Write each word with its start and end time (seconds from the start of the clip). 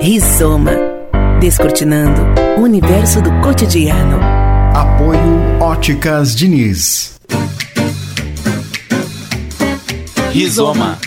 Rizoma. 0.00 0.72
Descortinando 1.40 2.22
o 2.56 2.62
universo 2.62 3.20
do 3.20 3.32
cotidiano. 3.40 4.18
Apoio 4.72 5.60
Óticas 5.60 6.36
Diniz. 6.36 7.18
Rizoma. 10.32 10.98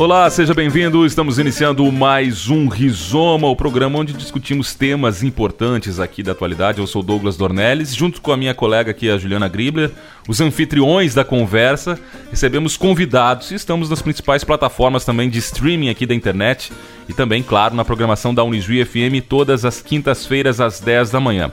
Olá, 0.00 0.30
seja 0.30 0.54
bem-vindo. 0.54 1.04
Estamos 1.04 1.38
iniciando 1.38 1.92
mais 1.92 2.48
um 2.48 2.68
Rizoma, 2.68 3.48
o 3.48 3.54
programa 3.54 3.98
onde 3.98 4.14
discutimos 4.14 4.74
temas 4.74 5.22
importantes 5.22 6.00
aqui 6.00 6.22
da 6.22 6.32
atualidade. 6.32 6.78
Eu 6.78 6.86
sou 6.86 7.02
Douglas 7.02 7.36
Dornelles, 7.36 7.94
junto 7.94 8.22
com 8.22 8.32
a 8.32 8.36
minha 8.36 8.54
colega 8.54 8.92
aqui, 8.92 9.10
a 9.10 9.18
Juliana 9.18 9.46
Gribler, 9.46 9.90
os 10.26 10.40
anfitriões 10.40 11.12
da 11.12 11.22
conversa. 11.22 12.00
Recebemos 12.30 12.78
convidados 12.78 13.50
e 13.50 13.56
estamos 13.56 13.90
nas 13.90 14.00
principais 14.00 14.42
plataformas 14.42 15.04
também 15.04 15.28
de 15.28 15.38
streaming 15.38 15.90
aqui 15.90 16.06
da 16.06 16.14
internet 16.14 16.72
e 17.06 17.12
também, 17.12 17.42
claro, 17.42 17.74
na 17.74 17.84
programação 17.84 18.32
da 18.32 18.42
Unijuí 18.42 18.82
FM 18.82 19.22
todas 19.28 19.66
as 19.66 19.82
quintas-feiras 19.82 20.62
às 20.62 20.80
10 20.80 21.10
da 21.10 21.20
manhã. 21.20 21.52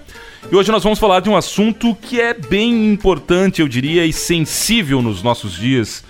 E 0.50 0.56
hoje 0.56 0.72
nós 0.72 0.84
vamos 0.84 1.00
falar 1.00 1.20
de 1.20 1.30
um 1.30 1.36
assunto 1.36 1.94
que 2.02 2.22
é 2.22 2.34
bem 2.34 2.94
importante, 2.94 3.60
eu 3.60 3.68
diria, 3.68 4.06
e 4.06 4.14
sensível 4.14 5.02
nos 5.02 5.22
nossos 5.22 5.52
dias 5.52 6.02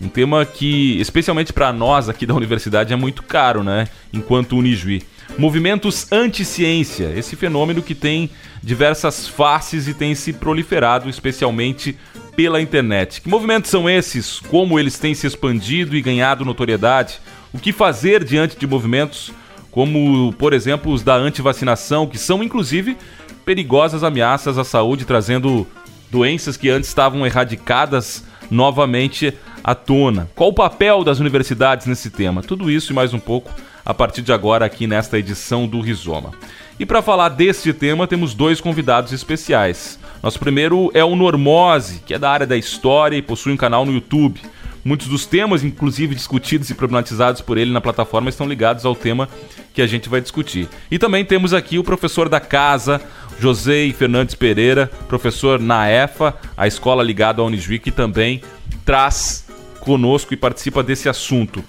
um 0.00 0.08
tema 0.08 0.44
que, 0.44 1.00
especialmente 1.00 1.52
para 1.52 1.72
nós 1.72 2.08
aqui 2.08 2.26
da 2.26 2.34
universidade, 2.34 2.92
é 2.92 2.96
muito 2.96 3.22
caro, 3.22 3.62
né? 3.62 3.88
Enquanto 4.12 4.56
Unijuí. 4.56 5.02
Movimentos 5.38 6.10
anti-ciência, 6.10 7.12
esse 7.16 7.36
fenômeno 7.36 7.82
que 7.82 7.94
tem 7.94 8.30
diversas 8.62 9.28
faces 9.28 9.88
e 9.88 9.94
tem 9.94 10.14
se 10.14 10.32
proliferado, 10.32 11.08
especialmente 11.08 11.96
pela 12.36 12.60
internet. 12.60 13.20
Que 13.20 13.28
movimentos 13.28 13.70
são 13.70 13.88
esses? 13.88 14.40
Como 14.40 14.78
eles 14.78 14.98
têm 14.98 15.14
se 15.14 15.26
expandido 15.26 15.96
e 15.96 16.02
ganhado 16.02 16.44
notoriedade? 16.44 17.20
O 17.52 17.58
que 17.58 17.72
fazer 17.72 18.24
diante 18.24 18.56
de 18.56 18.66
movimentos 18.66 19.32
como, 19.70 20.32
por 20.32 20.52
exemplo, 20.52 20.92
os 20.92 21.02
da 21.02 21.14
antivacinação, 21.14 22.06
que 22.06 22.18
são 22.18 22.42
inclusive 22.42 22.96
perigosas 23.44 24.02
ameaças 24.02 24.58
à 24.58 24.64
saúde, 24.64 25.04
trazendo 25.04 25.66
doenças 26.10 26.56
que 26.56 26.68
antes 26.68 26.88
estavam 26.88 27.24
erradicadas 27.24 28.24
novamente 28.50 29.32
à 29.62 29.74
tona. 29.74 30.28
Qual 30.34 30.50
o 30.50 30.54
papel 30.54 31.04
das 31.04 31.20
universidades 31.20 31.86
nesse 31.86 32.10
tema? 32.10 32.42
Tudo 32.42 32.70
isso 32.70 32.92
e 32.92 32.94
mais 32.94 33.14
um 33.14 33.18
pouco 33.18 33.50
a 33.84 33.94
partir 33.94 34.22
de 34.22 34.32
agora 34.32 34.64
aqui 34.64 34.86
nesta 34.86 35.18
edição 35.18 35.66
do 35.66 35.80
Rizoma. 35.80 36.32
E 36.78 36.86
para 36.86 37.02
falar 37.02 37.28
deste 37.28 37.72
tema, 37.72 38.06
temos 38.06 38.34
dois 38.34 38.60
convidados 38.60 39.12
especiais. 39.12 39.98
Nosso 40.22 40.38
primeiro 40.38 40.90
é 40.94 41.04
o 41.04 41.16
Normose, 41.16 42.00
que 42.04 42.14
é 42.14 42.18
da 42.18 42.30
área 42.30 42.46
da 42.46 42.56
história 42.56 43.16
e 43.16 43.22
possui 43.22 43.52
um 43.52 43.56
canal 43.56 43.84
no 43.84 43.92
YouTube. 43.92 44.40
Muitos 44.82 45.08
dos 45.08 45.26
temas, 45.26 45.62
inclusive 45.62 46.14
discutidos 46.14 46.70
e 46.70 46.74
problematizados 46.74 47.42
por 47.42 47.58
ele 47.58 47.70
na 47.70 47.82
plataforma, 47.82 48.30
estão 48.30 48.48
ligados 48.48 48.86
ao 48.86 48.94
tema 48.94 49.28
que 49.74 49.82
a 49.82 49.86
gente 49.86 50.08
vai 50.08 50.22
discutir. 50.22 50.68
E 50.90 50.98
também 50.98 51.22
temos 51.24 51.52
aqui 51.52 51.78
o 51.78 51.84
professor 51.84 52.28
da 52.30 52.40
casa, 52.40 53.00
José 53.40 53.90
Fernandes 53.94 54.34
Pereira, 54.34 54.90
professor 55.08 55.58
na 55.58 55.88
EFA, 55.88 56.34
a 56.54 56.66
escola 56.66 57.02
ligada 57.02 57.40
à 57.40 57.44
Unijuí, 57.44 57.78
que 57.78 57.90
também 57.90 58.42
traz 58.84 59.46
conosco 59.80 60.34
e 60.34 60.36
participa 60.36 60.82
desse 60.82 61.08
assunto. 61.08 61.60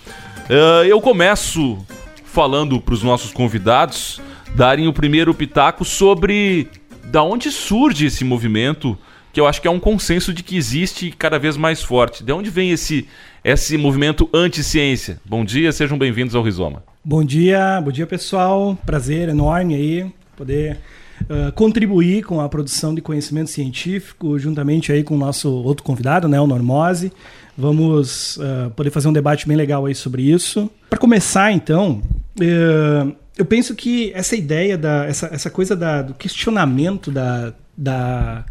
Uh, 0.49 0.83
eu 0.85 0.99
começo 0.99 1.77
falando 2.25 2.81
para 2.81 2.93
os 2.93 3.01
nossos 3.01 3.31
convidados 3.31 4.19
darem 4.53 4.85
o 4.89 4.91
primeiro 4.91 5.33
pitaco 5.33 5.85
sobre 5.85 6.67
da 7.05 7.23
onde 7.23 7.49
surge 7.49 8.07
esse 8.07 8.25
movimento, 8.25 8.97
que 9.31 9.39
eu 9.39 9.47
acho 9.47 9.61
que 9.61 9.67
é 9.67 9.71
um 9.71 9.79
consenso 9.79 10.33
de 10.33 10.43
que 10.43 10.57
existe 10.57 11.09
cada 11.11 11.39
vez 11.39 11.55
mais 11.55 11.81
forte. 11.81 12.21
De 12.21 12.33
onde 12.33 12.49
vem 12.49 12.71
esse, 12.71 13.07
esse 13.45 13.77
movimento 13.77 14.29
anti-ciência? 14.33 15.21
Bom 15.23 15.45
dia, 15.45 15.71
sejam 15.71 15.97
bem-vindos 15.97 16.35
ao 16.35 16.43
Rizoma. 16.43 16.83
Bom 17.03 17.23
dia, 17.23 17.79
bom 17.81 17.91
dia 17.91 18.05
pessoal. 18.05 18.77
Prazer 18.85 19.29
enorme 19.29 19.73
aí 19.73 20.11
poder 20.35 20.77
uh, 21.29 21.51
contribuir 21.53 22.23
com 22.23 22.41
a 22.41 22.49
produção 22.49 22.93
de 22.93 23.01
conhecimento 23.01 23.49
científico, 23.49 24.37
juntamente 24.37 24.91
aí 24.91 25.03
com 25.03 25.15
o 25.15 25.17
nosso 25.17 25.51
outro 25.51 25.83
convidado, 25.83 26.27
né, 26.27 26.39
o 26.39 26.47
Normose. 26.47 27.11
Vamos 27.57 28.37
uh, 28.37 28.71
poder 28.75 28.89
fazer 28.89 29.07
um 29.07 29.13
debate 29.13 29.47
bem 29.47 29.57
legal 29.57 29.85
aí 29.85 29.93
sobre 29.93 30.23
isso. 30.23 30.69
Para 30.89 30.99
começar, 30.99 31.51
então, 31.51 32.01
uh, 32.39 33.15
eu 33.37 33.45
penso 33.45 33.75
que 33.75 34.11
essa 34.13 34.35
ideia, 34.35 34.77
da, 34.77 35.05
essa, 35.05 35.27
essa 35.31 35.49
coisa 35.49 35.75
da, 35.75 36.01
do 36.01 36.13
questionamento 36.13 37.11
da, 37.11 37.53
da, 37.77 38.45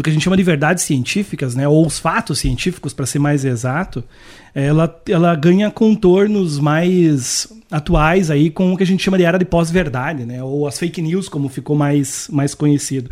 do 0.00 0.02
que 0.02 0.08
a 0.08 0.12
gente 0.14 0.22
chama 0.22 0.36
de 0.36 0.42
verdades 0.42 0.82
científicas, 0.82 1.54
né, 1.54 1.68
ou 1.68 1.86
os 1.86 1.98
fatos 1.98 2.38
científicos, 2.38 2.94
para 2.94 3.04
ser 3.04 3.18
mais 3.18 3.44
exato, 3.44 4.02
ela, 4.54 4.98
ela 5.06 5.34
ganha 5.34 5.70
contornos 5.70 6.58
mais 6.58 7.46
atuais 7.70 8.30
aí 8.30 8.48
com 8.48 8.72
o 8.72 8.78
que 8.78 8.82
a 8.82 8.86
gente 8.86 9.02
chama 9.02 9.18
de 9.18 9.24
era 9.24 9.38
de 9.38 9.44
pós-verdade, 9.44 10.24
né, 10.24 10.42
ou 10.42 10.66
as 10.66 10.78
fake 10.78 11.02
news, 11.02 11.28
como 11.28 11.50
ficou 11.50 11.76
mais, 11.76 12.28
mais 12.32 12.54
conhecido. 12.54 13.10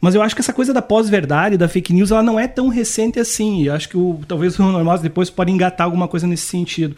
Mas 0.00 0.14
eu 0.14 0.22
acho 0.22 0.34
que 0.34 0.40
essa 0.40 0.52
coisa 0.52 0.72
da 0.72 0.80
pós-verdade, 0.80 1.58
da 1.58 1.68
fake 1.68 1.92
news, 1.92 2.10
ela 2.10 2.22
não 2.22 2.40
é 2.40 2.48
tão 2.48 2.68
recente 2.68 3.20
assim. 3.20 3.64
Eu 3.64 3.74
acho 3.74 3.86
que 3.86 3.98
o, 3.98 4.18
talvez 4.26 4.58
o 4.58 4.62
Normose 4.62 5.02
depois 5.02 5.28
pode 5.28 5.52
engatar 5.52 5.84
alguma 5.84 6.08
coisa 6.08 6.26
nesse 6.26 6.46
sentido. 6.46 6.96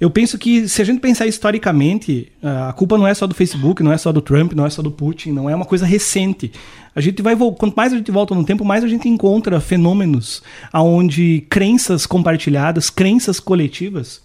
Eu 0.00 0.10
penso 0.10 0.36
que 0.36 0.68
se 0.68 0.82
a 0.82 0.84
gente 0.84 0.98
pensar 0.98 1.28
historicamente, 1.28 2.26
a 2.42 2.72
culpa 2.72 2.98
não 2.98 3.06
é 3.06 3.14
só 3.14 3.26
do 3.26 3.36
Facebook, 3.36 3.84
não 3.84 3.92
é 3.92 3.98
só 3.98 4.10
do 4.10 4.20
Trump, 4.20 4.52
não 4.52 4.66
é 4.66 4.70
só 4.70 4.82
do 4.82 4.90
Putin, 4.90 5.30
não 5.30 5.48
é 5.48 5.54
uma 5.54 5.64
coisa 5.64 5.86
recente. 5.86 6.50
A 6.94 7.00
gente 7.00 7.22
vai 7.22 7.36
quanto 7.36 7.74
mais 7.76 7.92
a 7.92 7.96
gente 7.96 8.10
volta 8.10 8.34
no 8.34 8.44
tempo, 8.44 8.64
mais 8.64 8.82
a 8.82 8.88
gente 8.88 9.08
encontra 9.08 9.60
fenômenos 9.60 10.42
aonde 10.72 11.44
crenças 11.48 12.06
compartilhadas, 12.06 12.90
crenças 12.90 13.38
coletivas 13.38 14.20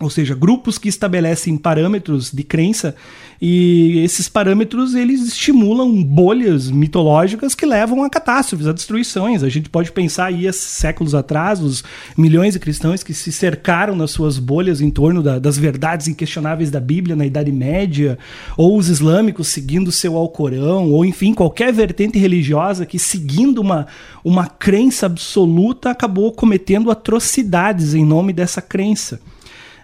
ou 0.00 0.10
seja, 0.10 0.34
grupos 0.34 0.76
que 0.76 0.88
estabelecem 0.88 1.56
parâmetros 1.56 2.32
de 2.32 2.42
crença 2.42 2.96
e 3.40 4.00
esses 4.00 4.28
parâmetros 4.28 4.94
eles 4.94 5.22
estimulam 5.22 6.02
bolhas 6.02 6.68
mitológicas 6.68 7.54
que 7.54 7.64
levam 7.64 8.02
a 8.02 8.10
catástrofes, 8.10 8.66
a 8.66 8.72
destruições. 8.72 9.44
A 9.44 9.48
gente 9.48 9.70
pode 9.70 9.92
pensar 9.92 10.26
aí 10.26 10.48
há 10.48 10.52
séculos 10.52 11.14
atrás, 11.14 11.60
os 11.60 11.84
milhões 12.18 12.54
de 12.54 12.58
cristãos 12.58 13.04
que 13.04 13.14
se 13.14 13.30
cercaram 13.30 13.94
nas 13.94 14.10
suas 14.10 14.36
bolhas 14.36 14.80
em 14.80 14.90
torno 14.90 15.22
da, 15.22 15.38
das 15.38 15.56
verdades 15.56 16.08
inquestionáveis 16.08 16.72
da 16.72 16.80
Bíblia 16.80 17.14
na 17.14 17.26
Idade 17.26 17.52
Média, 17.52 18.18
ou 18.56 18.76
os 18.76 18.88
islâmicos 18.88 19.46
seguindo 19.46 19.92
seu 19.92 20.16
Alcorão, 20.16 20.90
ou 20.90 21.04
enfim, 21.04 21.32
qualquer 21.34 21.72
vertente 21.72 22.18
religiosa 22.18 22.84
que 22.84 22.98
seguindo 22.98 23.60
uma, 23.60 23.86
uma 24.24 24.46
crença 24.46 25.06
absoluta 25.06 25.90
acabou 25.90 26.32
cometendo 26.32 26.90
atrocidades 26.90 27.94
em 27.94 28.04
nome 28.04 28.32
dessa 28.32 28.60
crença. 28.60 29.20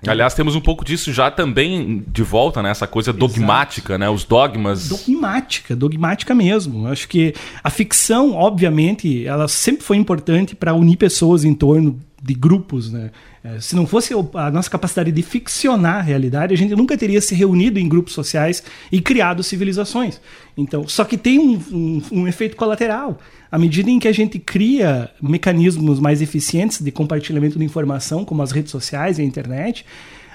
Aliás, 0.07 0.33
temos 0.33 0.55
um 0.55 0.61
pouco 0.61 0.85
disso 0.85 1.13
já 1.13 1.31
também 1.31 2.05
de 2.09 2.23
volta, 2.23 2.63
né? 2.63 2.71
Essa 2.71 2.87
coisa 2.87 3.13
dogmática, 3.13 3.93
Exato. 3.93 3.99
né? 3.99 4.09
Os 4.09 4.25
dogmas. 4.25 4.89
Dogmática, 4.89 5.77
dogmática 5.77 6.35
mesmo. 6.35 6.87
Acho 6.87 7.07
que 7.07 7.35
a 7.63 7.69
ficção, 7.69 8.33
obviamente, 8.35 9.27
ela 9.27 9.47
sempre 9.47 9.85
foi 9.85 9.99
importante 9.99 10.57
para 10.57 10.73
unir 10.73 10.97
pessoas 10.97 11.45
em 11.45 11.53
torno 11.53 12.01
de 12.23 12.35
grupos, 12.35 12.91
né? 12.91 13.11
É, 13.43 13.59
se 13.59 13.75
não 13.75 13.87
fosse 13.87 14.13
a 14.35 14.51
nossa 14.51 14.69
capacidade 14.69 15.11
de 15.11 15.23
ficcionar 15.23 15.97
a 15.97 16.03
realidade, 16.03 16.53
a 16.53 16.57
gente 16.57 16.77
nunca 16.77 16.97
teria 16.97 17.21
se 17.23 17.35
reunido 17.35 17.79
em 17.79 17.89
grupos 17.89 18.13
sociais 18.13 18.63
e 18.93 19.01
criado 19.01 19.43
civilizações. 19.43 20.21
Então, 20.57 20.87
só 20.87 21.05
que 21.05 21.17
tem 21.17 21.39
um, 21.39 21.63
um, 21.73 22.03
um 22.13 22.29
efeito 22.29 22.55
colateral. 22.55 23.19
À 23.51 23.59
medida 23.59 23.91
em 23.91 23.99
que 23.99 24.09
a 24.09 24.13
gente 24.13 24.39
cria 24.39 25.11
mecanismos 25.23 25.99
mais 25.99 26.21
eficientes 26.21 26.83
de 26.83 26.91
compartilhamento 26.93 27.59
de 27.59 27.65
informação, 27.65 28.25
como 28.25 28.43
as 28.43 28.53
redes 28.53 28.71
sociais 28.71 29.19
e 29.19 29.23
a 29.23 29.25
internet, 29.25 29.87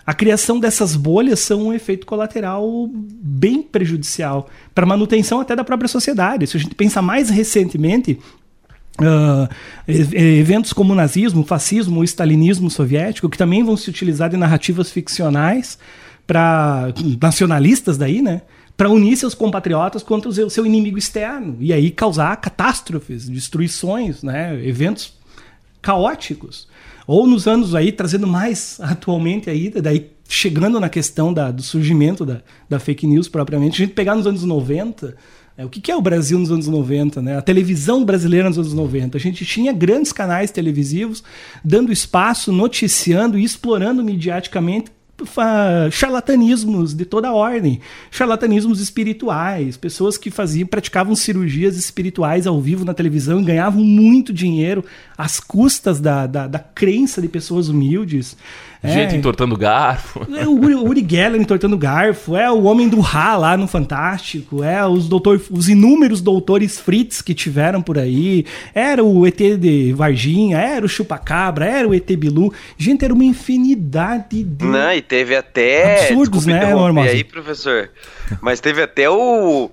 a 0.06 0.14
criação 0.14 0.60
dessas 0.60 0.96
bolhas 0.96 1.40
são 1.40 1.68
um 1.68 1.74
efeito 1.74 2.06
colateral 2.06 2.88
bem 2.92 3.64
prejudicial 3.64 4.48
para 4.74 4.84
a 4.84 4.88
manutenção 4.88 5.40
até 5.40 5.56
da 5.56 5.64
própria 5.64 5.88
sociedade. 5.88 6.46
Se 6.46 6.58
a 6.58 6.60
gente 6.60 6.76
pensa 6.76 7.02
mais 7.02 7.30
recentemente, 7.30 8.20
Uh, 8.98 9.50
eventos 9.88 10.72
como 10.72 10.94
o 10.94 10.96
nazismo, 10.96 11.44
fascismo, 11.46 12.00
o 12.00 12.04
stalinismo 12.04 12.70
soviético, 12.70 13.30
que 13.30 13.38
também 13.38 13.64
vão 13.64 13.76
se 13.76 13.90
utilizar 13.90 14.30
de 14.30 14.38
narrativas 14.38 14.90
ficcionais 14.90 15.78
para 16.26 16.94
nacionalistas 17.22 17.98
daí, 17.98 18.22
né? 18.22 18.42
Para 18.78 18.90
unir 18.90 19.16
seus 19.18 19.34
compatriotas 19.34 20.02
contra 20.02 20.30
o 20.30 20.50
seu 20.50 20.66
inimigo 20.66 20.98
externo 20.98 21.58
e 21.60 21.74
aí 21.74 21.92
causar 21.92 22.36
catástrofes, 22.38 23.28
destruições, 23.28 24.24
né? 24.24 24.66
Eventos 24.66 25.14
caóticos. 25.82 26.68
Ou 27.08 27.28
nos 27.28 27.48
anos 27.48 27.76
aí, 27.76 27.92
trazendo 27.92 28.26
mais 28.26 28.80
atualmente 28.82 29.50
aí, 29.50 29.70
daí 29.70 30.10
chegando 30.28 30.80
na 30.80 30.90
questão 30.90 31.32
da, 31.34 31.52
do 31.52 31.62
surgimento 31.62 32.26
da, 32.26 32.42
da 32.68 32.80
fake 32.80 33.06
news 33.06 33.28
propriamente, 33.28 33.82
a 33.82 33.86
gente 33.86 33.94
pegar 33.94 34.16
nos 34.16 34.26
anos 34.26 34.44
90, 34.44 35.08
é, 35.08 35.16
o 35.64 35.70
que, 35.70 35.90
é 35.90 35.96
o 35.96 36.02
Brasil 36.02 36.38
nos 36.38 36.52
anos 36.52 36.68
90? 36.68 37.22
Né? 37.22 37.38
A 37.38 37.42
televisão 37.42 38.04
brasileira 38.04 38.50
nos 38.50 38.58
anos 38.58 38.74
90. 38.74 39.18
A 39.18 39.22
gente 39.22 39.46
tinha 39.46 39.72
grandes 39.72 40.12
canais 40.12 40.52
televisivos 40.52 41.24
dando 41.64 41.94
espaço, 41.94 42.52
noticiando 42.52 43.40
e 43.40 43.44
explorando 43.44 44.04
mediaticamente 44.04 44.92
charlatanismos 45.92 46.94
de 46.94 47.06
toda 47.06 47.32
ordem, 47.32 47.80
charlatanismos 48.12 48.82
espirituais, 48.82 49.78
pessoas 49.78 50.18
que 50.18 50.30
faziam, 50.30 50.68
praticavam 50.68 51.16
cirurgias 51.16 51.78
espirituais 51.78 52.46
ao 52.46 52.60
vivo 52.60 52.84
na 52.84 52.94
televisão 52.94 53.40
e 53.40 53.46
ganhavam 53.46 53.82
muito 53.84 54.34
dinheiro 54.34 54.84
às 55.18 55.40
custas 55.40 56.02
da, 56.02 56.28
da, 56.28 56.48
da 56.48 56.60
crença 56.60 57.22
de 57.22 57.30
pessoas 57.30 57.70
humildes. 57.70 58.36
Gente 58.86 59.16
é, 59.16 59.18
entortando 59.18 59.58
garfo. 59.58 60.26
É 60.36 60.46
o 60.48 60.52
Uri, 60.52 60.76
Uri 60.76 61.06
Geller 61.08 61.42
entortando 61.42 61.78
garfo, 61.78 62.36
é 62.36 62.50
o 62.52 62.64
Homem 62.64 62.90
do 62.90 63.00
Rá 63.00 63.36
lá 63.38 63.58
no 63.58 63.68
Fantástico, 63.68 64.64
é 64.64 64.86
os, 64.86 65.08
doutor, 65.08 65.42
os 65.52 65.70
inúmeros 65.70 66.22
doutores 66.22 66.80
Fritz 66.80 67.22
que 67.22 67.34
tiveram 67.34 67.82
por 67.82 67.98
aí, 67.98 68.46
era 68.74 69.04
o 69.04 69.26
ET 69.26 69.38
de 69.38 69.94
Varginha, 69.94 70.58
era 70.58 70.86
o 70.86 70.90
Chupacabra, 70.90 71.66
era 71.66 71.88
o 71.88 71.94
ET 71.94 72.10
Bilu. 72.16 72.54
Gente, 72.78 73.06
era 73.06 73.14
uma 73.14 73.24
infinidade 73.24 74.44
de. 74.44 74.66
Não, 74.66 74.92
e 74.92 75.02
teve 75.02 75.36
até. 75.36 76.06
Absurdos, 76.06 76.46
né, 76.46 76.74
Normal? 76.74 77.06
aí, 77.06 77.24
professor. 77.24 77.90
Mas 78.42 78.60
teve 78.60 78.82
até 78.82 79.10
o 79.10 79.70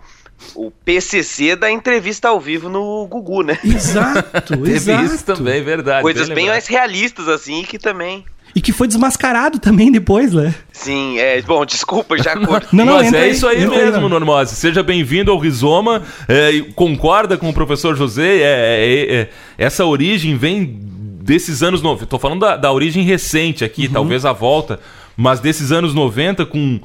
o 0.54 0.70
PCC 0.70 1.56
da 1.56 1.70
entrevista 1.70 2.28
ao 2.28 2.40
vivo 2.40 2.68
no 2.68 3.06
Gugu, 3.06 3.42
né? 3.42 3.58
Exato, 3.64 4.54
exato. 4.68 5.04
isso 5.04 5.24
também, 5.24 5.62
verdade. 5.62 6.02
Coisas 6.02 6.28
bem, 6.28 6.34
bem 6.34 6.46
mais 6.48 6.66
realistas, 6.66 7.28
assim, 7.28 7.62
que 7.62 7.78
também... 7.78 8.24
E 8.54 8.60
que 8.60 8.72
foi 8.72 8.86
desmascarado 8.86 9.58
também 9.58 9.90
depois, 9.90 10.32
né? 10.32 10.54
Sim, 10.72 11.18
é. 11.18 11.40
Bom, 11.42 11.64
desculpa, 11.64 12.16
já 12.18 12.36
cortei. 12.44 12.68
não, 12.72 12.84
não, 12.84 12.94
Mas 12.94 13.12
é 13.12 13.28
isso 13.28 13.46
aí 13.46 13.66
mesmo, 13.66 14.08
Normose. 14.08 14.54
Seja 14.54 14.82
bem-vindo 14.82 15.30
ao 15.30 15.38
Rizoma. 15.38 16.02
É, 16.28 16.60
concorda 16.74 17.38
com 17.38 17.48
o 17.48 17.52
professor 17.54 17.96
José? 17.96 18.38
É, 18.38 18.42
é, 18.42 19.14
é 19.14 19.28
essa 19.56 19.86
origem 19.86 20.36
vem 20.36 20.78
desses 21.22 21.62
anos 21.62 21.80
90. 21.80 22.06
Tô 22.06 22.18
falando 22.18 22.40
da, 22.40 22.56
da 22.56 22.72
origem 22.72 23.04
recente 23.04 23.64
aqui, 23.64 23.86
uhum. 23.86 23.92
talvez 23.92 24.24
a 24.24 24.32
volta, 24.32 24.80
mas 25.16 25.40
desses 25.40 25.72
anos 25.72 25.94
90 25.94 26.44
com 26.46 26.80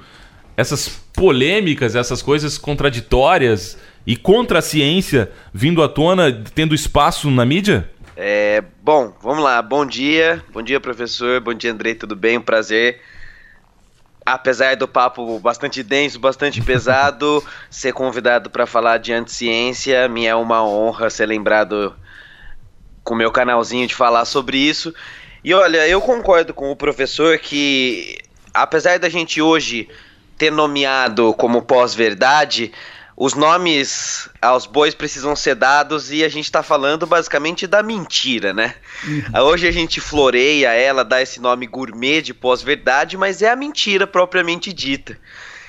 essas 0.55 1.01
polêmicas, 1.13 1.95
essas 1.95 2.21
coisas 2.21 2.57
contraditórias 2.57 3.77
e 4.05 4.15
contra 4.15 4.59
a 4.59 4.61
ciência 4.61 5.29
vindo 5.53 5.83
à 5.83 5.89
tona, 5.89 6.31
tendo 6.55 6.73
espaço 6.73 7.29
na 7.29 7.45
mídia? 7.45 7.89
É, 8.19 8.63
bom, 8.81 9.13
vamos 9.21 9.43
lá. 9.43 9.61
Bom 9.61 9.85
dia, 9.85 10.43
bom 10.51 10.63
dia, 10.63 10.79
professor. 10.79 11.39
Bom 11.39 11.53
dia, 11.53 11.71
Andrei. 11.71 11.93
Tudo 11.93 12.15
bem? 12.15 12.39
Um 12.39 12.41
prazer. 12.41 12.99
Apesar 14.25 14.75
do 14.75 14.87
papo 14.87 15.39
bastante 15.39 15.83
denso, 15.83 16.19
bastante 16.19 16.59
pesado, 16.59 17.45
ser 17.69 17.93
convidado 17.93 18.49
para 18.49 18.65
falar 18.65 18.97
de 18.97 19.13
anticiência, 19.13 20.09
me 20.09 20.25
é 20.25 20.33
uma 20.33 20.65
honra 20.65 21.11
ser 21.11 21.27
lembrado 21.27 21.95
com 23.03 23.13
o 23.13 23.17
meu 23.17 23.31
canalzinho 23.31 23.85
de 23.85 23.93
falar 23.93 24.25
sobre 24.25 24.57
isso. 24.57 24.95
E 25.43 25.53
olha, 25.53 25.87
eu 25.87 26.01
concordo 26.01 26.55
com 26.55 26.71
o 26.71 26.75
professor 26.75 27.37
que, 27.37 28.17
apesar 28.51 28.97
da 28.97 29.09
gente 29.09 29.39
hoje 29.39 29.87
ter 30.39 30.51
nomeado 30.51 31.35
como 31.35 31.61
pós-verdade, 31.61 32.73
os 33.19 33.33
nomes 33.33 34.29
aos 34.39 34.67
bois 34.67 34.93
precisam 34.93 35.35
ser 35.35 35.55
dados 35.55 36.11
e 36.11 36.23
a 36.23 36.29
gente 36.29 36.45
está 36.45 36.61
falando 36.61 37.07
basicamente 37.07 37.65
da 37.65 37.81
mentira, 37.81 38.53
né? 38.53 38.75
Uhum. 39.03 39.41
Hoje 39.41 39.67
a 39.67 39.71
gente 39.71 39.99
floreia 39.99 40.71
ela, 40.73 41.03
dá 41.03 41.19
esse 41.19 41.41
nome 41.41 41.65
gourmet 41.65 42.21
de 42.21 42.31
pós-verdade, 42.31 43.17
mas 43.17 43.41
é 43.41 43.49
a 43.49 43.55
mentira 43.55 44.05
propriamente 44.05 44.71
dita. 44.71 45.17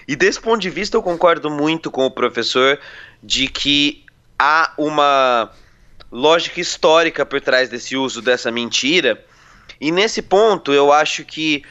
E 0.06 0.14
desse 0.14 0.38
ponto 0.38 0.60
de 0.60 0.68
vista 0.68 0.98
eu 0.98 1.02
concordo 1.02 1.48
muito 1.48 1.90
com 1.90 2.04
o 2.04 2.10
professor 2.10 2.78
de 3.22 3.48
que 3.48 4.04
há 4.38 4.74
uma 4.76 5.50
lógica 6.12 6.60
histórica 6.60 7.24
por 7.24 7.40
trás 7.40 7.70
desse 7.70 7.96
uso 7.96 8.20
dessa 8.20 8.50
mentira. 8.50 9.24
E 9.80 9.90
nesse 9.90 10.20
ponto 10.20 10.70
eu 10.70 10.92
acho 10.92 11.24
que 11.24 11.64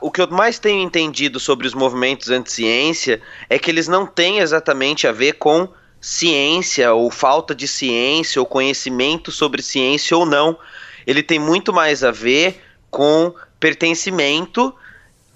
o 0.00 0.10
que 0.10 0.20
eu 0.20 0.28
mais 0.30 0.58
tenho 0.58 0.82
entendido 0.82 1.38
sobre 1.38 1.66
os 1.66 1.74
movimentos 1.74 2.30
anti-ciência 2.30 3.20
é 3.48 3.58
que 3.58 3.70
eles 3.70 3.88
não 3.88 4.06
têm 4.06 4.38
exatamente 4.38 5.06
a 5.06 5.12
ver 5.12 5.34
com 5.34 5.68
ciência 6.00 6.92
ou 6.92 7.10
falta 7.10 7.54
de 7.54 7.66
ciência 7.66 8.40
ou 8.40 8.46
conhecimento 8.46 9.30
sobre 9.30 9.62
ciência 9.62 10.16
ou 10.16 10.26
não. 10.26 10.58
Ele 11.06 11.22
tem 11.22 11.38
muito 11.38 11.72
mais 11.72 12.02
a 12.02 12.10
ver 12.10 12.62
com 12.90 13.34
pertencimento 13.58 14.74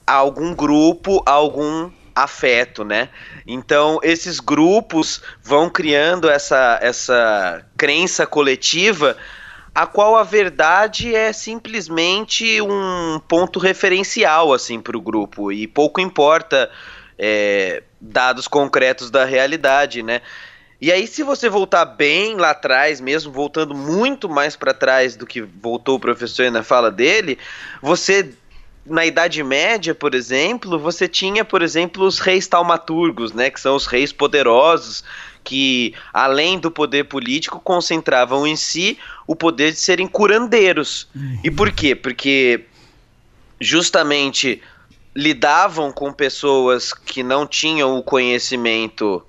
a 0.07 0.15
algum 0.15 0.55
grupo, 0.55 1.23
a 1.27 1.33
algum 1.33 1.91
afeto, 2.15 2.85
né? 2.85 3.09
Então, 3.47 4.01
esses 4.03 4.41
grupos 4.41 5.23
vão 5.43 5.71
criando 5.71 6.29
essa, 6.29 6.79
essa 6.83 7.65
crença 7.77 8.27
coletiva 8.27 9.17
a 9.75 9.87
qual 9.87 10.17
a 10.17 10.23
verdade 10.23 11.15
é 11.15 11.33
simplesmente 11.33 12.61
um 12.61 13.21
ponto 13.29 13.59
referencial 13.59 14.53
assim 14.53 14.81
para 14.81 14.97
o 14.97 15.01
grupo 15.01 15.53
e 15.53 15.67
pouco 15.67 16.01
importa 16.01 16.71
é, 17.19 17.83
dados 18.01 18.47
concretos 18.47 19.11
da 19.11 19.25
realidade, 19.25 20.03
né? 20.03 20.23
E 20.81 20.93
aí, 20.93 21.09
se 21.09 21.25
você 21.25 21.49
voltar 21.49 21.85
bem 21.85 22.37
lá 22.37 22.51
atrás, 22.51 23.01
mesmo 23.01 23.33
voltando 23.33 23.75
muito 23.75 24.29
mais 24.29 24.55
para 24.55 24.73
trás 24.73 25.17
do 25.17 25.27
que 25.27 25.41
voltou 25.41 25.97
o 25.97 26.01
professor 26.01 26.49
na 26.53 26.63
fala 26.63 26.89
dele, 26.89 27.37
você 27.83 28.33
na 28.87 29.05
Idade 29.05 29.43
Média, 29.43 29.95
por 29.95 30.15
exemplo, 30.15 30.79
você 30.79 31.07
tinha, 31.07 31.45
por 31.45 31.63
exemplo, 31.63 32.07
os 32.07 32.21
reis 32.21 32.47
taumaturgos, 32.47 33.33
né, 33.33 33.51
que 33.51 33.61
são 33.61 33.77
os 33.77 33.87
reis 33.87 34.13
poderosos 34.13 35.05
que, 35.45 35.95
além 36.13 36.59
do 36.59 36.71
poder 36.71 37.05
político, 37.05 37.61
concentravam 37.61 38.47
em 38.47 38.57
si 38.57 38.99
o 39.29 39.37
poder 39.37 39.73
de 39.73 39.79
serem 39.79 40.09
curandeiros. 40.09 41.07
Uhum. 41.15 41.39
E 41.45 41.51
por 41.51 41.71
quê? 41.71 41.95
Porque 41.95 42.65
justamente 43.61 44.63
lidavam 45.15 45.93
com 45.93 46.11
pessoas 46.13 46.95
que 46.95 47.23
não 47.23 47.47
tinham 47.47 47.99
o 47.99 48.03
conhecimento 48.03 49.23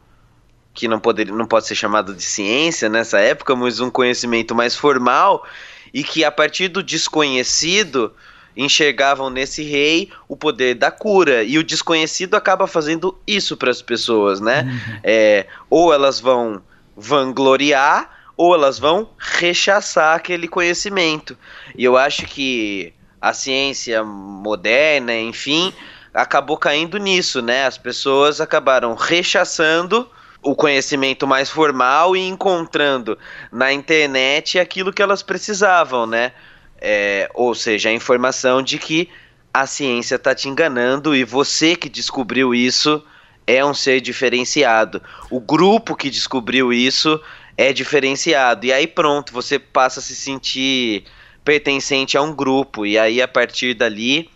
que 0.74 0.88
não, 0.88 1.00
poder, 1.00 1.28
não 1.28 1.46
pode 1.46 1.68
ser 1.68 1.76
chamado 1.76 2.14
de 2.14 2.24
ciência 2.24 2.88
nessa 2.88 3.20
época, 3.20 3.54
mas 3.56 3.82
um 3.82 3.90
conhecimento 3.90 4.56
mais 4.56 4.74
formal 4.74 5.46
e 5.94 6.02
que 6.02 6.24
a 6.24 6.32
partir 6.32 6.70
do 6.70 6.82
desconhecido 6.82 8.14
enxergavam 8.56 9.30
nesse 9.30 9.64
rei 9.64 10.10
o 10.30 10.38
poder 10.38 10.76
da 10.76 10.92
cura. 10.92 11.44
E 11.44 11.58
o 11.58 11.64
desconhecido 11.64 12.36
acaba 12.36 12.68
fazendo 12.68 13.18
isso 13.28 13.58
para 13.58 13.70
as 13.70 13.82
pessoas, 13.82 14.40
né? 14.40 14.64
Uhum. 14.64 15.00
É, 15.04 15.48
ou 15.70 15.94
elas 15.94 16.22
vão 16.22 16.62
vangloriar, 16.96 18.19
ou 18.40 18.56
elas 18.56 18.80
vão 18.80 19.10
rechaçar 19.18 20.16
aquele 20.16 20.48
conhecimento. 20.48 21.38
E 21.76 21.84
eu 21.84 21.98
acho 21.98 22.26
que 22.26 22.94
a 23.20 23.34
ciência 23.34 24.02
moderna, 24.02 25.14
enfim, 25.14 25.74
acabou 26.14 26.56
caindo 26.56 26.98
nisso, 26.98 27.42
né? 27.42 27.66
As 27.66 27.78
pessoas 27.78 28.40
acabaram 28.40 28.96
rechaçando 28.96 30.10
o 30.42 30.56
conhecimento 30.56 31.28
mais 31.28 31.50
formal 31.50 32.16
e 32.16 32.26
encontrando 32.26 33.20
na 33.52 33.74
internet 33.74 34.58
aquilo 34.58 34.94
que 34.94 35.02
elas 35.02 35.22
precisavam, 35.22 36.08
né? 36.08 36.32
É, 36.80 37.30
ou 37.34 37.54
seja, 37.54 37.90
a 37.90 37.94
informação 37.94 38.62
de 38.64 38.78
que 38.78 39.10
a 39.54 39.68
ciência 39.68 40.16
está 40.16 40.34
te 40.34 40.48
enganando 40.48 41.14
e 41.14 41.26
você 41.26 41.76
que 41.76 41.90
descobriu 41.90 42.56
isso 42.56 43.04
é 43.46 43.66
um 43.66 43.74
ser 43.74 44.00
diferenciado. 44.00 45.02
O 45.30 45.42
grupo 45.42 45.94
que 45.94 46.10
descobriu 46.10 46.72
isso 46.72 47.20
é 47.60 47.74
diferenciado. 47.74 48.66
E 48.66 48.72
aí 48.72 48.88
pronto, 48.88 49.34
você 49.34 49.60
passa 49.60 50.00
a 50.00 50.04
se 50.04 50.16
sentir 50.16 51.04
pertencente 51.44 52.18
a 52.18 52.22
um 52.22 52.34
grupo. 52.34 52.86
E 52.86 52.98
aí 52.98 53.22
a 53.22 53.28
partir 53.28 53.74
dali 53.74 54.30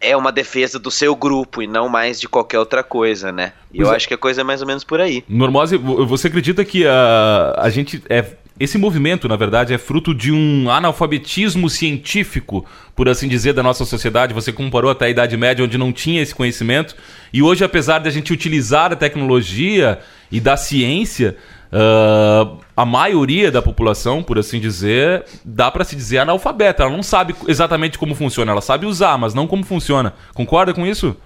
é 0.00 0.16
uma 0.16 0.30
defesa 0.30 0.78
do 0.78 0.88
seu 0.88 1.16
grupo 1.16 1.60
e 1.60 1.66
não 1.66 1.88
mais 1.88 2.20
de 2.20 2.28
qualquer 2.28 2.60
outra 2.60 2.84
coisa, 2.84 3.32
né? 3.32 3.54
E 3.72 3.80
eu 3.80 3.90
é. 3.90 3.96
acho 3.96 4.06
que 4.06 4.14
a 4.14 4.18
coisa 4.18 4.42
é 4.42 4.44
mais 4.44 4.60
ou 4.60 4.68
menos 4.68 4.84
por 4.84 5.00
aí. 5.00 5.24
Normose, 5.28 5.76
você 5.76 6.28
acredita 6.28 6.64
que 6.64 6.86
a, 6.86 7.54
a 7.58 7.68
gente 7.70 8.00
é 8.08 8.24
esse 8.58 8.78
movimento, 8.78 9.26
na 9.26 9.34
verdade, 9.34 9.74
é 9.74 9.78
fruto 9.78 10.14
de 10.14 10.30
um 10.30 10.70
analfabetismo 10.70 11.68
científico, 11.68 12.64
por 12.94 13.08
assim 13.08 13.26
dizer, 13.26 13.52
da 13.52 13.64
nossa 13.64 13.84
sociedade. 13.84 14.32
Você 14.32 14.52
comparou 14.52 14.92
até 14.92 15.06
a 15.06 15.10
Idade 15.10 15.36
Média, 15.36 15.64
onde 15.64 15.76
não 15.76 15.92
tinha 15.92 16.22
esse 16.22 16.32
conhecimento. 16.32 16.94
E 17.32 17.42
hoje, 17.42 17.64
apesar 17.64 17.98
de 17.98 18.08
a 18.08 18.12
gente 18.12 18.32
utilizar 18.32 18.92
a 18.92 18.96
tecnologia 18.96 19.98
e 20.30 20.38
da 20.38 20.56
ciência, 20.56 21.36
uh, 21.74 22.58
a 22.76 22.84
maioria 22.86 23.50
da 23.50 23.60
população, 23.60 24.22
por 24.22 24.38
assim 24.38 24.60
dizer, 24.60 25.24
dá 25.44 25.70
para 25.70 25.84
se 25.84 25.96
dizer 25.96 26.18
analfabeta. 26.18 26.84
Ela 26.84 26.92
não 26.92 27.02
sabe 27.02 27.34
exatamente 27.48 27.98
como 27.98 28.14
funciona. 28.14 28.52
Ela 28.52 28.60
sabe 28.60 28.86
usar, 28.86 29.18
mas 29.18 29.34
não 29.34 29.46
como 29.46 29.64
funciona. 29.64 30.14
Concorda 30.32 30.72
com 30.72 30.86
isso? 30.86 31.16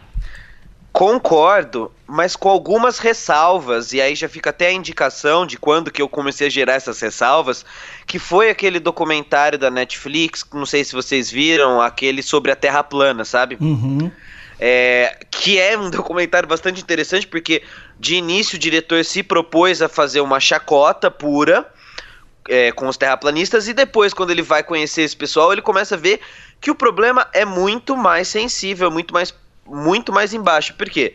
Concordo, 0.90 1.92
mas 2.08 2.34
com 2.34 2.48
algumas 2.48 2.98
ressalvas, 2.98 3.92
e 3.92 4.00
aí 4.00 4.16
já 4.16 4.28
fica 4.28 4.50
até 4.50 4.66
a 4.66 4.72
indicação 4.72 5.46
de 5.46 5.56
quando 5.56 5.92
que 5.92 6.02
eu 6.02 6.08
comecei 6.08 6.48
a 6.48 6.50
gerar 6.50 6.72
essas 6.72 6.98
ressalvas, 6.98 7.64
que 8.04 8.18
foi 8.18 8.50
aquele 8.50 8.80
documentário 8.80 9.56
da 9.58 9.70
Netflix, 9.70 10.44
não 10.52 10.66
sei 10.66 10.82
se 10.82 10.94
vocês 10.94 11.30
viram, 11.30 11.80
aquele 11.80 12.20
sobre 12.20 12.50
a 12.50 12.56
Terra 12.56 12.82
plana, 12.82 13.24
sabe? 13.24 13.56
Uhum. 13.60 14.10
É, 14.58 15.18
que 15.30 15.56
é 15.56 15.78
um 15.78 15.88
documentário 15.88 16.48
bastante 16.48 16.80
interessante, 16.82 17.28
porque 17.28 17.62
de 17.98 18.14
início 18.14 18.56
o 18.56 18.58
diretor 18.58 19.04
se 19.04 19.22
propôs 19.22 19.82
a 19.82 19.88
fazer 19.88 20.20
uma 20.20 20.40
chacota 20.40 21.10
pura, 21.10 21.66
é, 22.48 22.72
com 22.72 22.88
os 22.88 22.96
terraplanistas 22.96 23.68
e 23.68 23.74
depois, 23.74 24.14
quando 24.14 24.30
ele 24.30 24.42
vai 24.42 24.62
conhecer 24.62 25.02
esse 25.02 25.16
pessoal, 25.16 25.52
ele 25.52 25.62
começa 25.62 25.94
a 25.94 25.98
ver 25.98 26.20
que 26.60 26.70
o 26.70 26.74
problema 26.74 27.28
é 27.32 27.44
muito 27.44 27.96
mais 27.96 28.28
sensível, 28.28 28.90
muito 28.90 29.12
mais, 29.12 29.34
muito 29.66 30.12
mais 30.12 30.32
embaixo. 30.32 30.74
Por 30.74 30.88
quê? 30.88 31.14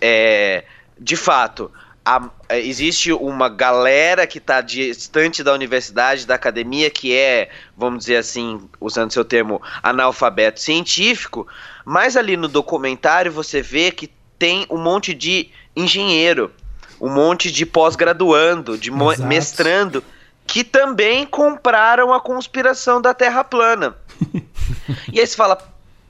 É, 0.00 0.64
de 0.98 1.16
fato, 1.16 1.70
a, 2.04 2.28
existe 2.50 3.12
uma 3.12 3.48
galera 3.48 4.26
que 4.26 4.38
está 4.38 4.60
distante 4.60 5.42
da 5.42 5.54
universidade, 5.54 6.26
da 6.26 6.34
academia, 6.34 6.90
que 6.90 7.16
é, 7.16 7.50
vamos 7.76 8.00
dizer 8.00 8.16
assim, 8.16 8.68
usando 8.80 9.12
seu 9.12 9.24
termo, 9.24 9.60
analfabeto 9.82 10.60
científico, 10.60 11.46
mas 11.84 12.16
ali 12.16 12.36
no 12.36 12.48
documentário 12.48 13.32
você 13.32 13.62
vê 13.62 13.90
que 13.90 14.10
tem 14.38 14.66
um 14.68 14.78
monte 14.78 15.14
de 15.14 15.50
engenheiro, 15.74 16.52
um 17.00 17.08
monte 17.08 17.50
de 17.50 17.66
pós-graduando, 17.66 18.78
de 18.78 18.90
mestrando, 18.90 20.04
que 20.46 20.62
também 20.62 21.26
compraram 21.26 22.12
a 22.12 22.20
conspiração 22.20 23.00
da 23.00 23.14
Terra 23.14 23.42
plana. 23.42 23.96
e 25.12 25.20
aí 25.20 25.26
você 25.26 25.36
fala, 25.36 25.58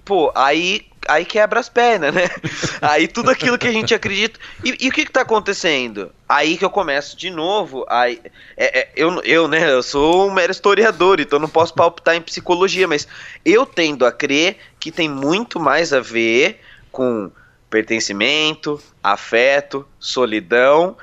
pô, 0.04 0.32
aí, 0.34 0.86
aí 1.08 1.24
quebra 1.24 1.60
as 1.60 1.68
pernas, 1.68 2.14
né? 2.14 2.28
Aí 2.82 3.06
tudo 3.06 3.30
aquilo 3.30 3.56
que 3.56 3.68
a 3.68 3.72
gente 3.72 3.94
acredita. 3.94 4.38
E, 4.64 4.76
e 4.80 4.88
o 4.88 4.92
que, 4.92 5.04
que 5.04 5.12
tá 5.12 5.20
acontecendo? 5.20 6.10
Aí 6.28 6.56
que 6.56 6.64
eu 6.64 6.70
começo 6.70 7.16
de 7.16 7.30
novo. 7.30 7.86
Aí, 7.88 8.20
é, 8.56 8.80
é, 8.80 8.88
eu, 8.96 9.22
eu, 9.22 9.46
né, 9.46 9.72
eu 9.72 9.82
sou 9.82 10.28
um 10.28 10.32
mero 10.32 10.50
historiador, 10.50 11.20
então 11.20 11.38
não 11.38 11.48
posso 11.48 11.72
palpitar 11.74 12.16
em 12.16 12.20
psicologia, 12.20 12.88
mas 12.88 13.06
eu 13.44 13.64
tendo 13.64 14.04
a 14.04 14.10
crer 14.10 14.56
que 14.80 14.90
tem 14.90 15.08
muito 15.08 15.60
mais 15.60 15.92
a 15.92 16.00
ver 16.00 16.60
com 16.90 17.30
pertencimento, 17.72 18.78
afeto, 19.02 19.88
solidão 19.98 20.94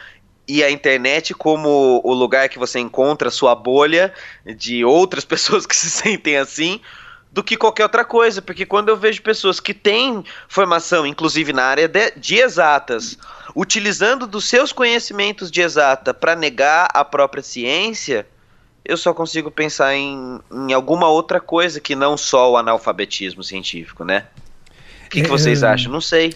e 0.48 0.64
a 0.64 0.70
internet 0.70 1.34
como 1.34 2.00
o 2.04 2.14
lugar 2.14 2.48
que 2.48 2.60
você 2.60 2.78
encontra 2.78 3.32
sua 3.32 3.56
bolha 3.56 4.14
de 4.56 4.86
outras 4.86 5.26
pessoas 5.26 5.66
que 5.66 5.76
se 5.76 5.90
sentem 5.90 6.38
assim 6.38 6.80
do 7.32 7.44
que 7.44 7.58
qualquer 7.58 7.84
outra 7.84 8.06
coisa, 8.06 8.42
porque 8.42 8.66
quando 8.66 8.90
eu 8.90 8.98
vejo 8.98 9.22
pessoas 9.22 9.60
que 9.60 9.74
têm 9.74 10.24
formação, 10.48 11.06
inclusive 11.06 11.54
na 11.54 11.64
área 11.64 11.88
de, 11.88 12.12
de 12.12 12.38
exatas, 12.38 13.18
utilizando 13.56 14.26
dos 14.26 14.46
seus 14.46 14.72
conhecimentos 14.72 15.52
de 15.52 15.62
exata 15.62 16.14
para 16.14 16.36
negar 16.36 16.88
a 16.92 17.04
própria 17.06 17.44
ciência, 17.44 18.28
eu 18.84 18.98
só 18.98 19.14
consigo 19.14 19.52
pensar 19.52 19.96
em, 19.96 20.40
em 20.52 20.74
alguma 20.74 21.08
outra 21.08 21.40
coisa 21.40 21.80
que 21.80 21.96
não 21.96 22.18
só 22.18 22.52
o 22.52 22.58
analfabetismo 22.58 23.44
científico, 23.44 24.04
né? 24.04 24.26
O 25.06 25.10
que, 25.10 25.24
que 25.24 25.28
vocês 25.28 25.64
é... 25.64 25.68
acham? 25.68 25.92
Não 25.92 26.02
sei. 26.02 26.36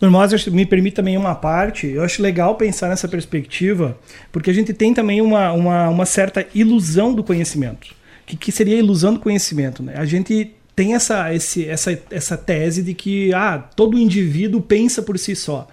Normose 0.00 0.50
me 0.50 0.66
permite 0.66 0.94
também 0.94 1.16
uma 1.16 1.34
parte, 1.34 1.86
eu 1.86 2.02
acho 2.02 2.22
legal 2.22 2.54
pensar 2.54 2.88
nessa 2.88 3.08
perspectiva, 3.08 3.98
porque 4.30 4.50
a 4.50 4.52
gente 4.52 4.74
tem 4.74 4.92
também 4.92 5.20
uma, 5.20 5.52
uma, 5.52 5.88
uma 5.88 6.06
certa 6.06 6.46
ilusão 6.54 7.14
do 7.14 7.24
conhecimento. 7.24 7.86
O 8.22 8.26
que, 8.26 8.36
que 8.36 8.52
seria 8.52 8.76
a 8.76 8.78
ilusão 8.78 9.14
do 9.14 9.20
conhecimento? 9.20 9.82
Né? 9.82 9.94
A 9.96 10.04
gente 10.04 10.52
tem 10.74 10.94
essa, 10.94 11.32
esse, 11.32 11.64
essa, 11.64 11.98
essa 12.10 12.36
tese 12.36 12.82
de 12.82 12.92
que 12.92 13.32
ah, 13.32 13.58
todo 13.74 13.98
indivíduo 13.98 14.60
pensa 14.60 15.00
por 15.00 15.18
si 15.18 15.34
só. 15.34 15.66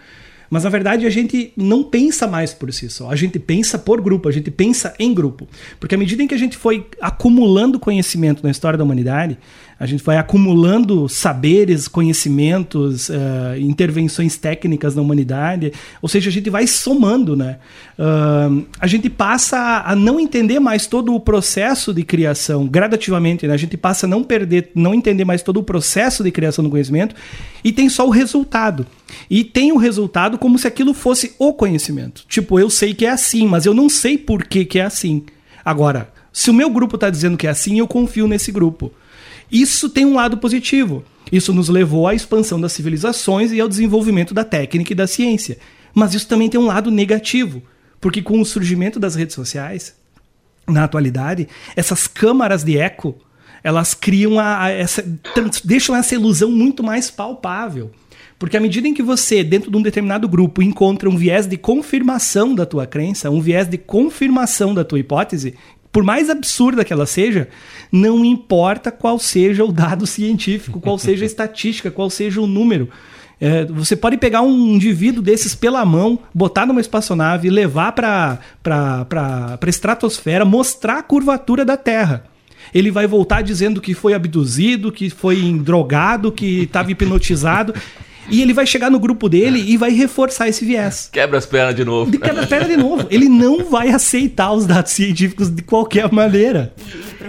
Mas 0.49 0.63
na 0.63 0.69
verdade 0.69 1.05
a 1.07 1.09
gente 1.09 1.51
não 1.57 1.83
pensa 1.83 2.27
mais 2.27 2.53
por 2.53 2.71
si 2.71 2.87
só, 2.87 3.09
a 3.09 3.15
gente 3.15 3.39
pensa 3.39 3.77
por 3.79 3.99
grupo, 3.99 4.29
a 4.29 4.31
gente 4.31 4.51
pensa 4.51 4.93
em 4.99 5.11
grupo. 5.11 5.47
Porque 5.79 5.95
à 5.95 5.97
medida 5.97 6.21
em 6.21 6.27
que 6.27 6.35
a 6.35 6.37
gente 6.37 6.55
foi 6.55 6.85
acumulando 7.01 7.79
conhecimento 7.79 8.43
na 8.43 8.51
história 8.51 8.77
da 8.77 8.83
humanidade, 8.83 9.37
a 9.79 9.85
gente 9.85 10.03
vai 10.03 10.17
acumulando 10.17 11.09
saberes, 11.09 11.87
conhecimentos, 11.87 13.09
uh, 13.09 13.13
intervenções 13.59 14.37
técnicas 14.37 14.95
na 14.95 15.01
humanidade, 15.01 15.73
ou 16.01 16.07
seja, 16.07 16.29
a 16.29 16.33
gente 16.33 16.49
vai 16.49 16.67
somando, 16.67 17.35
né? 17.35 17.57
Uh, 17.97 18.65
a 18.79 18.87
gente 18.87 19.09
passa 19.09 19.83
a 19.85 19.95
não 19.95 20.19
entender 20.19 20.59
mais 20.59 20.87
todo 20.87 21.13
o 21.13 21.19
processo 21.19 21.93
de 21.93 22.03
criação 22.03 22.67
gradativamente, 22.67 23.47
né? 23.47 23.53
A 23.53 23.57
gente 23.57 23.77
passa 23.77 24.05
a 24.05 24.09
não 24.09 24.23
perder, 24.23 24.71
não 24.75 24.93
entender 24.93 25.25
mais 25.25 25.41
todo 25.41 25.59
o 25.59 25.63
processo 25.63 26.23
de 26.23 26.31
criação 26.31 26.63
do 26.63 26.69
conhecimento 26.69 27.15
e 27.63 27.71
tem 27.71 27.89
só 27.89 28.07
o 28.07 28.09
resultado. 28.09 28.85
E 29.29 29.43
tem 29.43 29.71
o 29.71 29.77
resultado 29.77 30.37
como 30.37 30.57
se 30.57 30.67
aquilo 30.67 30.93
fosse 30.93 31.33
o 31.37 31.53
conhecimento. 31.53 32.23
Tipo, 32.27 32.59
eu 32.59 32.69
sei 32.69 32.93
que 32.93 33.05
é 33.05 33.09
assim, 33.09 33.47
mas 33.47 33.65
eu 33.65 33.73
não 33.73 33.89
sei 33.89 34.17
por 34.17 34.45
que, 34.45 34.65
que 34.65 34.79
é 34.79 34.83
assim. 34.83 35.23
Agora, 35.63 36.12
se 36.33 36.49
o 36.49 36.53
meu 36.53 36.69
grupo 36.69 36.95
está 36.95 37.11
dizendo 37.11 37.37
que 37.37 37.45
é 37.45 37.51
assim, 37.51 37.77
eu 37.77 37.87
confio 37.87 38.27
nesse 38.27 38.51
grupo. 38.51 38.91
Isso 39.51 39.87
tem 39.87 40.03
um 40.03 40.15
lado 40.15 40.37
positivo. 40.37 41.05
Isso 41.31 41.53
nos 41.53 41.69
levou 41.69 42.07
à 42.07 42.15
expansão 42.15 42.59
das 42.59 42.73
civilizações 42.73 43.51
e 43.51 43.61
ao 43.61 43.69
desenvolvimento 43.69 44.33
da 44.33 44.43
técnica 44.43 44.91
e 44.91 44.95
da 44.95 45.05
ciência. 45.05 45.59
Mas 45.93 46.15
isso 46.15 46.27
também 46.27 46.49
tem 46.49 46.59
um 46.59 46.65
lado 46.65 46.89
negativo, 46.89 47.61
porque 48.01 48.21
com 48.21 48.41
o 48.41 48.45
surgimento 48.45 48.99
das 48.99 49.13
redes 49.13 49.35
sociais, 49.35 49.95
na 50.67 50.83
atualidade, 50.83 51.47
essas 51.75 52.07
câmaras 52.07 52.63
de 52.63 52.77
eco, 52.77 53.15
elas 53.63 53.93
criam 53.93 54.39
a, 54.39 54.63
a 54.63 54.69
essa 54.69 55.05
deixam 55.63 55.95
essa 55.95 56.15
ilusão 56.15 56.51
muito 56.51 56.83
mais 56.83 57.11
palpável. 57.11 57.91
Porque 58.37 58.57
à 58.57 58.59
medida 58.59 58.87
em 58.87 58.93
que 58.93 59.01
você, 59.01 59.43
dentro 59.43 59.71
de 59.71 59.77
um 59.77 59.81
determinado 59.81 60.27
grupo, 60.27 60.61
encontra 60.61 61.09
um 61.09 61.15
viés 61.15 61.47
de 61.47 61.55
confirmação 61.55 62.53
da 62.53 62.65
tua 62.65 62.85
crença, 62.85 63.29
um 63.29 63.39
viés 63.39 63.69
de 63.69 63.77
confirmação 63.77 64.73
da 64.73 64.83
tua 64.83 64.99
hipótese, 64.99 65.55
por 65.93 66.03
mais 66.03 66.27
absurda 66.29 66.83
que 66.83 66.91
ela 66.91 67.05
seja, 67.05 67.47
não 67.91 68.25
importa 68.25 68.91
qual 68.91 69.19
seja 69.19 69.63
o 69.63 69.71
dado 69.71 70.05
científico, 70.07 70.81
qual 70.81 70.97
seja 70.97 71.23
a 71.23 71.27
estatística, 71.27 71.91
qual 71.91 72.09
seja 72.09 72.41
o 72.41 72.47
número. 72.47 72.89
É, 73.39 73.65
você 73.65 73.95
pode 73.95 74.17
pegar 74.17 74.41
um 74.41 74.73
indivíduo 74.73 75.21
desses 75.21 75.53
pela 75.53 75.85
mão, 75.85 76.17
botar 76.33 76.65
numa 76.65 76.81
espaçonave, 76.81 77.49
levar 77.49 77.91
para 77.91 78.39
a 78.63 79.67
estratosfera, 79.67 80.43
mostrar 80.43 80.97
a 80.97 81.03
curvatura 81.03 81.63
da 81.63 81.77
Terra. 81.77 82.25
Ele 82.73 82.89
vai 82.89 83.05
voltar 83.05 83.41
dizendo 83.43 83.81
que 83.81 83.93
foi 83.93 84.13
abduzido, 84.13 84.91
que 84.91 85.09
foi 85.09 85.41
drogado, 85.59 86.31
que 86.31 86.63
estava 86.63 86.91
hipnotizado. 86.91 87.73
E 88.29 88.41
ele 88.41 88.53
vai 88.53 88.65
chegar 88.65 88.89
no 88.89 88.99
grupo 88.99 89.27
dele 89.27 89.59
e 89.59 89.77
vai 89.77 89.91
reforçar 89.91 90.47
esse 90.47 90.63
viés. 90.65 91.09
Quebra 91.11 91.37
as 91.37 91.45
pernas 91.45 91.75
de 91.75 91.83
novo. 91.83 92.11
Quebra 92.11 92.41
as 92.41 92.49
pernas 92.49 92.69
de 92.69 92.77
novo. 92.77 93.07
Ele 93.09 93.27
não 93.27 93.65
vai 93.65 93.89
aceitar 93.89 94.51
os 94.53 94.65
dados 94.65 94.91
científicos 94.91 95.49
de 95.49 95.61
qualquer 95.61 96.11
maneira. 96.11 96.73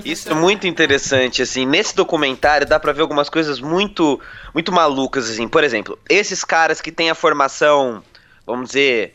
Isso 0.04 0.30
é 0.30 0.34
muito 0.34 0.66
interessante, 0.66 1.42
assim. 1.42 1.66
Nesse 1.66 1.94
documentário 1.94 2.66
dá 2.66 2.78
para 2.78 2.92
ver 2.92 3.02
algumas 3.02 3.28
coisas 3.28 3.60
muito, 3.60 4.20
muito 4.52 4.72
malucas, 4.72 5.28
assim. 5.28 5.48
Por 5.48 5.64
exemplo, 5.64 5.98
esses 6.08 6.44
caras 6.44 6.80
que 6.80 6.92
têm 6.92 7.10
a 7.10 7.14
formação, 7.14 8.02
vamos 8.46 8.68
dizer, 8.68 9.14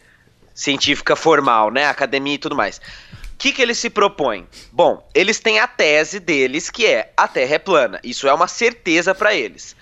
científica 0.54 1.16
formal, 1.16 1.72
né? 1.72 1.86
Academia 1.86 2.36
e 2.36 2.38
tudo 2.38 2.56
mais. 2.56 2.78
O 2.78 3.38
que, 3.38 3.54
que 3.54 3.62
eles 3.62 3.78
se 3.78 3.90
propõem? 3.90 4.46
Bom, 4.72 5.08
eles 5.16 5.40
têm 5.40 5.60
a 5.60 5.68
tese 5.68 6.20
deles 6.20 6.70
que 6.70 6.86
é 6.86 7.14
a 7.16 7.26
Terra 7.26 7.56
é 7.56 7.60
plana. 7.60 8.00
Isso 8.04 8.28
é 8.28 8.34
uma 8.34 8.50
certeza 8.50 9.16
para 9.16 9.34
eles. 9.34 9.76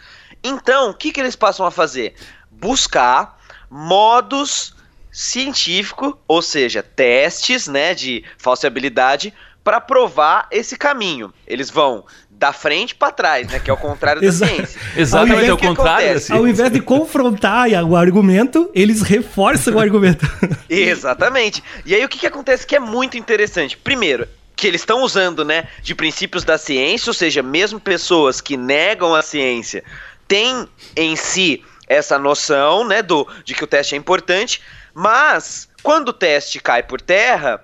Então, 0.47 0.91
o 0.91 0.93
que, 0.93 1.11
que 1.11 1.19
eles 1.19 1.35
passam 1.35 1.65
a 1.65 1.71
fazer? 1.71 2.13
Buscar 2.49 3.37
modos 3.69 4.75
científicos, 5.11 6.13
ou 6.27 6.41
seja, 6.41 6.83
testes 6.83 7.67
né, 7.67 7.93
de 7.93 8.23
falsibilidade, 8.37 9.33
para 9.63 9.81
provar 9.81 10.47
esse 10.49 10.77
caminho. 10.77 11.33
Eles 11.45 11.69
vão 11.69 12.05
da 12.29 12.53
frente 12.53 12.93
para 12.93 13.11
trás, 13.11 13.47
né? 13.47 13.59
Que 13.59 13.69
é 13.69 13.73
o 13.73 13.77
contrário 13.77 14.21
da 14.21 14.31
ciência. 14.31 14.79
Exatamente, 14.95 15.49
é 15.49 15.53
o 15.53 15.57
contrário 15.57 16.13
da 16.13 16.19
ciência. 16.19 16.35
Ao 16.35 16.47
invés 16.47 16.71
de 16.71 16.79
confrontar 16.79 17.67
o 17.83 17.95
argumento, 17.95 18.69
eles 18.73 19.01
reforçam 19.01 19.73
o 19.73 19.79
argumento. 19.79 20.25
Exatamente. 20.69 21.63
E 21.85 21.95
aí 21.95 22.05
o 22.05 22.07
que, 22.07 22.19
que 22.19 22.27
acontece 22.27 22.65
que 22.65 22.75
é 22.75 22.79
muito 22.79 23.17
interessante? 23.17 23.75
Primeiro, 23.75 24.27
que 24.55 24.67
eles 24.67 24.81
estão 24.81 25.03
usando, 25.03 25.43
né, 25.43 25.67
de 25.81 25.93
princípios 25.93 26.43
da 26.43 26.57
ciência, 26.57 27.09
ou 27.09 27.13
seja, 27.13 27.43
mesmo 27.43 27.79
pessoas 27.79 28.39
que 28.39 28.55
negam 28.55 29.13
a 29.13 29.21
ciência 29.21 29.83
tem 30.27 30.67
em 30.95 31.15
si 31.15 31.63
essa 31.87 32.19
noção, 32.19 32.85
né, 32.85 33.01
do, 33.01 33.27
de 33.43 33.53
que 33.53 33.63
o 33.63 33.67
teste 33.67 33.95
é 33.95 33.97
importante, 33.97 34.61
mas 34.93 35.69
quando 35.81 36.09
o 36.09 36.13
teste 36.13 36.59
cai 36.59 36.83
por 36.83 36.99
terra, 36.99 37.63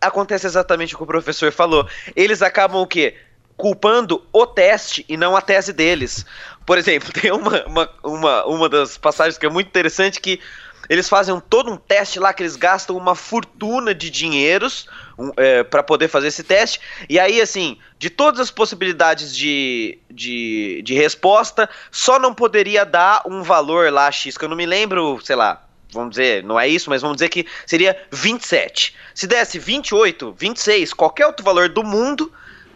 acontece 0.00 0.46
exatamente 0.46 0.94
o 0.94 0.98
que 0.98 1.04
o 1.04 1.06
professor 1.06 1.50
falou. 1.50 1.88
Eles 2.14 2.42
acabam 2.42 2.80
o 2.80 2.86
quê? 2.86 3.16
Culpando 3.56 4.26
o 4.32 4.46
teste 4.46 5.04
e 5.08 5.16
não 5.16 5.36
a 5.36 5.40
tese 5.40 5.72
deles. 5.72 6.26
Por 6.66 6.76
exemplo, 6.76 7.12
tem 7.14 7.32
uma, 7.32 7.64
uma, 7.64 7.90
uma, 8.02 8.44
uma 8.46 8.68
das 8.68 8.98
passagens 8.98 9.38
que 9.38 9.46
é 9.46 9.50
muito 9.50 9.68
interessante 9.68 10.20
que 10.20 10.40
eles 10.88 11.08
fazem 11.08 11.38
todo 11.48 11.70
um 11.70 11.76
teste 11.76 12.18
lá 12.18 12.32
que 12.32 12.42
eles 12.42 12.56
gastam 12.56 12.96
uma 12.96 13.14
fortuna 13.14 13.94
de 13.94 14.10
dinheiros 14.10 14.86
um, 15.18 15.30
é, 15.36 15.62
para 15.62 15.82
poder 15.82 16.08
fazer 16.08 16.28
esse 16.28 16.42
teste. 16.42 16.80
E 17.08 17.18
aí, 17.18 17.40
assim, 17.40 17.78
de 17.98 18.10
todas 18.10 18.40
as 18.40 18.50
possibilidades 18.50 19.34
de, 19.34 19.98
de, 20.10 20.82
de 20.84 20.94
resposta, 20.94 21.68
só 21.90 22.18
não 22.18 22.34
poderia 22.34 22.84
dar 22.84 23.22
um 23.26 23.42
valor 23.42 23.92
lá 23.92 24.10
X, 24.10 24.36
que 24.36 24.44
eu 24.44 24.48
não 24.48 24.56
me 24.56 24.66
lembro, 24.66 25.20
sei 25.22 25.36
lá, 25.36 25.64
vamos 25.92 26.10
dizer, 26.10 26.42
não 26.42 26.58
é 26.58 26.68
isso, 26.68 26.90
mas 26.90 27.02
vamos 27.02 27.16
dizer 27.16 27.28
que 27.28 27.46
seria 27.66 27.96
27. 28.10 28.94
Se 29.14 29.26
desse 29.26 29.58
28, 29.58 30.34
26, 30.36 30.92
qualquer 30.92 31.26
outro 31.26 31.44
valor 31.44 31.68
do 31.68 31.82
mundo, 31.82 32.30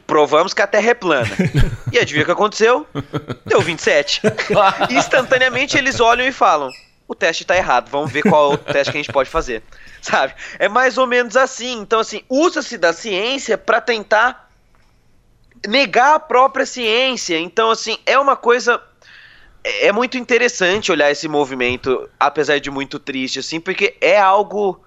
provamos 0.06 0.54
que 0.54 0.62
a 0.62 0.66
Terra 0.66 0.90
é 0.90 0.94
plana. 0.94 1.28
E 1.90 1.98
adivinha 1.98 2.22
o 2.22 2.26
que 2.26 2.32
aconteceu? 2.32 2.86
Deu 3.46 3.62
27. 3.62 4.20
Instantaneamente 4.92 5.78
eles 5.78 6.00
olham 6.00 6.26
e 6.26 6.32
falam: 6.32 6.70
o 7.08 7.14
teste 7.14 7.44
tá 7.44 7.56
errado, 7.56 7.88
vamos 7.88 8.12
ver 8.12 8.22
qual 8.22 8.52
é 8.52 8.54
o 8.54 8.58
teste 8.72 8.92
que 8.92 8.98
a 8.98 9.02
gente 9.02 9.12
pode 9.12 9.30
fazer, 9.30 9.62
sabe? 10.02 10.34
É 10.58 10.68
mais 10.68 10.98
ou 10.98 11.06
menos 11.06 11.36
assim. 11.36 11.80
Então, 11.80 11.98
assim, 11.98 12.22
usa-se 12.28 12.76
da 12.76 12.92
ciência 12.92 13.56
para 13.56 13.80
tentar 13.80 14.50
negar 15.66 16.14
a 16.14 16.20
própria 16.20 16.66
ciência. 16.66 17.38
Então, 17.38 17.70
assim, 17.70 17.98
é 18.04 18.18
uma 18.18 18.36
coisa 18.36 18.80
é, 19.64 19.86
é 19.86 19.92
muito 19.92 20.16
interessante 20.16 20.92
olhar 20.92 21.10
esse 21.10 21.26
movimento, 21.28 22.08
apesar 22.18 22.58
de 22.58 22.70
muito 22.70 22.98
triste, 22.98 23.38
assim, 23.38 23.58
porque 23.58 23.96
é 24.00 24.18
algo 24.18 24.80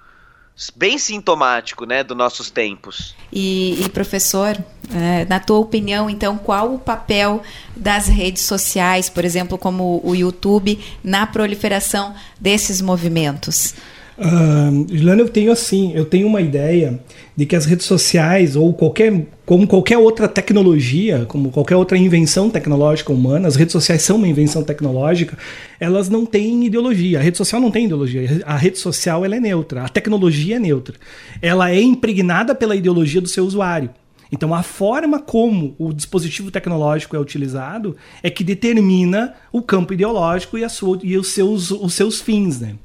bem 0.70 0.98
sintomático, 0.98 1.86
né, 1.86 2.04
dos 2.04 2.16
nossos 2.16 2.52
tempos. 2.52 3.16
E, 3.32 3.84
e 3.84 3.90
professor, 3.90 4.58
é, 4.94 5.26
na 5.26 5.40
tua 5.40 5.58
opinião, 5.58 6.10
então, 6.10 6.38
qual 6.38 6.74
o 6.74 6.80
papel 6.80 7.42
das 7.76 8.08
redes 8.08 8.44
sociais, 8.44 9.10
por 9.10 9.26
exemplo, 9.26 9.58
como 9.58 10.02
o 10.04 10.14
YouTube, 10.14 10.78
na 11.04 11.26
proliferação 11.26 12.14
desses 12.40 12.82
movimentos? 12.82 13.74
Uh, 14.22 14.86
Juliana, 14.88 15.22
eu 15.22 15.30
tenho 15.30 15.52
assim, 15.52 15.94
eu 15.96 16.06
tenho 16.06 16.28
uma 16.28 16.40
ideia 16.40 17.00
de 17.36 17.44
que 17.44 17.56
as 17.56 17.66
redes 17.66 17.88
sociais 17.88 18.56
ou 18.56 18.72
qualquer, 18.72 19.26
como 19.48 19.66
qualquer 19.66 19.98
outra 19.98 20.28
tecnologia, 20.28 21.26
como 21.28 21.50
qualquer 21.50 21.76
outra 21.76 21.98
invenção 21.98 22.48
tecnológica 22.48 23.12
humana, 23.12 23.48
as 23.48 23.56
redes 23.56 23.72
sociais 23.72 24.04
são 24.04 24.18
uma 24.18 24.28
invenção 24.28 24.64
tecnológica, 24.64 25.36
elas 25.80 26.08
não 26.08 26.24
têm 26.24 26.64
ideologia. 26.68 27.18
A 27.18 27.22
rede 27.24 27.36
social 27.36 27.60
não 27.60 27.72
tem 27.72 27.86
ideologia. 27.86 28.44
A 28.46 28.56
rede 28.56 28.78
social 28.78 29.26
ela 29.26 29.36
é 29.36 29.40
neutra. 29.40 29.86
A 29.86 29.90
tecnologia 29.90 30.58
é 30.58 30.60
neutra. 30.60 30.96
Ela 31.42 31.72
é 31.72 31.82
impregnada 31.82 32.54
pela 32.54 32.76
ideologia 32.76 33.22
do 33.22 33.28
seu 33.28 33.44
usuário. 33.44 33.90
Então, 34.32 34.54
a 34.54 34.62
forma 34.62 35.20
como 35.20 35.76
o 35.80 35.92
dispositivo 35.92 36.52
tecnológico 36.52 37.16
é 37.16 37.20
utilizado 37.20 37.98
é 38.22 38.30
que 38.30 38.44
determina 38.44 39.34
o 39.52 39.64
campo 39.64 39.94
ideológico 39.94 40.60
e, 40.60 40.70
sua, 40.70 41.00
e 41.02 41.18
os, 41.18 41.30
seus, 41.30 41.72
os 41.72 41.94
seus 41.96 42.22
fins, 42.22 42.60
né? 42.60 42.76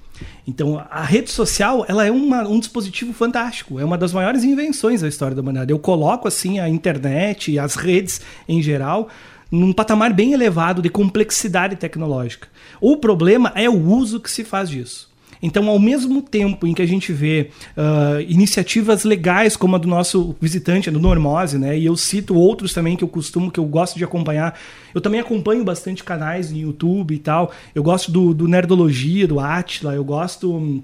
Então, 0.46 0.84
a 0.90 1.02
rede 1.02 1.30
social 1.30 1.84
ela 1.88 2.04
é 2.04 2.10
uma, 2.10 2.42
um 2.42 2.58
dispositivo 2.58 3.12
fantástico, 3.12 3.80
é 3.80 3.84
uma 3.84 3.98
das 3.98 4.12
maiores 4.12 4.44
invenções 4.44 5.00
da 5.00 5.08
história 5.08 5.34
da 5.34 5.42
humanidade. 5.42 5.72
Eu 5.72 5.78
coloco 5.78 6.28
assim 6.28 6.58
a 6.58 6.68
internet 6.68 7.50
e 7.50 7.58
as 7.58 7.74
redes 7.74 8.20
em 8.48 8.62
geral 8.62 9.08
num 9.50 9.72
patamar 9.72 10.12
bem 10.12 10.32
elevado 10.32 10.82
de 10.82 10.88
complexidade 10.88 11.76
tecnológica. 11.76 12.48
O 12.80 12.96
problema 12.96 13.52
é 13.54 13.68
o 13.68 13.80
uso 13.80 14.20
que 14.20 14.30
se 14.30 14.44
faz 14.44 14.68
disso. 14.68 15.08
Então, 15.42 15.68
ao 15.68 15.78
mesmo 15.78 16.22
tempo 16.22 16.66
em 16.66 16.74
que 16.74 16.82
a 16.82 16.86
gente 16.86 17.12
vê 17.12 17.50
uh, 17.76 18.20
iniciativas 18.28 19.04
legais 19.04 19.56
como 19.56 19.76
a 19.76 19.78
do 19.78 19.88
nosso 19.88 20.34
visitante, 20.40 20.90
do 20.90 21.00
Normose, 21.00 21.58
né? 21.58 21.78
E 21.78 21.86
eu 21.86 21.96
cito 21.96 22.34
outros 22.34 22.72
também 22.72 22.96
que 22.96 23.04
eu 23.04 23.08
costumo, 23.08 23.50
que 23.50 23.60
eu 23.60 23.64
gosto 23.64 23.96
de 23.96 24.04
acompanhar. 24.04 24.58
Eu 24.94 25.00
também 25.00 25.20
acompanho 25.20 25.64
bastante 25.64 26.02
canais 26.02 26.50
no 26.50 26.58
YouTube 26.58 27.14
e 27.14 27.18
tal. 27.18 27.52
Eu 27.74 27.82
gosto 27.82 28.10
do, 28.10 28.32
do 28.32 28.48
Nerdologia, 28.48 29.26
do 29.26 29.40
Atila, 29.40 29.94
eu 29.94 30.04
gosto 30.04 30.82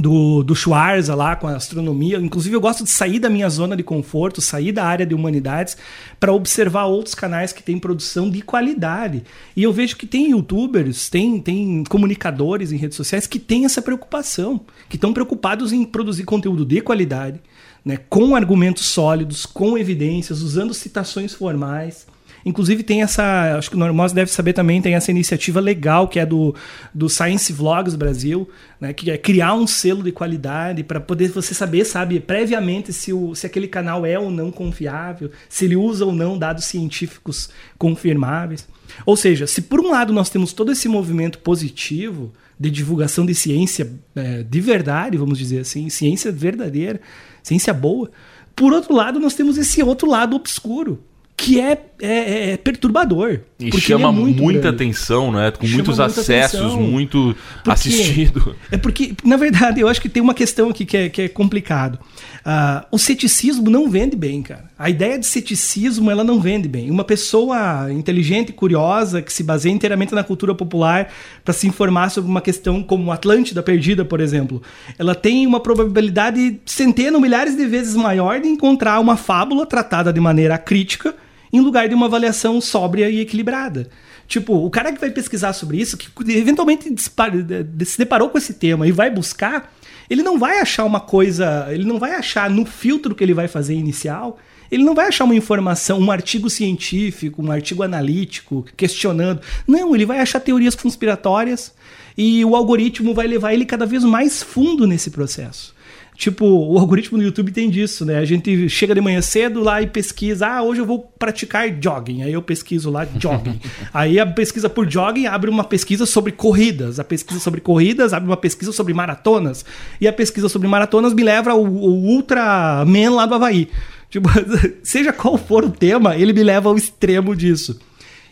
do, 0.00 0.42
do 0.42 0.54
Schwarza 0.54 1.14
lá 1.14 1.36
com 1.36 1.46
a 1.46 1.56
astronomia. 1.56 2.18
Inclusive, 2.18 2.54
eu 2.54 2.60
gosto 2.60 2.84
de 2.84 2.90
sair 2.90 3.18
da 3.18 3.28
minha 3.28 3.48
zona 3.48 3.76
de 3.76 3.82
conforto, 3.82 4.40
sair 4.40 4.72
da 4.72 4.84
área 4.84 5.06
de 5.06 5.14
humanidades, 5.14 5.76
para 6.18 6.32
observar 6.32 6.84
outros 6.84 7.14
canais 7.14 7.52
que 7.52 7.62
têm 7.62 7.78
produção 7.78 8.30
de 8.30 8.42
qualidade. 8.42 9.24
E 9.56 9.62
eu 9.62 9.72
vejo 9.72 9.96
que 9.96 10.06
tem 10.06 10.30
youtubers, 10.30 11.08
tem, 11.08 11.40
tem 11.40 11.84
comunicadores 11.88 12.72
em 12.72 12.76
redes 12.76 12.96
sociais 12.96 13.26
que 13.26 13.38
têm 13.38 13.64
essa 13.64 13.82
preocupação, 13.82 14.60
que 14.88 14.96
estão 14.96 15.12
preocupados 15.12 15.72
em 15.72 15.84
produzir 15.84 16.24
conteúdo 16.24 16.64
de 16.64 16.80
qualidade, 16.80 17.40
né, 17.84 17.98
com 18.08 18.36
argumentos 18.36 18.84
sólidos, 18.86 19.46
com 19.46 19.78
evidências, 19.78 20.42
usando 20.42 20.74
citações 20.74 21.34
formais. 21.34 22.06
Inclusive 22.48 22.82
tem 22.82 23.02
essa, 23.02 23.58
acho 23.58 23.68
que 23.68 23.76
o 23.76 23.78
Normose 23.78 24.14
deve 24.14 24.30
saber 24.30 24.54
também, 24.54 24.80
tem 24.80 24.94
essa 24.94 25.10
iniciativa 25.10 25.60
legal 25.60 26.08
que 26.08 26.18
é 26.18 26.24
do, 26.24 26.54
do 26.94 27.06
Science 27.06 27.52
Vlogs 27.52 27.94
Brasil, 27.94 28.48
né, 28.80 28.94
que 28.94 29.10
é 29.10 29.18
criar 29.18 29.52
um 29.52 29.66
selo 29.66 30.02
de 30.02 30.10
qualidade 30.10 30.82
para 30.82 30.98
poder 30.98 31.28
você 31.28 31.52
saber, 31.52 31.84
sabe, 31.84 32.18
previamente 32.18 32.90
se, 32.90 33.12
o, 33.12 33.34
se 33.34 33.44
aquele 33.44 33.68
canal 33.68 34.06
é 34.06 34.18
ou 34.18 34.30
não 34.30 34.50
confiável, 34.50 35.30
se 35.46 35.66
ele 35.66 35.76
usa 35.76 36.06
ou 36.06 36.12
não 36.12 36.38
dados 36.38 36.64
científicos 36.64 37.50
confirmáveis. 37.76 38.66
Ou 39.04 39.14
seja, 39.14 39.46
se 39.46 39.60
por 39.60 39.78
um 39.78 39.90
lado 39.90 40.10
nós 40.10 40.30
temos 40.30 40.54
todo 40.54 40.72
esse 40.72 40.88
movimento 40.88 41.40
positivo 41.40 42.32
de 42.58 42.70
divulgação 42.70 43.26
de 43.26 43.34
ciência 43.34 43.92
é, 44.16 44.42
de 44.42 44.60
verdade, 44.62 45.18
vamos 45.18 45.36
dizer 45.36 45.60
assim, 45.60 45.90
ciência 45.90 46.32
verdadeira, 46.32 46.98
ciência 47.42 47.74
boa, 47.74 48.10
por 48.56 48.72
outro 48.72 48.94
lado 48.94 49.20
nós 49.20 49.34
temos 49.34 49.58
esse 49.58 49.82
outro 49.82 50.08
lado 50.08 50.34
obscuro, 50.34 51.04
que 51.38 51.60
é, 51.60 51.80
é, 52.02 52.50
é, 52.50 52.56
perturbador. 52.56 53.38
E 53.60 53.70
chama 53.80 54.08
é 54.08 54.10
muita 54.10 54.42
grande. 54.42 54.68
atenção, 54.68 55.30
né? 55.30 55.52
Com 55.52 55.64
chama 55.64 55.76
muitos 55.76 56.00
acessos, 56.00 56.60
atenção. 56.60 56.82
muito 56.82 57.36
porque, 57.58 57.70
assistido. 57.70 58.56
É 58.72 58.76
porque, 58.76 59.14
na 59.24 59.36
verdade, 59.36 59.80
eu 59.80 59.86
acho 59.86 60.00
que 60.00 60.08
tem 60.08 60.20
uma 60.20 60.34
questão 60.34 60.68
aqui 60.68 60.84
que 60.84 60.96
é, 60.96 61.08
que 61.08 61.22
é 61.22 61.28
complicado. 61.28 61.94
Uh, 62.40 62.84
o 62.90 62.98
ceticismo 62.98 63.70
não 63.70 63.88
vende 63.88 64.16
bem, 64.16 64.42
cara. 64.42 64.64
A 64.76 64.90
ideia 64.90 65.16
de 65.16 65.26
ceticismo, 65.26 66.10
ela 66.10 66.24
não 66.24 66.40
vende 66.40 66.66
bem. 66.66 66.90
Uma 66.90 67.04
pessoa 67.04 67.86
inteligente 67.92 68.48
e 68.48 68.52
curiosa, 68.52 69.22
que 69.22 69.32
se 69.32 69.44
baseia 69.44 69.72
inteiramente 69.72 70.14
na 70.14 70.24
cultura 70.24 70.56
popular 70.56 71.08
para 71.44 71.54
se 71.54 71.68
informar 71.68 72.10
sobre 72.10 72.28
uma 72.28 72.40
questão 72.40 72.82
como 72.82 73.12
Atlântida 73.12 73.62
Perdida, 73.62 74.04
por 74.04 74.20
exemplo, 74.20 74.60
ela 74.98 75.14
tem 75.14 75.46
uma 75.46 75.60
probabilidade 75.60 76.60
centenas, 76.66 77.20
milhares 77.20 77.56
de 77.56 77.64
vezes 77.64 77.94
maior 77.94 78.40
de 78.40 78.48
encontrar 78.48 78.98
uma 78.98 79.16
fábula 79.16 79.64
tratada 79.64 80.12
de 80.12 80.20
maneira 80.20 80.58
crítica 80.58 81.14
em 81.52 81.60
lugar 81.60 81.88
de 81.88 81.94
uma 81.94 82.06
avaliação 82.06 82.60
sóbria 82.60 83.08
e 83.08 83.20
equilibrada. 83.20 83.88
Tipo, 84.26 84.54
o 84.54 84.70
cara 84.70 84.92
que 84.92 85.00
vai 85.00 85.10
pesquisar 85.10 85.54
sobre 85.54 85.78
isso, 85.78 85.96
que 85.96 86.08
eventualmente 86.32 86.92
se 86.98 87.98
deparou 87.98 88.28
com 88.28 88.36
esse 88.36 88.54
tema 88.54 88.86
e 88.86 88.92
vai 88.92 89.10
buscar, 89.10 89.72
ele 90.10 90.22
não 90.22 90.38
vai 90.38 90.60
achar 90.60 90.84
uma 90.84 91.00
coisa, 91.00 91.66
ele 91.70 91.84
não 91.84 91.98
vai 91.98 92.14
achar 92.14 92.50
no 92.50 92.66
filtro 92.66 93.14
que 93.14 93.24
ele 93.24 93.32
vai 93.32 93.48
fazer 93.48 93.74
inicial, 93.74 94.38
ele 94.70 94.84
não 94.84 94.94
vai 94.94 95.08
achar 95.08 95.24
uma 95.24 95.34
informação, 95.34 95.98
um 95.98 96.10
artigo 96.10 96.50
científico, 96.50 97.42
um 97.42 97.50
artigo 97.50 97.82
analítico, 97.82 98.66
questionando. 98.76 99.40
Não, 99.66 99.94
ele 99.94 100.04
vai 100.04 100.20
achar 100.20 100.40
teorias 100.40 100.74
conspiratórias 100.74 101.72
e 102.16 102.44
o 102.44 102.54
algoritmo 102.54 103.14
vai 103.14 103.26
levar 103.26 103.54
ele 103.54 103.64
cada 103.64 103.86
vez 103.86 104.04
mais 104.04 104.42
fundo 104.42 104.86
nesse 104.86 105.10
processo. 105.10 105.74
Tipo, 106.18 106.44
o 106.44 106.76
algoritmo 106.76 107.16
do 107.16 107.22
YouTube 107.22 107.52
tem 107.52 107.70
disso, 107.70 108.04
né? 108.04 108.18
A 108.18 108.24
gente 108.24 108.68
chega 108.68 108.92
de 108.92 109.00
manhã 109.00 109.22
cedo 109.22 109.62
lá 109.62 109.80
e 109.80 109.86
pesquisa, 109.86 110.48
ah, 110.48 110.62
hoje 110.64 110.80
eu 110.80 110.84
vou 110.84 110.98
praticar 111.16 111.68
jogging. 111.80 112.24
Aí 112.24 112.32
eu 112.32 112.42
pesquiso 112.42 112.90
lá 112.90 113.06
jogging. 113.20 113.60
Aí 113.94 114.18
a 114.18 114.26
pesquisa 114.26 114.68
por 114.68 114.90
jogging 114.90 115.26
abre 115.26 115.48
uma 115.48 115.62
pesquisa 115.62 116.06
sobre 116.06 116.32
corridas. 116.32 116.98
A 116.98 117.04
pesquisa 117.04 117.38
sobre 117.38 117.60
corridas 117.60 118.12
abre 118.12 118.28
uma 118.28 118.36
pesquisa 118.36 118.72
sobre 118.72 118.92
maratonas. 118.92 119.64
E 120.00 120.08
a 120.08 120.12
pesquisa 120.12 120.48
sobre 120.48 120.66
maratonas 120.66 121.14
me 121.14 121.22
leva 121.22 121.52
ao, 121.52 121.64
ao 121.64 121.64
Ultraman 121.64 123.10
lá 123.14 123.24
do 123.24 123.36
Havaí. 123.36 123.68
Tipo, 124.10 124.28
seja 124.82 125.12
qual 125.12 125.38
for 125.38 125.64
o 125.64 125.70
tema, 125.70 126.16
ele 126.16 126.32
me 126.32 126.42
leva 126.42 126.68
ao 126.68 126.76
extremo 126.76 127.36
disso. 127.36 127.78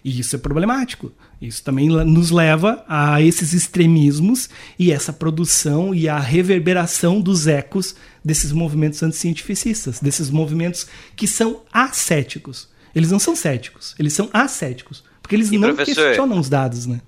E 0.06 0.20
isso 0.20 0.36
é 0.36 0.38
problemático. 0.38 1.10
Isso 1.42 1.64
também 1.64 1.88
nos 1.88 2.30
leva 2.30 2.84
a 2.88 3.20
esses 3.20 3.52
extremismos 3.52 4.48
e 4.78 4.92
essa 4.92 5.12
produção 5.12 5.92
e 5.92 6.08
a 6.08 6.16
reverberação 6.16 7.20
dos 7.20 7.48
ecos 7.48 7.96
desses 8.24 8.52
movimentos 8.52 9.02
anticientificistas, 9.02 9.98
desses 9.98 10.30
movimentos 10.30 10.86
que 11.16 11.26
são 11.26 11.62
ascéticos. 11.72 12.68
Eles 12.94 13.10
não 13.10 13.18
são 13.18 13.34
céticos, 13.34 13.96
eles 13.98 14.12
são 14.12 14.30
ascéticos, 14.32 15.02
porque 15.20 15.34
eles 15.34 15.50
e 15.50 15.58
não 15.58 15.74
questionam 15.74 16.38
os 16.38 16.48
dados, 16.48 16.86
né? 16.86 17.00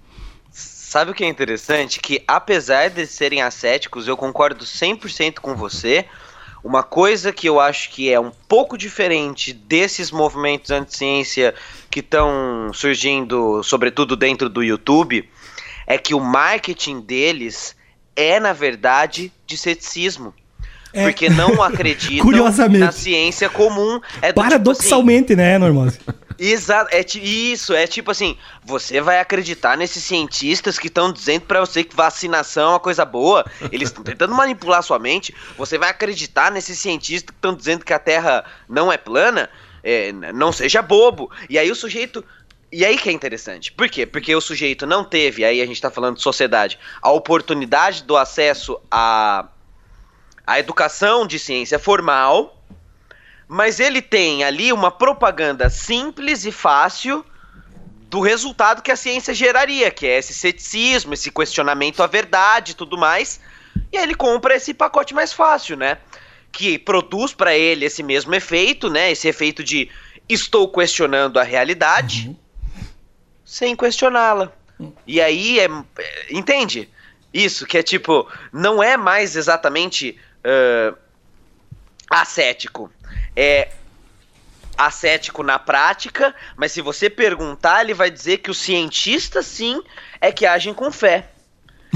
Sabe 0.50 1.12
o 1.12 1.14
que 1.14 1.22
é 1.22 1.28
interessante? 1.28 2.00
Que 2.00 2.24
apesar 2.26 2.90
de 2.90 3.06
serem 3.06 3.42
ascéticos, 3.42 4.08
eu 4.08 4.16
concordo 4.16 4.64
100% 4.64 5.34
com 5.38 5.54
você. 5.54 6.04
Uma 6.68 6.82
coisa 6.82 7.32
que 7.32 7.48
eu 7.48 7.58
acho 7.58 7.88
que 7.88 8.12
é 8.12 8.20
um 8.20 8.30
pouco 8.46 8.76
diferente 8.76 9.54
desses 9.54 10.10
movimentos 10.10 10.70
anti-ciência 10.70 11.54
que 11.90 12.00
estão 12.00 12.70
surgindo, 12.74 13.62
sobretudo 13.62 14.14
dentro 14.14 14.50
do 14.50 14.62
YouTube, 14.62 15.26
é 15.86 15.96
que 15.96 16.14
o 16.14 16.20
marketing 16.20 17.00
deles 17.00 17.74
é, 18.14 18.38
na 18.38 18.52
verdade, 18.52 19.32
de 19.46 19.56
ceticismo. 19.56 20.34
É. 20.92 21.04
Porque 21.04 21.30
não 21.30 21.60
acreditam 21.64 22.30
na 22.68 22.92
ciência 22.92 23.48
comum. 23.48 23.98
É 24.20 24.30
Paradoxalmente, 24.34 25.28
tipo 25.28 25.40
assim, 25.40 25.50
né, 25.50 25.56
Normose? 25.56 25.98
Exato, 26.38 26.94
é 26.94 27.04
isso, 27.18 27.74
é 27.74 27.86
tipo 27.86 28.12
assim, 28.12 28.38
você 28.64 29.00
vai 29.00 29.18
acreditar 29.18 29.76
nesses 29.76 30.04
cientistas 30.04 30.78
que 30.78 30.86
estão 30.86 31.12
dizendo 31.12 31.42
para 31.42 31.58
você 31.58 31.82
que 31.82 31.96
vacinação 31.96 32.68
é 32.68 32.72
uma 32.74 32.80
coisa 32.80 33.04
boa, 33.04 33.44
eles 33.72 33.88
estão 33.88 34.04
tentando 34.04 34.32
manipular 34.34 34.80
sua 34.84 35.00
mente, 35.00 35.34
você 35.56 35.76
vai 35.76 35.90
acreditar 35.90 36.52
nesses 36.52 36.78
cientistas 36.78 37.30
que 37.30 37.36
estão 37.36 37.52
dizendo 37.52 37.84
que 37.84 37.92
a 37.92 37.98
Terra 37.98 38.44
não 38.68 38.92
é 38.92 38.96
plana, 38.96 39.50
é, 39.82 40.12
não 40.12 40.52
seja 40.52 40.80
bobo. 40.80 41.28
E 41.50 41.58
aí 41.58 41.70
o 41.70 41.74
sujeito 41.74 42.24
e 42.70 42.84
aí 42.84 42.98
que 42.98 43.08
é 43.08 43.12
interessante. 43.12 43.72
Por 43.72 43.88
quê? 43.88 44.04
Porque 44.04 44.34
o 44.34 44.40
sujeito 44.40 44.86
não 44.86 45.02
teve, 45.02 45.44
aí 45.44 45.60
a 45.60 45.66
gente 45.66 45.76
está 45.76 45.90
falando 45.90 46.16
de 46.16 46.22
sociedade, 46.22 46.78
a 47.00 47.10
oportunidade 47.10 48.04
do 48.04 48.16
acesso 48.16 48.78
à, 48.90 49.48
à 50.46 50.58
educação 50.58 51.26
de 51.26 51.38
ciência 51.38 51.78
formal, 51.78 52.57
mas 53.48 53.80
ele 53.80 54.02
tem 54.02 54.44
ali 54.44 54.72
uma 54.72 54.90
propaganda 54.90 55.70
simples 55.70 56.44
e 56.44 56.52
fácil 56.52 57.24
do 58.10 58.20
resultado 58.20 58.82
que 58.82 58.92
a 58.92 58.96
ciência 58.96 59.34
geraria, 59.34 59.90
que 59.90 60.06
é 60.06 60.18
esse 60.18 60.34
ceticismo, 60.34 61.14
esse 61.14 61.30
questionamento 61.30 62.02
à 62.02 62.06
verdade 62.06 62.72
e 62.72 62.74
tudo 62.74 62.96
mais. 62.96 63.40
E 63.90 63.96
aí 63.96 64.02
ele 64.02 64.14
compra 64.14 64.54
esse 64.56 64.74
pacote 64.74 65.14
mais 65.14 65.32
fácil, 65.32 65.76
né? 65.76 65.98
Que 66.52 66.78
produz 66.78 67.32
para 67.32 67.56
ele 67.56 67.84
esse 67.84 68.02
mesmo 68.02 68.34
efeito, 68.34 68.90
né? 68.90 69.10
Esse 69.10 69.28
efeito 69.28 69.64
de 69.64 69.90
estou 70.28 70.70
questionando 70.70 71.38
a 71.38 71.42
realidade 71.42 72.28
uhum. 72.28 72.36
sem 73.44 73.74
questioná-la. 73.74 74.52
E 75.06 75.20
aí 75.20 75.58
é, 75.60 75.68
é. 75.98 76.26
Entende? 76.30 76.88
Isso, 77.32 77.66
que 77.66 77.78
é 77.78 77.82
tipo, 77.82 78.26
não 78.52 78.82
é 78.82 78.96
mais 78.96 79.36
exatamente 79.36 80.18
uh, 80.38 80.96
ascético. 82.10 82.90
É 83.36 83.68
ascético 84.76 85.42
na 85.42 85.58
prática, 85.58 86.32
mas 86.56 86.70
se 86.70 86.80
você 86.80 87.10
perguntar, 87.10 87.82
ele 87.82 87.94
vai 87.94 88.10
dizer 88.10 88.38
que 88.38 88.50
o 88.50 88.54
cientista 88.54 89.42
sim 89.42 89.82
é 90.20 90.30
que 90.30 90.46
agem 90.46 90.72
com 90.72 90.92
fé. 90.92 91.28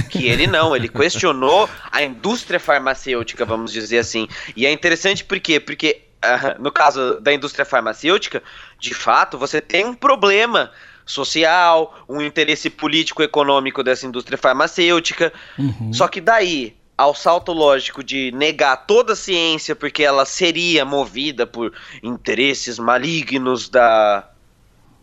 Que 0.08 0.26
ele 0.26 0.46
não, 0.46 0.74
ele 0.74 0.88
questionou 0.88 1.68
a 1.90 2.02
indústria 2.02 2.58
farmacêutica, 2.58 3.44
vamos 3.44 3.72
dizer 3.72 3.98
assim. 3.98 4.26
E 4.56 4.66
é 4.66 4.72
interessante 4.72 5.22
por 5.22 5.38
quê? 5.38 5.60
Porque 5.60 6.02
uh, 6.24 6.60
no 6.60 6.72
caso 6.72 7.20
da 7.20 7.32
indústria 7.32 7.64
farmacêutica, 7.64 8.42
de 8.80 8.94
fato, 8.94 9.38
você 9.38 9.60
tem 9.60 9.84
um 9.84 9.94
problema 9.94 10.72
social, 11.04 12.04
um 12.08 12.20
interesse 12.20 12.70
político-econômico 12.70 13.82
dessa 13.82 14.06
indústria 14.06 14.38
farmacêutica. 14.38 15.32
Uhum. 15.58 15.92
Só 15.92 16.08
que 16.08 16.20
daí 16.20 16.74
ao 17.02 17.14
salto 17.14 17.52
lógico 17.52 18.02
de 18.02 18.30
negar 18.32 18.86
toda 18.86 19.14
a 19.14 19.16
ciência 19.16 19.74
porque 19.74 20.04
ela 20.04 20.24
seria 20.24 20.84
movida 20.84 21.46
por 21.46 21.72
interesses 22.00 22.78
malignos 22.78 23.68
da, 23.68 24.28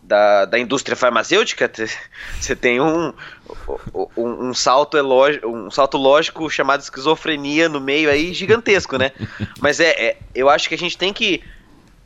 da, 0.02 0.46
da 0.46 0.58
indústria 0.58 0.96
farmacêutica, 0.96 1.70
você 2.40 2.56
tem 2.56 2.80
um, 2.80 3.12
um, 4.16 4.48
um, 4.48 4.54
salto 4.54 4.96
elógico, 4.96 5.46
um 5.46 5.70
salto 5.70 5.98
lógico 5.98 6.48
chamado 6.48 6.80
esquizofrenia 6.80 7.68
no 7.68 7.80
meio 7.80 8.10
aí 8.10 8.32
gigantesco, 8.32 8.96
né? 8.96 9.12
Mas 9.60 9.78
é, 9.78 9.90
é, 9.90 10.16
eu 10.34 10.48
acho 10.48 10.70
que 10.70 10.74
a 10.74 10.78
gente 10.78 10.96
tem 10.96 11.12
que, 11.12 11.42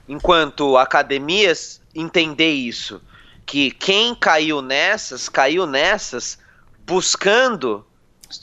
enquanto 0.09 0.77
academias, 0.77 1.81
entender 1.95 2.51
isso. 2.51 3.01
Que 3.47 3.71
quem 3.71 4.15
caiu 4.15 4.61
nessas, 4.61 5.29
caiu 5.29 5.67
nessas 5.67 6.39
buscando 6.85 7.87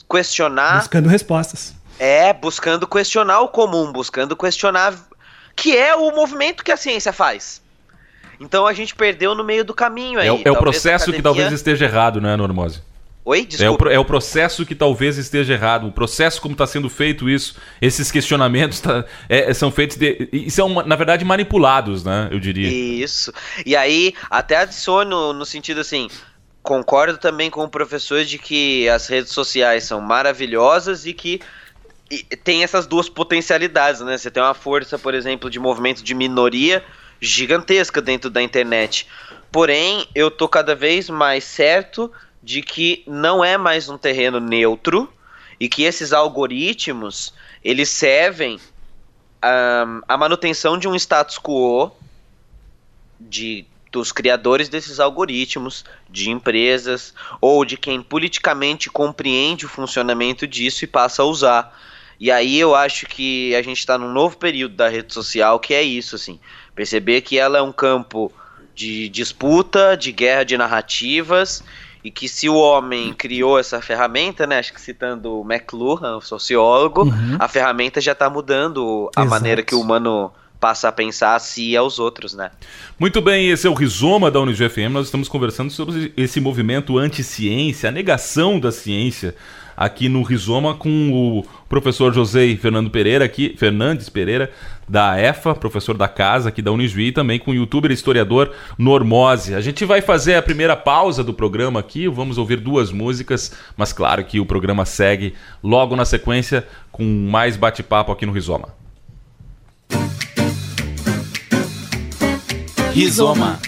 questionar. 0.08 0.78
Buscando 0.78 1.08
respostas. 1.08 1.74
É, 1.98 2.32
buscando 2.32 2.86
questionar 2.86 3.40
o 3.40 3.48
comum, 3.48 3.92
buscando 3.92 4.36
questionar. 4.36 4.94
Que 5.54 5.76
é 5.76 5.94
o 5.94 6.10
movimento 6.14 6.64
que 6.64 6.72
a 6.72 6.76
ciência 6.76 7.12
faz. 7.12 7.62
Então 8.40 8.66
a 8.66 8.72
gente 8.72 8.94
perdeu 8.94 9.34
no 9.34 9.44
meio 9.44 9.64
do 9.64 9.74
caminho 9.74 10.18
aí. 10.18 10.28
É, 10.28 10.42
é 10.44 10.50
o 10.50 10.56
processo 10.56 11.04
academia... 11.04 11.18
que 11.18 11.22
talvez 11.22 11.52
esteja 11.52 11.84
errado, 11.84 12.20
né, 12.20 12.34
Normose? 12.36 12.80
Oi, 13.24 13.46
desculpa. 13.46 13.84
É 13.84 13.88
o, 13.88 13.92
é 13.92 13.98
o, 14.00 14.04
processo 14.04 14.66
que 14.66 14.74
talvez 14.74 15.16
esteja 15.16 15.54
errado. 15.54 15.86
O 15.86 15.92
processo 15.92 16.40
como 16.40 16.54
está 16.54 16.66
sendo 16.66 16.90
feito 16.90 17.30
isso, 17.30 17.54
esses 17.80 18.10
questionamentos 18.10 18.80
tá, 18.80 19.04
é, 19.28 19.54
são 19.54 19.70
feitos 19.70 19.96
de, 19.96 20.28
e 20.32 20.50
são 20.50 20.68
na 20.84 20.96
verdade 20.96 21.24
manipulados, 21.24 22.02
né? 22.02 22.28
Eu 22.32 22.40
diria. 22.40 22.68
Isso. 22.68 23.32
E 23.64 23.76
aí 23.76 24.12
até 24.28 24.56
adiciono 24.56 25.32
no 25.32 25.46
sentido 25.46 25.80
assim, 25.80 26.08
concordo 26.62 27.18
também 27.18 27.50
com 27.50 27.64
o 27.64 27.68
professor 27.68 28.24
de 28.24 28.38
que 28.38 28.88
as 28.88 29.06
redes 29.06 29.32
sociais 29.32 29.84
são 29.84 30.00
maravilhosas 30.00 31.06
e 31.06 31.12
que 31.12 31.40
tem 32.44 32.62
essas 32.62 32.86
duas 32.86 33.08
potencialidades, 33.08 34.00
né? 34.02 34.16
Você 34.16 34.30
tem 34.30 34.42
uma 34.42 34.54
força, 34.54 34.98
por 34.98 35.14
exemplo, 35.14 35.50
de 35.50 35.58
movimento 35.58 36.02
de 36.02 36.14
minoria 36.14 36.84
gigantesca 37.20 38.02
dentro 38.02 38.28
da 38.28 38.42
internet. 38.42 39.08
Porém, 39.50 40.06
eu 40.14 40.30
tô 40.30 40.48
cada 40.48 40.74
vez 40.74 41.08
mais 41.08 41.44
certo 41.44 42.12
de 42.42 42.62
que 42.62 43.02
não 43.06 43.44
é 43.44 43.56
mais 43.56 43.88
um 43.88 43.96
terreno 43.96 44.40
neutro 44.40 45.12
e 45.58 45.68
que 45.68 45.84
esses 45.84 46.12
algoritmos 46.12 47.32
eles 47.62 47.88
servem 47.88 48.58
um, 49.44 50.02
a 50.08 50.16
manutenção 50.16 50.76
de 50.76 50.88
um 50.88 50.94
status 50.94 51.38
quo 51.38 51.92
de 53.20 53.64
dos 53.92 54.10
criadores 54.10 54.70
desses 54.70 54.98
algoritmos, 54.98 55.84
de 56.08 56.30
empresas 56.30 57.12
ou 57.40 57.62
de 57.62 57.76
quem 57.76 58.02
politicamente 58.02 58.88
compreende 58.90 59.66
o 59.66 59.68
funcionamento 59.68 60.46
disso 60.46 60.82
e 60.84 60.88
passa 60.88 61.22
a 61.22 61.26
usar. 61.26 61.78
E 62.18 62.30
aí 62.30 62.58
eu 62.58 62.74
acho 62.74 63.04
que 63.06 63.54
a 63.54 63.60
gente 63.60 63.78
está 63.78 63.98
num 63.98 64.10
novo 64.10 64.38
período 64.38 64.74
da 64.74 64.88
rede 64.88 65.12
social 65.12 65.60
que 65.60 65.74
é 65.74 65.82
isso, 65.82 66.16
assim, 66.16 66.40
perceber 66.74 67.20
que 67.20 67.38
ela 67.38 67.58
é 67.58 67.62
um 67.62 67.72
campo 67.72 68.32
de 68.74 69.10
disputa, 69.10 69.94
de 69.94 70.10
guerra 70.10 70.44
de 70.44 70.56
narrativas 70.56 71.62
e 72.02 72.10
que 72.10 72.28
se 72.28 72.48
o 72.48 72.54
homem 72.54 73.12
criou 73.12 73.58
essa 73.58 73.80
ferramenta, 73.82 74.46
né, 74.46 74.58
acho 74.58 74.72
que 74.72 74.80
citando 74.80 75.40
o 75.40 75.44
McLuhan, 75.44 76.16
o 76.16 76.20
sociólogo, 76.20 77.02
uhum. 77.04 77.36
a 77.38 77.46
ferramenta 77.46 78.00
já 78.00 78.12
está 78.12 78.30
mudando 78.30 79.10
a 79.14 79.20
Exato. 79.20 79.30
maneira 79.30 79.62
que 79.62 79.74
o 79.74 79.80
humano 79.80 80.32
passa 80.62 80.86
a 80.86 80.92
pensar 80.92 81.34
a 81.34 81.40
si 81.40 81.70
e 81.70 81.76
aos 81.76 81.98
outros, 81.98 82.34
né? 82.34 82.52
Muito 82.96 83.20
bem, 83.20 83.50
esse 83.50 83.66
é 83.66 83.70
o 83.70 83.74
Rizoma 83.74 84.30
da 84.30 84.38
UniGFM. 84.38 84.92
Nós 84.92 85.06
estamos 85.06 85.28
conversando 85.28 85.72
sobre 85.72 86.12
esse 86.16 86.40
movimento 86.40 86.96
anti-ciência, 86.96 87.88
a 87.88 87.92
negação 87.92 88.60
da 88.60 88.70
ciência 88.70 89.34
aqui 89.76 90.08
no 90.08 90.22
Rizoma 90.22 90.74
com 90.74 91.10
o 91.10 91.44
professor 91.68 92.14
José 92.14 92.54
Fernando 92.54 92.90
Pereira 92.90 93.24
aqui, 93.24 93.56
Fernandes 93.58 94.08
Pereira 94.08 94.52
da 94.88 95.18
EFA, 95.18 95.52
professor 95.52 95.96
da 95.96 96.06
casa 96.06 96.50
aqui 96.50 96.62
da 96.62 96.70
Unijuí, 96.70 97.08
e 97.08 97.12
também 97.12 97.40
com 97.40 97.50
o 97.50 97.54
youtuber 97.54 97.90
e 97.90 97.94
historiador 97.94 98.52
Normose. 98.78 99.56
A 99.56 99.60
gente 99.60 99.84
vai 99.84 100.00
fazer 100.00 100.36
a 100.36 100.42
primeira 100.42 100.76
pausa 100.76 101.24
do 101.24 101.34
programa 101.34 101.80
aqui, 101.80 102.06
vamos 102.06 102.38
ouvir 102.38 102.60
duas 102.60 102.92
músicas, 102.92 103.52
mas 103.76 103.92
claro 103.92 104.24
que 104.24 104.38
o 104.38 104.46
programa 104.46 104.84
segue 104.84 105.34
logo 105.60 105.96
na 105.96 106.04
sequência 106.04 106.64
com 106.92 107.02
mais 107.02 107.56
bate-papo 107.56 108.12
aqui 108.12 108.24
no 108.24 108.32
Rizoma. 108.32 108.81
Rizoma. 112.94 113.58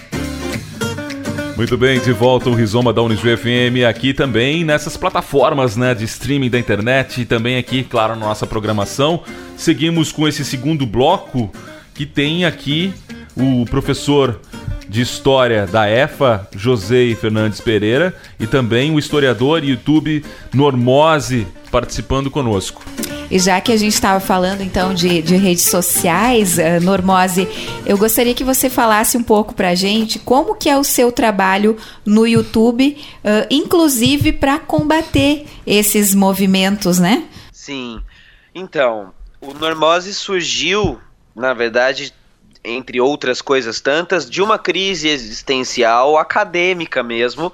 Muito 1.57 1.79
bem, 1.79 1.99
de 1.99 2.13
volta 2.13 2.51
o 2.51 2.55
Rizoma 2.55 2.93
da 2.93 3.01
Unijuí 3.01 3.37
FM 3.37 3.89
aqui 3.89 4.13
também 4.13 4.65
nessas 4.65 4.99
plataformas 4.99 5.77
né, 5.77 5.95
de 5.95 6.05
streaming 6.05 6.51
da 6.51 6.59
internet 6.59 7.23
e 7.23 7.25
também 7.25 7.57
aqui, 7.57 7.83
claro, 7.83 8.15
na 8.15 8.27
nossa 8.27 8.47
programação. 8.47 9.23
Seguimos 9.57 10.13
com 10.13 10.29
esse 10.29 10.45
segundo 10.45 10.85
bloco 10.85 11.51
que 11.95 12.05
tem 12.05 12.45
aqui 12.45 12.93
o 13.35 13.65
professor 13.65 14.41
de 14.95 15.01
História 15.01 15.67
da 15.67 15.91
EFA, 15.91 16.49
José 16.55 17.17
Fernandes 17.17 17.61
Pereira, 17.61 18.15
e 18.39 18.47
também 18.47 18.95
o 18.95 18.99
historiador 18.99 19.65
e 19.65 19.71
YouTube 19.71 20.25
Normose 20.55 21.49
participando 21.69 22.31
conosco. 22.31 22.81
E 23.29 23.37
já 23.41 23.61
que 23.61 23.73
a 23.73 23.77
gente 23.77 23.95
estava 23.95 24.21
falando 24.21 24.61
então 24.61 24.95
de, 24.95 25.21
de 25.21 25.35
redes 25.35 25.65
sociais, 25.65 26.59
uh, 26.59 26.81
Normose, 26.81 27.49
eu 27.85 27.99
gostaria 27.99 28.33
que 28.35 28.45
você 28.45 28.71
falasse 28.71 29.17
um 29.17 29.23
pouco 29.25 29.53
para 29.53 29.71
a 29.71 29.75
gente 29.75 30.21
como 30.21 30.55
que 30.55 30.69
é 30.69 30.79
o 30.79 30.85
seu 30.85 31.11
trabalho 31.11 31.77
no 32.07 32.25
YouTube, 32.25 32.97
uh, 33.25 33.49
inclusive 33.51 34.33
para 34.33 34.61
combater 34.61 35.45
esses 35.67 36.15
movimentos, 36.15 37.01
né? 37.01 37.25
Sim. 37.51 38.01
Então, 38.55 39.13
o 39.41 39.53
Normose 39.55 40.15
surgiu, 40.15 41.01
na 41.35 41.53
verdade, 41.53 42.15
entre 42.65 43.01
outras 43.01 43.43
coisas 43.43 43.81
tantas, 43.81 44.29
de 44.29 44.41
uma 44.41 44.59
crise 44.59 45.09
existencial 45.09 46.17
acadêmica 46.17 47.03
mesmo, 47.03 47.53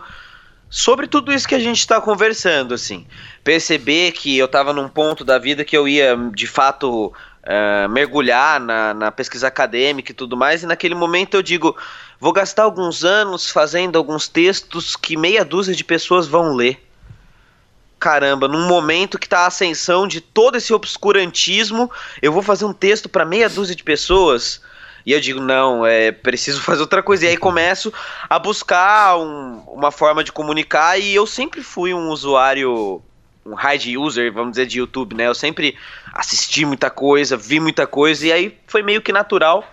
sobre 0.70 1.08
tudo 1.08 1.32
isso 1.32 1.48
que 1.48 1.54
a 1.54 1.58
gente 1.58 1.80
está 1.80 2.00
conversando, 2.00 2.72
assim. 2.72 3.04
Perceber 3.42 4.12
que 4.12 4.38
eu 4.38 4.46
estava 4.46 4.72
num 4.72 4.88
ponto 4.88 5.24
da 5.24 5.36
vida 5.36 5.64
que 5.64 5.76
eu 5.76 5.88
ia, 5.88 6.16
de 6.32 6.46
fato, 6.46 7.06
uh, 7.06 7.88
mergulhar 7.88 8.60
na, 8.60 8.94
na 8.94 9.10
pesquisa 9.10 9.48
acadêmica 9.48 10.12
e 10.12 10.14
tudo 10.14 10.36
mais, 10.36 10.62
e 10.62 10.66
naquele 10.66 10.94
momento 10.94 11.34
eu 11.34 11.42
digo, 11.42 11.76
vou 12.20 12.32
gastar 12.32 12.62
alguns 12.62 13.04
anos 13.04 13.50
fazendo 13.50 13.98
alguns 13.98 14.28
textos 14.28 14.94
que 14.94 15.16
meia 15.16 15.44
dúzia 15.44 15.74
de 15.74 15.82
pessoas 15.82 16.28
vão 16.28 16.54
ler. 16.54 16.86
Caramba, 17.98 18.48
num 18.48 18.66
momento 18.66 19.18
que 19.18 19.26
está 19.26 19.40
a 19.40 19.48
ascensão 19.48 20.06
de 20.06 20.20
todo 20.20 20.56
esse 20.56 20.72
obscurantismo, 20.72 21.90
eu 22.22 22.32
vou 22.32 22.42
fazer 22.42 22.64
um 22.64 22.72
texto 22.72 23.08
para 23.08 23.26
meia 23.26 23.48
dúzia 23.48 23.74
de 23.74 23.82
pessoas 23.82 24.62
e 25.04 25.12
eu 25.12 25.20
digo, 25.20 25.40
não, 25.40 25.84
é 25.86 26.12
preciso 26.12 26.60
fazer 26.62 26.80
outra 26.80 27.02
coisa. 27.02 27.24
E 27.24 27.28
aí 27.28 27.36
começo 27.36 27.92
a 28.28 28.38
buscar 28.38 29.18
um, 29.18 29.62
uma 29.68 29.90
forma 29.90 30.22
de 30.22 30.32
comunicar. 30.32 30.98
E 30.98 31.14
eu 31.14 31.26
sempre 31.26 31.62
fui 31.62 31.94
um 31.94 32.08
usuário, 32.08 33.02
um 33.44 33.54
hard 33.54 33.84
user, 33.96 34.32
vamos 34.32 34.52
dizer, 34.52 34.66
de 34.66 34.78
YouTube, 34.78 35.14
né? 35.14 35.26
Eu 35.26 35.34
sempre 35.34 35.76
assisti 36.12 36.64
muita 36.64 36.90
coisa, 36.90 37.36
vi 37.36 37.60
muita 37.60 37.86
coisa. 37.86 38.26
E 38.26 38.32
aí 38.32 38.58
foi 38.66 38.82
meio 38.82 39.02
que 39.02 39.12
natural 39.12 39.64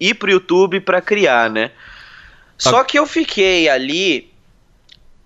ir 0.00 0.14
pro 0.14 0.30
YouTube 0.30 0.80
para 0.80 1.00
criar, 1.00 1.50
né? 1.50 1.70
Só 2.56 2.82
que 2.82 2.98
eu 2.98 3.06
fiquei 3.06 3.68
ali 3.68 4.32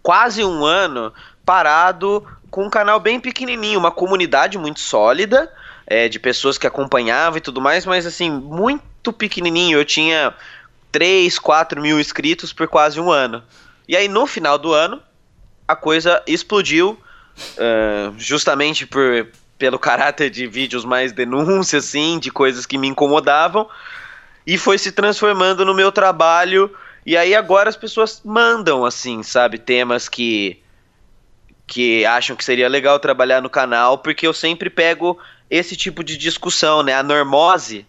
quase 0.02 0.44
um 0.44 0.64
ano 0.64 1.12
parado 1.46 2.26
com 2.50 2.66
um 2.66 2.70
canal 2.70 3.00
bem 3.00 3.18
pequenininho, 3.18 3.78
uma 3.78 3.90
comunidade 3.90 4.58
muito 4.58 4.80
sólida, 4.80 5.50
é, 5.86 6.08
de 6.08 6.18
pessoas 6.18 6.58
que 6.58 6.66
acompanhavam 6.66 7.38
e 7.38 7.40
tudo 7.40 7.60
mais, 7.60 7.86
mas 7.86 8.04
assim, 8.04 8.30
muito 8.30 8.84
pequenininho. 9.10 9.78
Eu 9.78 9.84
tinha 9.86 10.34
3, 10.90 11.38
4 11.38 11.80
mil 11.80 11.98
inscritos 11.98 12.52
por 12.52 12.68
quase 12.68 13.00
um 13.00 13.10
ano. 13.10 13.42
E 13.88 13.96
aí 13.96 14.06
no 14.06 14.26
final 14.26 14.58
do 14.58 14.74
ano 14.74 15.02
a 15.66 15.74
coisa 15.74 16.22
explodiu, 16.26 16.98
uh, 17.56 18.14
justamente 18.18 18.86
por, 18.86 19.28
pelo 19.56 19.78
caráter 19.78 20.28
de 20.28 20.46
vídeos 20.46 20.84
mais 20.84 21.12
denúncia, 21.12 21.78
assim, 21.78 22.18
de 22.18 22.30
coisas 22.30 22.66
que 22.66 22.76
me 22.76 22.88
incomodavam, 22.88 23.68
e 24.46 24.58
foi 24.58 24.76
se 24.76 24.92
transformando 24.92 25.64
no 25.64 25.74
meu 25.74 25.90
trabalho. 25.90 26.70
E 27.06 27.16
aí 27.16 27.34
agora 27.34 27.68
as 27.68 27.76
pessoas 27.76 28.20
mandam, 28.24 28.84
assim, 28.84 29.22
sabe, 29.22 29.58
temas 29.58 30.08
que 30.08 30.58
que 31.64 32.04
acham 32.04 32.36
que 32.36 32.44
seria 32.44 32.68
legal 32.68 32.98
trabalhar 32.98 33.40
no 33.40 33.48
canal, 33.48 33.96
porque 33.96 34.26
eu 34.26 34.34
sempre 34.34 34.68
pego 34.68 35.18
esse 35.48 35.74
tipo 35.74 36.04
de 36.04 36.18
discussão, 36.18 36.82
né? 36.82 36.92
A 36.92 37.02
normose, 37.02 37.86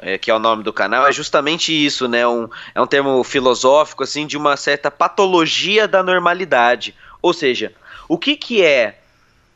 é, 0.00 0.18
que 0.18 0.30
é 0.30 0.34
o 0.34 0.38
nome 0.38 0.62
do 0.62 0.72
canal, 0.72 1.06
é 1.06 1.12
justamente 1.12 1.72
isso, 1.72 2.08
né? 2.08 2.26
Um, 2.26 2.48
é 2.74 2.80
um 2.80 2.86
termo 2.86 3.22
filosófico, 3.22 4.02
assim, 4.02 4.26
de 4.26 4.36
uma 4.36 4.56
certa 4.56 4.90
patologia 4.90 5.86
da 5.86 6.02
normalidade. 6.02 6.94
Ou 7.20 7.32
seja, 7.32 7.72
o 8.08 8.18
que, 8.18 8.34
que 8.34 8.62
é 8.62 8.98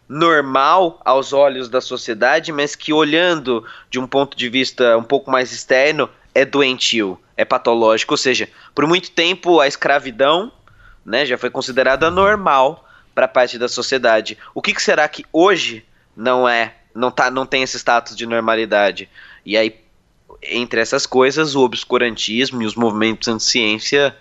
normal 0.09 1.00
aos 1.04 1.33
olhos 1.33 1.68
da 1.68 1.80
sociedade, 1.80 2.52
mas 2.52 2.76
que 2.76 2.92
olhando 2.92 3.64
de 3.90 3.98
um 3.98 4.07
ponto 4.07 4.37
de 4.37 4.48
vista 4.48 4.96
um 4.98 5.02
pouco 5.02 5.30
mais 5.30 5.50
externo 5.50 6.11
é 6.35 6.44
doentio, 6.44 7.18
é 7.37 7.44
patológico. 7.44 8.12
Ou 8.12 8.18
seja, 8.18 8.48
por 8.74 8.87
muito 8.87 9.11
tempo 9.11 9.61
a 9.61 9.66
escravidão 9.66 10.52
né, 11.04 11.24
já 11.24 11.38
foi 11.38 11.50
considerada 11.50 12.11
normal 12.11 12.87
para 13.14 13.28
parte 13.28 13.59
da 13.59 13.68
sociedade. 13.68 14.37
O 14.54 14.61
que, 14.61 14.74
que 14.74 14.83
será 14.83 15.09
que 15.09 15.24
hoje 15.33 15.85
não 16.16 16.48
é, 16.48 16.74
não 16.94 17.11
tá, 17.11 17.30
não 17.30 17.46
tem 17.46 17.62
esse 17.62 17.78
status 17.78 18.14
de 18.16 18.26
normalidade? 18.26 19.09
E 19.44 19.57
aí, 19.57 19.83
entre 20.48 20.80
essas 20.80 21.07
coisas, 21.07 21.54
o 21.54 21.61
obscurantismo 21.61 22.62
e 22.62 22.66
os 22.66 22.74
movimentos 22.74 23.28
anti-ciência 23.28 24.14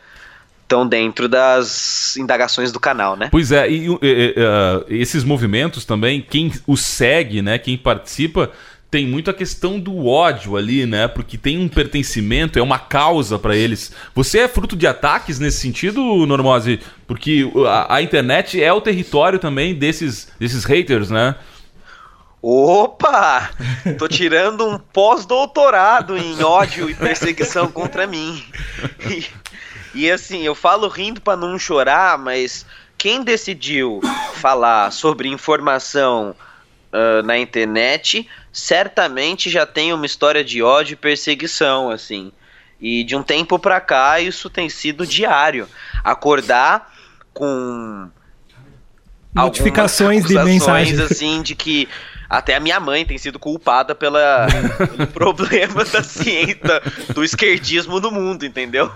estão 0.61 0.87
dentro 0.87 1.29
das 1.29 2.17
indagações 2.17 2.71
do 2.71 2.79
canal, 2.79 3.15
né? 3.15 3.29
Pois 3.31 3.51
é, 3.51 3.69
e, 3.69 3.87
e, 3.87 3.89
e 4.01 4.35
uh, 4.37 4.85
esses 4.89 5.23
movimentos 5.23 5.85
também, 5.85 6.21
quem 6.21 6.51
os 6.65 6.81
segue, 6.81 7.41
né, 7.41 7.57
quem 7.59 7.77
participa, 7.77 8.51
tem 8.93 9.07
muito 9.07 9.31
a 9.31 9.33
questão 9.33 9.79
do 9.79 10.05
ódio 10.05 10.55
ali, 10.55 10.85
né? 10.85 11.07
Porque 11.07 11.35
tem 11.35 11.57
um 11.57 11.67
pertencimento, 11.67 12.59
é 12.59 12.61
uma 12.61 12.77
causa 12.77 13.39
para 13.39 13.55
eles. 13.55 13.91
Você 14.13 14.37
é 14.37 14.47
fruto 14.47 14.75
de 14.75 14.85
ataques 14.85 15.39
nesse 15.39 15.57
sentido, 15.57 15.99
Normose? 16.27 16.79
Porque 17.07 17.49
a, 17.67 17.95
a, 17.95 18.01
internet 18.03 18.61
é 18.61 18.71
o 18.71 18.79
território 18.79 19.39
também 19.39 19.73
desses, 19.73 20.27
desses 20.39 20.63
haters, 20.63 21.09
né? 21.09 21.33
Opa! 22.45 23.51
Tô 23.97 24.05
tirando 24.05 24.67
um 24.67 24.77
pós-doutorado 24.77 26.17
em 26.17 26.43
ódio 26.43 26.89
e 26.89 26.93
perseguição 26.93 27.71
contra 27.71 28.05
mim. 28.05 28.43
E, 29.09 29.25
e 29.95 30.11
assim, 30.11 30.41
eu 30.41 30.53
falo 30.53 30.89
rindo 30.89 31.21
para 31.21 31.37
não 31.37 31.57
chorar, 31.57 32.17
mas 32.17 32.65
quem 32.97 33.23
decidiu 33.23 34.01
falar 34.35 34.91
sobre 34.91 35.29
informação 35.29 36.35
uh, 36.91 37.25
na 37.25 37.37
internet 37.37 38.27
certamente 38.51 39.49
já 39.49 39.65
tem 39.65 39.93
uma 39.93 40.05
história 40.05 40.43
de 40.43 40.61
ódio 40.61 40.95
e 40.95 40.97
perseguição, 40.97 41.89
assim. 41.89 42.29
E 42.77 43.05
de 43.05 43.15
um 43.15 43.23
tempo 43.23 43.57
pra 43.57 43.79
cá 43.79 44.19
isso 44.19 44.49
tem 44.49 44.67
sido 44.67 45.07
diário. 45.07 45.65
Acordar 46.03 46.93
com 47.33 48.09
notificações 49.33 50.25
de 50.25 50.37
mensagens 50.43 50.99
assim 50.99 51.41
de 51.41 51.55
que 51.55 51.87
até 52.29 52.55
a 52.55 52.59
minha 52.59 52.79
mãe 52.79 53.05
tem 53.05 53.17
sido 53.17 53.37
culpada 53.37 53.93
pela, 53.93 54.47
pelo 54.77 55.07
problema 55.13 55.83
da 55.85 56.03
ciência, 56.03 56.81
do 57.13 57.23
esquerdismo 57.23 57.99
no 57.99 58.11
mundo, 58.11 58.45
entendeu? 58.45 58.91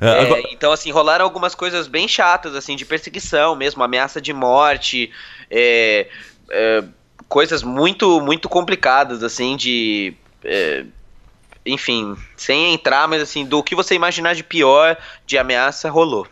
É, 0.00 0.50
então, 0.52 0.72
assim, 0.72 0.90
rolaram 0.90 1.24
algumas 1.24 1.54
coisas 1.54 1.86
bem 1.86 2.08
chatas, 2.08 2.54
assim, 2.54 2.74
de 2.74 2.86
perseguição 2.86 3.54
mesmo, 3.54 3.82
ameaça 3.82 4.18
de 4.18 4.32
morte, 4.32 5.12
é, 5.50 6.08
é, 6.50 6.84
coisas 7.28 7.62
muito, 7.62 8.20
muito 8.20 8.48
complicadas, 8.48 9.22
assim, 9.22 9.56
de. 9.56 10.14
É, 10.42 10.84
enfim, 11.66 12.16
sem 12.36 12.72
entrar, 12.72 13.06
mas 13.06 13.20
assim, 13.20 13.44
do 13.44 13.62
que 13.62 13.74
você 13.74 13.94
imaginar 13.94 14.34
de 14.34 14.42
pior, 14.42 14.96
de 15.26 15.36
ameaça, 15.36 15.90
rolou. 15.90 16.26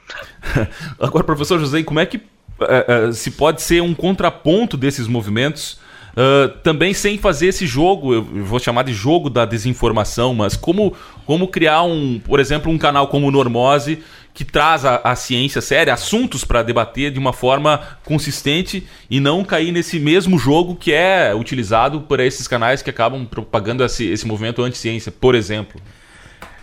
Agora, 0.99 1.23
professor 1.23 1.61
José, 1.61 1.83
como 1.83 2.01
é 2.01 2.07
que 2.07 2.23
é, 2.61 3.09
é, 3.09 3.12
se 3.12 3.31
pode 3.33 3.62
ser 3.62 3.83
um 3.83 3.94
contraponto 3.94 4.77
desses 4.77 5.07
movimentos? 5.07 5.79
Uh, 6.18 6.49
também 6.64 6.92
sem 6.92 7.16
fazer 7.16 7.47
esse 7.47 7.64
jogo, 7.64 8.12
eu 8.12 8.25
vou 8.25 8.59
chamar 8.59 8.83
de 8.83 8.92
jogo 8.92 9.31
da 9.31 9.44
desinformação, 9.44 10.35
mas 10.35 10.57
como, 10.57 10.92
como 11.25 11.47
criar 11.47 11.85
um, 11.85 12.18
por 12.18 12.40
exemplo, 12.40 12.73
um 12.73 12.79
canal 12.79 13.07
como 13.07 13.29
o 13.29 13.31
Normose, 13.31 14.03
que 14.35 14.44
traz 14.44 14.85
a, 14.85 14.97
a 15.05 15.14
ciência 15.14 15.61
séria, 15.61 15.92
assuntos 15.92 16.44
para 16.44 16.62
debater 16.62 17.12
de 17.12 17.21
uma 17.21 17.33
forma 17.33 17.81
consistente 18.05 18.85
e 19.09 19.21
não 19.21 19.44
cair 19.44 19.71
nesse 19.71 20.01
mesmo 20.01 20.38
jogo 20.38 20.75
que 20.75 20.92
é 20.92 21.33
utilizado 21.35 22.01
por 22.01 22.18
esses 22.18 22.49
canais 22.49 22.83
que 22.83 22.90
acabam 22.90 23.25
propagando 23.25 23.85
esse, 23.85 24.05
esse 24.05 24.27
movimento 24.27 24.62
anti-ciência, 24.62 25.12
por 25.12 25.35
exemplo. 25.35 25.81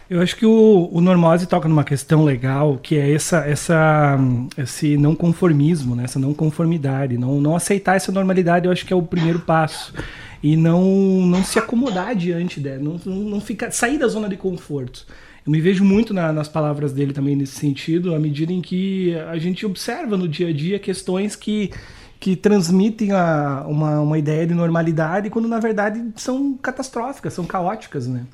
Eu 0.07 0.21
acho 0.21 0.35
que 0.35 0.45
o, 0.45 0.89
o 0.91 1.01
Normose 1.01 1.47
toca 1.47 1.67
numa 1.67 1.83
questão 1.83 2.23
legal, 2.23 2.77
que 2.77 2.95
é 2.95 3.11
essa, 3.11 3.37
essa, 3.39 4.17
esse 4.55 4.97
não 4.97 5.15
conformismo, 5.15 5.95
né? 5.95 6.03
essa 6.03 6.19
não 6.19 6.31
conformidade, 6.31 7.17
não, 7.17 7.41
não 7.41 7.55
aceitar 7.55 7.95
essa 7.95 8.11
normalidade, 8.11 8.67
eu 8.67 8.71
acho 8.71 8.85
que 8.85 8.93
é 8.93 8.95
o 8.95 9.01
primeiro 9.01 9.39
passo. 9.39 9.93
E 10.43 10.55
não, 10.55 10.83
não 11.25 11.43
se 11.43 11.57
acomodar 11.57 12.15
diante 12.15 12.59
dela, 12.59 12.83
não, 12.83 12.99
não, 13.03 13.41
sair 13.71 13.97
da 13.97 14.07
zona 14.07 14.29
de 14.29 14.37
conforto. 14.37 15.07
Eu 15.43 15.51
me 15.51 15.59
vejo 15.59 15.83
muito 15.83 16.13
na, 16.13 16.31
nas 16.31 16.47
palavras 16.47 16.93
dele 16.93 17.11
também 17.11 17.35
nesse 17.35 17.55
sentido, 17.55 18.13
à 18.13 18.19
medida 18.19 18.53
em 18.53 18.61
que 18.61 19.15
a 19.15 19.39
gente 19.39 19.65
observa 19.65 20.15
no 20.15 20.27
dia 20.27 20.49
a 20.49 20.53
dia 20.53 20.77
questões 20.77 21.35
que, 21.35 21.71
que 22.25 22.35
transmitem 22.35 23.11
a, 23.11 23.63
uma, 23.67 24.01
uma 24.01 24.17
ideia 24.17 24.47
de 24.47 24.53
normalidade 24.55 25.29
quando 25.29 25.47
na 25.47 25.59
verdade 25.59 26.03
são 26.15 26.57
catastróficas, 26.57 27.33
são 27.33 27.45
caóticas, 27.45 28.07
né? 28.07 28.25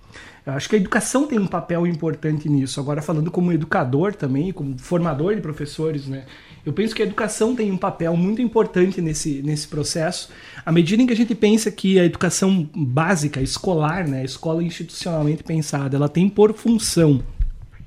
Eu 0.45 0.53
acho 0.53 0.69
que 0.69 0.77
a 0.77 0.79
educação 0.79 1.27
tem 1.27 1.37
um 1.37 1.45
papel 1.45 1.85
importante 1.85 2.47
nisso. 2.47 2.79
Agora 2.79 3.01
falando 3.01 3.29
como 3.29 3.51
educador 3.51 4.15
também, 4.15 4.53
como 4.53 4.79
formador 4.79 5.35
de 5.35 5.41
professores, 5.41 6.07
né? 6.07 6.23
Eu 6.65 6.71
penso 6.71 6.95
que 6.95 7.01
a 7.01 7.05
educação 7.05 7.53
tem 7.53 7.69
um 7.69 7.75
papel 7.75 8.15
muito 8.15 8.41
importante 8.41 9.01
nesse, 9.01 9.41
nesse 9.41 9.67
processo. 9.67 10.29
À 10.65 10.71
medida 10.71 11.03
em 11.03 11.05
que 11.05 11.11
a 11.11 11.17
gente 11.17 11.35
pensa 11.35 11.69
que 11.69 11.99
a 11.99 12.05
educação 12.05 12.69
básica, 12.73 13.41
escolar, 13.41 14.07
né, 14.07 14.21
a 14.21 14.23
escola 14.23 14.63
institucionalmente 14.63 15.43
pensada, 15.43 15.97
ela 15.97 16.07
tem 16.07 16.29
por 16.29 16.53
função 16.53 17.21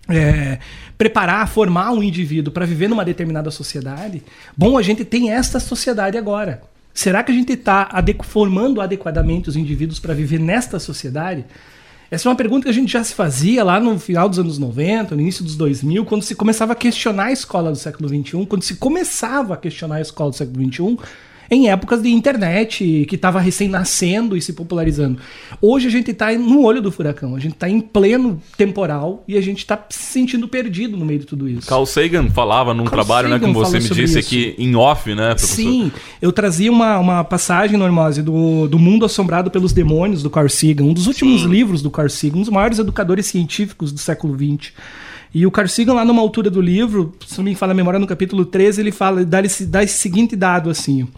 é, 0.08 0.58
preparar, 0.98 1.48
formar 1.48 1.92
um 1.92 2.02
indivíduo 2.02 2.52
para 2.52 2.66
viver 2.66 2.88
numa 2.88 3.04
determinada 3.04 3.50
sociedade, 3.50 4.22
bom, 4.56 4.76
a 4.76 4.82
gente 4.82 5.04
tem 5.04 5.30
esta 5.30 5.58
sociedade 5.58 6.16
agora. 6.16 6.62
Será 6.92 7.22
que 7.24 7.32
a 7.32 7.34
gente 7.34 7.52
está 7.52 7.88
formando 8.22 8.80
adequadamente 8.80 9.48
os 9.48 9.56
indivíduos 9.56 9.98
para 9.98 10.14
viver 10.14 10.38
nesta 10.38 10.78
sociedade? 10.78 11.44
Essa 12.10 12.28
é 12.28 12.30
uma 12.30 12.36
pergunta 12.36 12.64
que 12.64 12.70
a 12.70 12.72
gente 12.72 12.92
já 12.92 13.02
se 13.02 13.12
fazia 13.12 13.64
lá 13.64 13.80
no 13.80 13.98
final 13.98 14.28
dos 14.28 14.38
anos 14.38 14.58
90, 14.58 15.16
no 15.16 15.20
início 15.20 15.42
dos 15.42 15.56
2000, 15.56 16.04
quando 16.04 16.22
se 16.22 16.36
começava 16.36 16.72
a 16.72 16.76
questionar 16.76 17.24
a 17.24 17.32
escola 17.32 17.72
do 17.72 17.76
século 17.76 18.08
XXI, 18.08 18.46
quando 18.46 18.62
se 18.62 18.76
começava 18.76 19.54
a 19.54 19.56
questionar 19.56 19.96
a 19.96 20.00
escola 20.00 20.30
do 20.30 20.36
século 20.36 20.64
XXI, 20.64 20.98
em 21.50 21.68
épocas 21.68 22.02
de 22.02 22.10
internet 22.10 23.06
que 23.08 23.14
estava 23.14 23.40
recém-nascendo 23.40 24.36
e 24.36 24.42
se 24.42 24.52
popularizando. 24.52 25.18
Hoje 25.60 25.88
a 25.88 25.90
gente 25.90 26.10
está 26.10 26.32
no 26.32 26.62
olho 26.62 26.80
do 26.80 26.90
furacão, 26.90 27.34
a 27.34 27.38
gente 27.38 27.54
está 27.54 27.68
em 27.68 27.80
pleno 27.80 28.40
temporal 28.56 29.24
e 29.26 29.36
a 29.36 29.40
gente 29.40 29.58
está 29.58 29.82
se 29.88 30.02
sentindo 30.02 30.48
perdido 30.48 30.96
no 30.96 31.04
meio 31.04 31.20
de 31.20 31.26
tudo 31.26 31.48
isso. 31.48 31.66
Carl 31.66 31.86
Sagan 31.86 32.30
falava 32.30 32.72
num 32.72 32.84
Carl 32.84 32.96
trabalho, 32.96 33.28
né, 33.28 33.34
Sagan 33.34 33.46
né, 33.46 33.52
como 33.52 33.64
você 33.64 33.78
me 33.78 33.88
disse 33.88 34.18
isso. 34.18 34.18
aqui 34.18 34.54
em 34.58 34.74
off, 34.74 35.14
né, 35.14 35.34
professor? 35.34 35.54
Sim, 35.54 35.92
eu 36.20 36.32
trazia 36.32 36.70
uma, 36.70 36.98
uma 36.98 37.24
passagem, 37.24 37.78
Normose, 37.78 38.22
do, 38.22 38.66
do 38.68 38.78
Mundo 38.78 39.04
Assombrado 39.04 39.50
pelos 39.50 39.72
Demônios, 39.72 40.22
do 40.22 40.30
Carl 40.30 40.48
Sagan, 40.48 40.84
um 40.84 40.92
dos 40.92 41.06
últimos 41.06 41.42
Sim. 41.42 41.48
livros 41.48 41.82
do 41.82 41.90
Carl 41.90 42.08
Sagan, 42.08 42.38
um 42.38 42.40
dos 42.40 42.50
maiores 42.50 42.78
educadores 42.78 43.26
científicos 43.26 43.92
do 43.92 43.98
século 43.98 44.36
XX. 44.36 44.72
E 45.34 45.44
o 45.44 45.50
Carl 45.50 45.66
Sagan, 45.66 45.94
lá 45.94 46.04
numa 46.04 46.22
altura 46.22 46.48
do 46.48 46.60
livro, 46.60 47.12
se 47.26 47.36
não 47.38 47.44
me 47.44 47.56
fala 47.56 47.72
a 47.72 47.74
memória, 47.74 47.98
no 47.98 48.06
capítulo 48.06 48.44
13, 48.44 48.80
ele 48.80 48.92
fala, 48.92 49.24
dá 49.24 49.42
esse, 49.42 49.66
dá 49.66 49.82
esse 49.82 49.98
seguinte 49.98 50.36
dado 50.36 50.70
assim: 50.70 51.08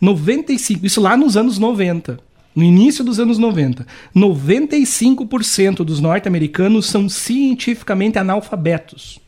95, 0.00 0.86
isso 0.86 1.00
lá 1.00 1.16
nos 1.16 1.36
anos 1.36 1.58
90. 1.58 2.20
No 2.54 2.62
início 2.62 3.02
dos 3.02 3.18
anos 3.18 3.36
90, 3.36 3.84
95% 4.14 5.78
dos 5.78 5.98
norte-americanos 5.98 6.86
são 6.86 7.08
cientificamente 7.08 8.16
analfabetos. 8.16 9.18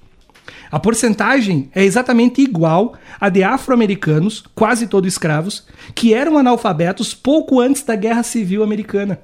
A 0.70 0.78
porcentagem 0.78 1.68
é 1.74 1.85
exatamente 1.85 2.40
igual 2.40 2.94
à 3.20 3.28
de 3.28 3.42
afro-americanos, 3.42 4.44
quase 4.54 4.87
todos 4.87 5.12
escravos, 5.12 5.66
que 5.92 6.14
eram 6.14 6.38
analfabetos 6.38 7.14
pouco 7.14 7.59
antes 7.61 7.82
da 7.82 7.96
Guerra 7.96 8.22
Civil 8.22 8.62
Americana 8.62 9.18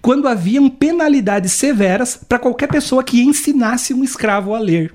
quando 0.00 0.28
haviam 0.28 0.68
penalidades 0.68 1.52
severas 1.52 2.16
para 2.16 2.38
qualquer 2.38 2.68
pessoa 2.68 3.04
que 3.04 3.20
ensinasse 3.20 3.94
um 3.94 4.04
escravo 4.04 4.54
a 4.54 4.58
ler. 4.58 4.92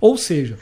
Ou 0.00 0.16
seja, 0.16 0.58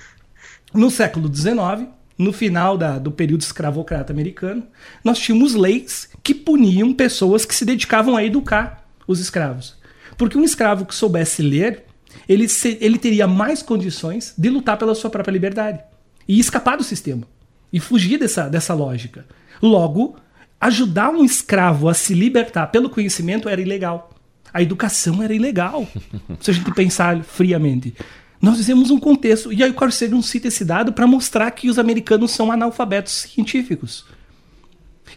no 0.72 0.90
século 0.90 1.34
XIX, 1.34 1.88
no 2.16 2.32
final 2.32 2.76
da, 2.76 2.98
do 2.98 3.10
período 3.10 3.40
escravocrata 3.40 4.12
americano, 4.12 4.66
nós 5.02 5.18
tínhamos 5.18 5.54
leis 5.54 6.10
que 6.22 6.34
puniam 6.34 6.92
pessoas 6.92 7.44
que 7.44 7.54
se 7.54 7.64
dedicavam 7.64 8.16
a 8.16 8.24
educar 8.24 8.86
os 9.06 9.20
escravos. 9.20 9.76
Porque 10.16 10.36
um 10.36 10.44
escravo 10.44 10.84
que 10.84 10.94
soubesse 10.94 11.42
ler, 11.42 11.84
ele, 12.28 12.46
se, 12.48 12.76
ele 12.80 12.98
teria 12.98 13.26
mais 13.26 13.62
condições 13.62 14.34
de 14.36 14.50
lutar 14.50 14.76
pela 14.76 14.94
sua 14.94 15.10
própria 15.10 15.32
liberdade 15.32 15.80
e 16.28 16.38
escapar 16.38 16.76
do 16.76 16.84
sistema 16.84 17.26
e 17.72 17.80
fugir 17.80 18.18
dessa, 18.18 18.48
dessa 18.48 18.74
lógica. 18.74 19.24
Logo, 19.62 20.16
ajudar 20.60 21.10
um 21.10 21.24
escravo 21.24 21.88
a 21.88 21.94
se 21.94 22.12
libertar 22.12 22.66
pelo 22.66 22.90
conhecimento 22.90 23.48
era 23.48 23.60
ilegal. 23.60 24.10
A 24.52 24.60
educação 24.60 25.22
era 25.22 25.32
ilegal, 25.32 25.88
se 26.40 26.50
a 26.50 26.54
gente 26.54 26.70
pensar 26.72 27.22
friamente. 27.22 27.94
Nós 28.42 28.56
dizemos 28.56 28.90
um 28.90 28.98
contexto, 28.98 29.52
e 29.52 29.62
aí 29.62 29.70
o 29.70 29.90
Sagan 29.90 30.22
cita 30.22 30.48
esse 30.48 30.64
dado 30.64 30.92
para 30.92 31.06
mostrar 31.06 31.50
que 31.50 31.68
os 31.68 31.78
americanos 31.78 32.30
são 32.32 32.50
analfabetos 32.50 33.12
científicos. 33.12 34.04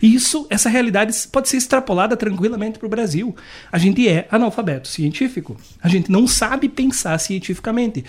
E 0.01 0.13
isso, 0.13 0.45
essa 0.49 0.69
realidade 0.69 1.15
pode 1.32 1.47
ser 1.47 1.58
extrapolada 1.58 2.17
tranquilamente 2.17 2.79
para 2.79 2.86
o 2.86 2.89
Brasil. 2.89 3.36
A 3.71 3.77
gente 3.77 4.08
é 4.08 4.27
analfabeto 4.29 4.88
científico. 4.88 5.56
A 5.82 5.88
gente 5.88 6.12
não 6.12 6.27
sabe 6.27 6.67
pensar 6.67 7.17
cientificamente. 7.19 8.03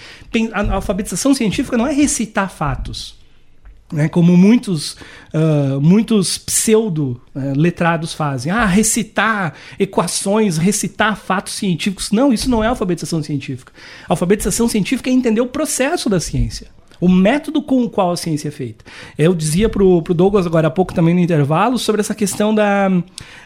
A 0.52 0.74
alfabetização 0.74 1.34
científica 1.34 1.76
não 1.76 1.86
é 1.86 1.92
recitar 1.92 2.50
fatos. 2.50 3.16
Né, 3.92 4.08
como 4.08 4.34
muitos, 4.36 4.92
uh, 5.34 5.78
muitos 5.80 6.38
pseudo-letrados 6.38 8.14
uh, 8.14 8.16
fazem. 8.16 8.50
Ah, 8.50 8.64
recitar 8.64 9.54
equações, 9.78 10.56
recitar 10.56 11.16
fatos 11.16 11.52
científicos. 11.52 12.10
Não, 12.10 12.32
isso 12.32 12.50
não 12.50 12.64
é 12.64 12.66
alfabetização 12.66 13.22
científica. 13.22 13.72
alfabetização 14.08 14.68
científica 14.68 15.10
é 15.10 15.12
entender 15.12 15.42
o 15.42 15.46
processo 15.46 16.08
da 16.08 16.18
ciência 16.18 16.68
o 17.00 17.08
método 17.08 17.62
com 17.62 17.82
o 17.82 17.90
qual 17.90 18.12
a 18.12 18.16
ciência 18.16 18.48
é 18.48 18.50
feita. 18.50 18.84
Eu 19.18 19.34
dizia 19.34 19.68
pro, 19.68 20.02
pro 20.02 20.14
Douglas 20.14 20.46
agora 20.46 20.68
há 20.68 20.70
pouco 20.70 20.94
também 20.94 21.14
no 21.14 21.20
intervalo 21.20 21.78
sobre 21.78 22.00
essa 22.00 22.14
questão 22.14 22.54
da, 22.54 22.88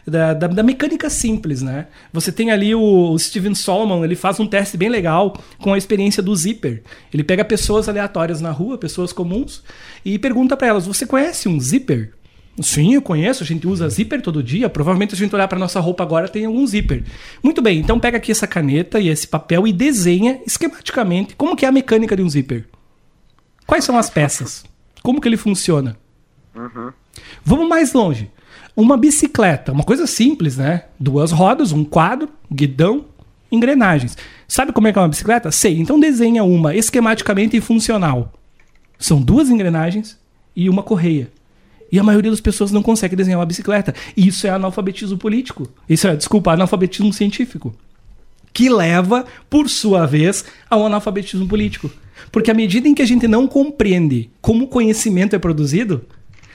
da, 0.06 0.34
da, 0.34 0.46
da 0.46 0.62
mecânica 0.62 1.08
simples, 1.10 1.62
né? 1.62 1.86
Você 2.12 2.30
tem 2.32 2.50
ali 2.50 2.74
o, 2.74 3.10
o, 3.10 3.18
Steven 3.18 3.54
Solomon, 3.54 4.04
ele 4.04 4.16
faz 4.16 4.38
um 4.40 4.46
teste 4.46 4.76
bem 4.76 4.88
legal 4.88 5.36
com 5.58 5.72
a 5.72 5.78
experiência 5.78 6.22
do 6.22 6.34
zíper. 6.34 6.82
Ele 7.12 7.24
pega 7.24 7.44
pessoas 7.44 7.88
aleatórias 7.88 8.40
na 8.40 8.50
rua, 8.50 8.78
pessoas 8.78 9.12
comuns, 9.12 9.62
e 10.04 10.18
pergunta 10.18 10.56
para 10.56 10.68
elas: 10.68 10.86
Você 10.86 11.06
conhece 11.06 11.48
um 11.48 11.60
zíper? 11.60 12.12
Sim, 12.60 12.94
eu 12.94 13.02
conheço, 13.02 13.44
a 13.44 13.46
gente 13.46 13.66
usa 13.68 13.88
zíper 13.88 14.20
todo 14.20 14.42
dia. 14.42 14.68
Provavelmente 14.68 15.14
a 15.14 15.16
gente 15.16 15.32
olhar 15.34 15.46
para 15.46 15.58
nossa 15.58 15.78
roupa 15.78 16.02
agora 16.02 16.28
tem 16.28 16.44
algum 16.44 16.66
zíper. 16.66 17.04
Muito 17.42 17.62
bem, 17.62 17.78
então 17.78 18.00
pega 18.00 18.16
aqui 18.16 18.32
essa 18.32 18.46
caneta 18.46 18.98
e 18.98 19.08
esse 19.08 19.28
papel 19.28 19.66
e 19.66 19.72
desenha 19.72 20.40
esquematicamente 20.44 21.36
como 21.36 21.54
que 21.54 21.64
é 21.64 21.68
a 21.68 21.72
mecânica 21.72 22.16
de 22.16 22.22
um 22.22 22.28
zíper. 22.28 22.64
Quais 23.68 23.84
são 23.84 23.98
as 23.98 24.08
peças? 24.08 24.64
Como 25.02 25.20
que 25.20 25.28
ele 25.28 25.36
funciona? 25.36 25.94
Uhum. 26.56 26.90
Vamos 27.44 27.68
mais 27.68 27.92
longe. 27.92 28.30
Uma 28.74 28.96
bicicleta, 28.96 29.72
uma 29.72 29.84
coisa 29.84 30.06
simples, 30.06 30.56
né? 30.56 30.84
Duas 30.98 31.32
rodas, 31.32 31.70
um 31.70 31.84
quadro, 31.84 32.30
guidão, 32.50 33.04
engrenagens. 33.52 34.16
Sabe 34.48 34.72
como 34.72 34.88
é 34.88 34.92
que 34.92 34.98
é 34.98 35.02
uma 35.02 35.08
bicicleta? 35.08 35.50
Sei. 35.50 35.78
Então 35.78 36.00
desenha 36.00 36.42
uma 36.44 36.74
esquematicamente 36.74 37.58
e 37.58 37.60
funcional. 37.60 38.32
São 38.98 39.20
duas 39.20 39.50
engrenagens 39.50 40.18
e 40.56 40.70
uma 40.70 40.82
correia. 40.82 41.30
E 41.92 41.98
a 41.98 42.02
maioria 42.02 42.30
das 42.30 42.40
pessoas 42.40 42.72
não 42.72 42.82
consegue 42.82 43.14
desenhar 43.14 43.38
uma 43.38 43.44
bicicleta. 43.44 43.94
E 44.16 44.28
isso 44.28 44.46
é 44.46 44.50
analfabetismo 44.50 45.18
político. 45.18 45.68
Isso 45.86 46.08
é, 46.08 46.16
desculpa, 46.16 46.52
analfabetismo 46.52 47.12
científico. 47.12 47.74
Que 48.50 48.70
leva, 48.70 49.26
por 49.50 49.68
sua 49.68 50.06
vez, 50.06 50.46
ao 50.70 50.86
analfabetismo 50.86 51.46
político. 51.46 51.90
Porque 52.30 52.50
à 52.50 52.54
medida 52.54 52.88
em 52.88 52.94
que 52.94 53.02
a 53.02 53.06
gente 53.06 53.26
não 53.26 53.46
compreende 53.46 54.30
como 54.40 54.64
o 54.64 54.68
conhecimento 54.68 55.34
é 55.34 55.38
produzido, 55.38 56.04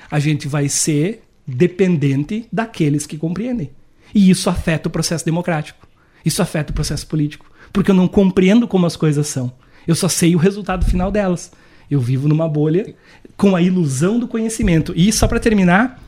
a 0.10 0.20
gente 0.20 0.48
vai 0.48 0.70
ser 0.70 1.24
dependente 1.46 2.46
daqueles 2.52 3.06
que 3.06 3.18
compreendem. 3.18 3.72
E 4.14 4.30
isso 4.30 4.50
afeta 4.50 4.88
o 4.88 4.92
processo 4.92 5.26
democrático. 5.26 5.88
Isso 6.24 6.42
afeta 6.42 6.72
o 6.72 6.74
processo 6.76 7.08
político. 7.08 7.46
Porque 7.72 7.92
eu 7.92 7.96
não 7.96 8.08
compreendo 8.08 8.68
como 8.68 8.86
as 8.86 8.96
coisas 8.96 9.28
são. 9.28 9.52
Eu 9.88 9.96
só 9.96 10.08
sei 10.08 10.36
o 10.36 10.40
resultado 10.40 10.86
final 10.86 11.12
delas. 11.12 11.52
Eu 11.90 12.00
vivo 12.00 12.28
numa 12.28 12.48
bolha 12.48 12.94
com 13.36 13.56
a 13.56 13.62
ilusão 13.62 14.20
do 14.20 14.28
conhecimento. 14.28 14.94
E 14.96 15.12
só 15.12 15.28
para 15.28 15.40
terminar, 15.40 16.02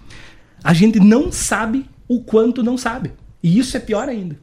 a 0.64 0.74
gente 0.74 1.00
não 1.00 1.32
sabe 1.32 1.86
o 2.08 2.22
quanto 2.22 2.64
não 2.64 2.78
sabe. 2.78 3.12
E 3.42 3.58
isso 3.60 3.76
é 3.76 3.80
pior 3.80 4.08
ainda. 4.08 4.38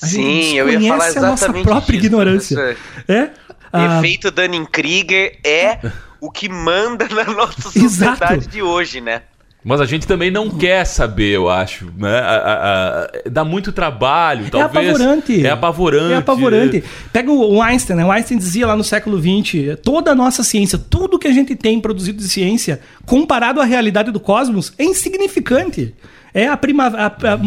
A 0.00 0.06
Sim, 0.06 0.58
eu 0.58 0.68
ia 0.68 0.80
falar 0.88 1.08
exatamente 1.08 1.18
a 1.18 1.30
nossa 1.30 1.52
própria 1.62 1.96
disso, 1.96 2.06
ignorância. 2.06 2.76
É? 3.08 3.30
Ah, 3.72 3.98
Efeito 3.98 4.30
Dunning-Krieger 4.30 5.38
é 5.44 5.78
o 6.20 6.30
que 6.30 6.48
manda 6.48 7.06
na 7.08 7.24
nossa 7.24 7.62
sociedade 7.62 8.34
Exato. 8.34 8.48
de 8.48 8.62
hoje, 8.62 9.00
né? 9.00 9.22
Mas 9.68 9.80
a 9.80 9.84
gente 9.84 10.06
também 10.06 10.30
não 10.30 10.48
quer 10.48 10.84
saber, 10.84 11.32
eu 11.32 11.48
acho. 11.48 11.92
Né? 11.98 12.20
A, 12.20 12.36
a, 12.36 13.02
a, 13.02 13.10
dá 13.28 13.44
muito 13.44 13.72
trabalho, 13.72 14.46
é 14.46 14.48
talvez. 14.50 14.86
É 14.86 14.90
apavorante. 14.90 15.46
É 15.46 15.50
apavorante. 15.50 16.12
É 16.12 16.16
apavorante. 16.16 16.84
Pega 17.12 17.32
o 17.32 17.60
Einstein, 17.60 17.96
né? 17.96 18.04
O 18.04 18.12
Einstein 18.12 18.38
dizia 18.38 18.64
lá 18.64 18.76
no 18.76 18.84
século 18.84 19.20
XX: 19.20 19.76
toda 19.82 20.12
a 20.12 20.14
nossa 20.14 20.44
ciência, 20.44 20.78
tudo 20.78 21.18
que 21.18 21.26
a 21.26 21.32
gente 21.32 21.56
tem 21.56 21.80
produzido 21.80 22.18
de 22.18 22.28
ciência, 22.28 22.80
comparado 23.04 23.60
à 23.60 23.64
realidade 23.64 24.12
do 24.12 24.20
cosmos, 24.20 24.72
é 24.78 24.84
insignificante. 24.84 25.92
É, 26.32 26.46
a 26.46 26.56
prima, 26.56 26.92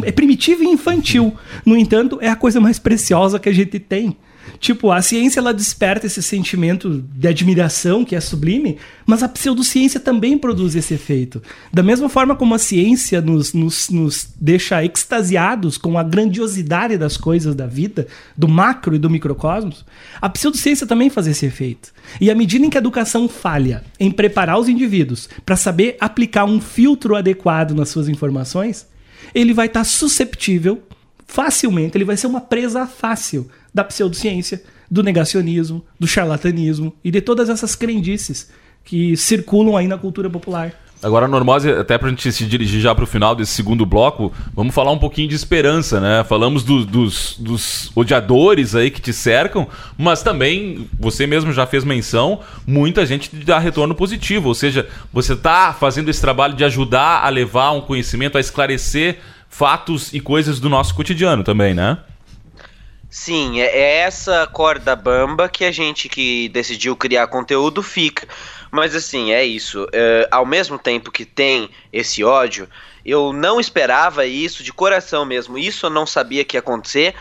é 0.04 0.12
primitivo 0.12 0.62
e 0.64 0.68
infantil. 0.68 1.34
No 1.66 1.78
entanto, 1.78 2.18
é 2.22 2.28
a 2.28 2.36
coisa 2.36 2.60
mais 2.60 2.78
preciosa 2.78 3.40
que 3.40 3.48
a 3.48 3.54
gente 3.54 3.80
tem. 3.80 4.18
Tipo, 4.60 4.92
a 4.92 5.02
ciência 5.02 5.40
ela 5.40 5.54
desperta 5.54 6.08
esse 6.08 6.22
sentimento 6.24 7.04
de 7.14 7.28
admiração 7.28 8.06
que 8.06 8.16
é 8.16 8.20
sublime, 8.20 8.78
mas 9.06 9.24
a 9.24 9.30
pseudociência 9.30 10.00
também 10.00 10.38
produz 10.38 10.76
esse 10.76 10.94
efeito. 10.94 11.42
Da 11.74 11.84
mesma 11.84 12.10
forma 12.10 12.36
como 12.36 12.56
a 12.56 12.60
ciência 12.60 13.22
nos, 13.22 13.54
nos, 13.54 13.90
nos 13.90 14.30
deixa 14.40 14.84
extasiados 14.84 15.78
com 15.78 15.98
a 15.98 16.04
grandiosidade 16.04 16.98
das 16.98 17.18
coisas 17.18 17.56
da 17.56 17.68
vida, 17.68 18.08
do 18.38 18.48
macro 18.48 18.96
e 18.96 19.00
do 19.00 19.10
microcosmos, 19.10 19.86
a 20.22 20.30
pseudociência 20.30 20.88
também 20.88 21.10
faz 21.10 21.28
esse 21.28 21.46
efeito. 21.46 21.92
E 22.20 22.32
à 22.32 22.36
medida 22.36 22.66
em 22.66 22.70
que 22.70 22.78
a 22.78 22.82
educação 22.82 23.28
falha 23.28 23.84
em 24.00 24.12
preparar 24.12 24.60
os 24.60 24.70
indivíduos 24.70 25.30
para 25.46 25.56
saber 25.56 25.98
aplicar 26.00 26.46
um 26.46 26.60
filtro 26.60 27.16
adequado 27.16 27.72
nas 27.72 27.90
suas 27.90 28.08
informações, 28.08 28.88
ele 29.34 29.54
vai 29.54 29.68
estar 29.68 29.82
tá 29.82 29.84
susceptível 29.84 30.82
facilmente, 31.30 31.96
ele 31.96 32.06
vai 32.06 32.18
ser 32.18 32.28
uma 32.28 32.42
presa 32.42 32.88
fácil 32.88 33.50
da 33.74 33.84
pseudociência, 33.84 34.62
do 34.90 35.04
negacionismo, 35.04 35.86
do 36.00 36.08
charlatanismo 36.08 36.94
e 37.04 37.12
de 37.12 37.22
todas 37.22 37.50
essas 37.50 37.76
crendices 37.76 38.50
que 38.84 39.16
circulam 39.16 39.78
aí 39.78 39.88
na 39.88 39.98
cultura 39.98 40.30
popular. 40.30 40.74
Agora, 41.02 41.30
Normose, 41.30 41.70
até 41.72 41.98
para 41.98 42.08
a 42.08 42.10
gente 42.10 42.30
se 42.30 42.46
dirigir 42.46 42.82
já 42.82 42.94
para 42.94 43.06
o 43.06 43.08
final 43.08 43.34
desse 43.34 43.54
segundo 43.54 43.86
bloco, 43.86 44.34
vamos 44.54 44.76
falar 44.76 44.92
um 44.92 44.98
pouquinho 44.98 45.30
de 45.30 45.36
esperança, 45.36 46.02
né? 46.02 46.26
Falamos 46.26 46.62
do, 46.62 46.86
dos, 46.86 47.38
dos 47.40 47.90
odiadores 47.96 48.76
aí 48.76 48.92
que 48.92 49.00
te 49.00 49.14
cercam, 49.14 49.66
mas 49.98 50.22
também, 50.22 50.90
você 51.00 51.26
mesmo 51.26 51.54
já 51.54 51.66
fez 51.66 51.86
menção, 51.86 52.42
muita 52.68 53.06
gente 53.06 53.30
te 53.30 53.38
dá 53.38 53.60
retorno 53.60 53.96
positivo, 53.96 54.50
ou 54.50 54.56
seja, 54.56 54.90
você 55.14 55.34
está 55.34 55.72
fazendo 55.72 56.10
esse 56.10 56.20
trabalho 56.20 56.54
de 56.54 56.66
ajudar 56.66 57.24
a 57.24 57.30
levar 57.30 57.72
um 57.72 57.80
conhecimento, 57.80 58.38
a 58.38 58.42
esclarecer 58.42 59.20
fatos 59.48 60.14
e 60.14 60.20
coisas 60.20 60.60
do 60.60 60.68
nosso 60.68 60.94
cotidiano 60.94 61.46
também, 61.46 61.74
né? 61.74 61.98
Sim, 63.10 63.60
é, 63.60 63.66
é 63.66 63.96
essa 64.02 64.46
corda 64.46 64.96
bamba 64.96 65.50
que 65.50 65.66
a 65.66 65.72
gente 65.72 66.08
que 66.08 66.48
decidiu 66.50 66.96
criar 66.96 67.28
conteúdo 67.28 67.82
fica. 67.82 68.28
Mas 68.72 68.96
assim, 68.96 69.32
é 69.32 69.44
isso. 69.44 69.88
É, 69.92 70.28
ao 70.30 70.46
mesmo 70.46 70.78
tempo 70.78 71.12
que 71.12 71.26
tem 71.26 71.72
esse 71.92 72.24
ódio, 72.24 72.70
eu 73.04 73.34
não 73.34 73.60
esperava 73.60 74.26
isso 74.26 74.64
de 74.64 74.72
coração 74.72 75.26
mesmo. 75.26 75.58
Isso 75.58 75.88
eu 75.88 75.90
não 75.90 76.06
sabia 76.06 76.46
que 76.46 76.56
ia 76.56 76.60
acontecer. 76.60 77.16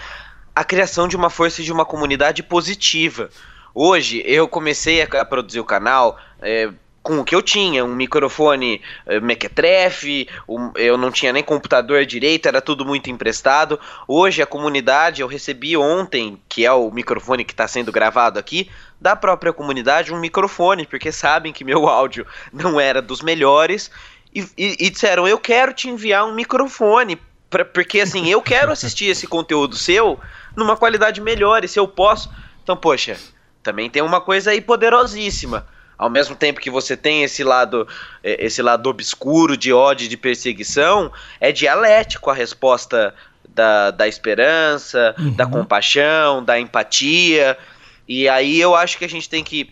A 0.55 0.63
criação 0.63 1.09
de 1.09 1.17
uma 1.17 1.31
força 1.31 1.63
de 1.63 1.73
uma 1.73 1.87
comunidade 1.87 2.43
positiva. 2.43 3.31
Hoje 3.75 4.23
eu 4.27 4.47
comecei 4.47 5.01
a, 5.01 5.25
produzir 5.25 5.61
o 5.61 5.65
canal. 5.65 6.19
É, 6.43 6.71
com 7.03 7.21
o 7.21 7.25
que 7.25 7.35
eu 7.35 7.41
tinha, 7.41 7.85
um 7.85 7.95
microfone 7.95 8.83
uh, 9.07 9.21
mequetrefe, 9.25 10.29
um, 10.49 10.71
eu 10.75 10.99
não 10.99 11.11
tinha 11.11 11.33
nem 11.33 11.43
computador 11.43 12.05
direito, 12.05 12.47
era 12.47 12.61
tudo 12.61 12.85
muito 12.85 13.09
emprestado. 13.11 13.79
Hoje 14.07 14.43
a 14.43 14.47
comunidade, 14.47 15.23
eu 15.23 15.27
recebi 15.27 15.77
ontem, 15.77 16.41
que 16.49 16.67
é 16.67 16.73
o 16.73 16.91
microfone 16.91 17.45
que 17.45 17.53
está 17.53 17.67
sendo 17.67 17.93
gravado 17.93 18.39
aqui, 18.39 18.71
da 19.01 19.15
própria 19.15 19.53
comunidade, 19.53 20.13
um 20.13 20.21
microfone, 20.21 20.87
porque 20.87 21.13
sabem 21.13 21.53
que 21.53 21.65
meu 21.65 21.87
áudio 21.89 22.27
não 22.53 22.81
era 22.81 23.01
dos 23.01 23.23
melhores, 23.23 23.91
e, 24.35 24.41
e, 24.59 24.87
e 24.87 24.91
disseram, 24.91 25.27
eu 25.27 25.39
quero 25.39 25.73
te 25.73 25.89
enviar 25.89 26.27
um 26.27 26.35
microfone, 26.35 27.19
pra, 27.49 27.65
porque 27.65 28.01
assim, 28.01 28.29
eu 28.29 28.43
quero 28.43 28.71
assistir 28.71 29.07
esse 29.07 29.27
conteúdo 29.27 29.77
seu 29.77 30.21
numa 30.55 30.77
qualidade 30.77 31.21
melhor, 31.21 31.65
e 31.65 31.69
se 31.69 31.79
eu 31.79 31.89
posso... 31.89 32.31
Então, 32.63 32.77
poxa, 32.77 33.17
também 33.63 33.89
tem 33.89 34.03
uma 34.03 34.21
coisa 34.21 34.51
aí 34.51 34.61
poderosíssima 34.61 35.67
ao 35.99 36.09
mesmo 36.09 36.37
tempo 36.37 36.61
que 36.61 36.71
você 36.71 36.97
tem 36.97 37.25
esse 37.25 37.43
lado 37.43 37.87
é, 38.23 38.47
esse 38.47 38.63
lado 38.63 38.89
obscuro 38.89 39.57
de 39.57 39.73
ódio 39.73 40.09
de 40.09 40.17
perseguição, 40.17 41.13
é 41.41 41.51
dialético 41.51 42.31
a 42.31 42.35
resposta 42.35 43.13
da, 43.49 43.91
da 43.91 44.07
esperança, 44.07 45.15
uhum. 45.19 45.33
da 45.33 45.45
compaixão, 45.45 46.45
da 46.45 46.61
empatia. 46.61 47.59
E 48.07 48.29
aí 48.29 48.61
eu 48.61 48.77
acho 48.77 48.97
que 48.97 49.05
a 49.05 49.09
gente 49.09 49.29
tem 49.29 49.43
que 49.43 49.71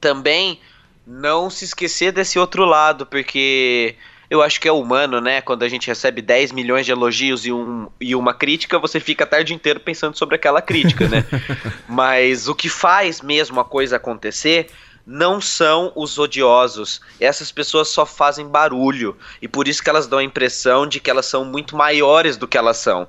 também 0.00 0.58
não 1.06 1.48
se 1.48 1.64
esquecer 1.64 2.12
desse 2.12 2.38
outro 2.38 2.64
lado, 2.64 3.06
porque 3.06 3.94
eu 4.28 4.42
acho 4.42 4.60
que 4.60 4.68
é 4.68 4.72
humano, 4.72 5.20
né? 5.20 5.40
Quando 5.40 5.62
a 5.62 5.68
gente 5.68 5.86
recebe 5.86 6.20
10 6.20 6.52
milhões 6.52 6.84
de 6.84 6.92
elogios 6.92 7.46
e, 7.46 7.52
um, 7.52 7.88
e 8.00 8.14
uma 8.14 8.34
crítica, 8.34 8.78
você 8.78 9.00
fica 9.00 9.24
a 9.24 9.26
tarde 9.26 9.54
inteira 9.54 9.80
pensando 9.80 10.18
sobre 10.18 10.34
aquela 10.34 10.60
crítica, 10.60 11.08
né? 11.08 11.24
Mas 11.88 12.48
o 12.48 12.54
que 12.54 12.68
faz 12.68 13.22
mesmo 13.22 13.58
a 13.58 13.64
coisa 13.64 13.96
acontecer 13.96 14.68
não 15.10 15.40
são 15.40 15.90
os 15.96 16.18
odiosos. 16.18 17.00
Essas 17.18 17.50
pessoas 17.50 17.88
só 17.88 18.04
fazem 18.04 18.46
barulho. 18.46 19.16
E 19.40 19.48
por 19.48 19.66
isso 19.66 19.82
que 19.82 19.88
elas 19.88 20.06
dão 20.06 20.18
a 20.18 20.22
impressão 20.22 20.86
de 20.86 21.00
que 21.00 21.10
elas 21.10 21.24
são 21.24 21.46
muito 21.46 21.74
maiores 21.74 22.36
do 22.36 22.46
que 22.46 22.58
elas 22.58 22.76
são. 22.76 23.08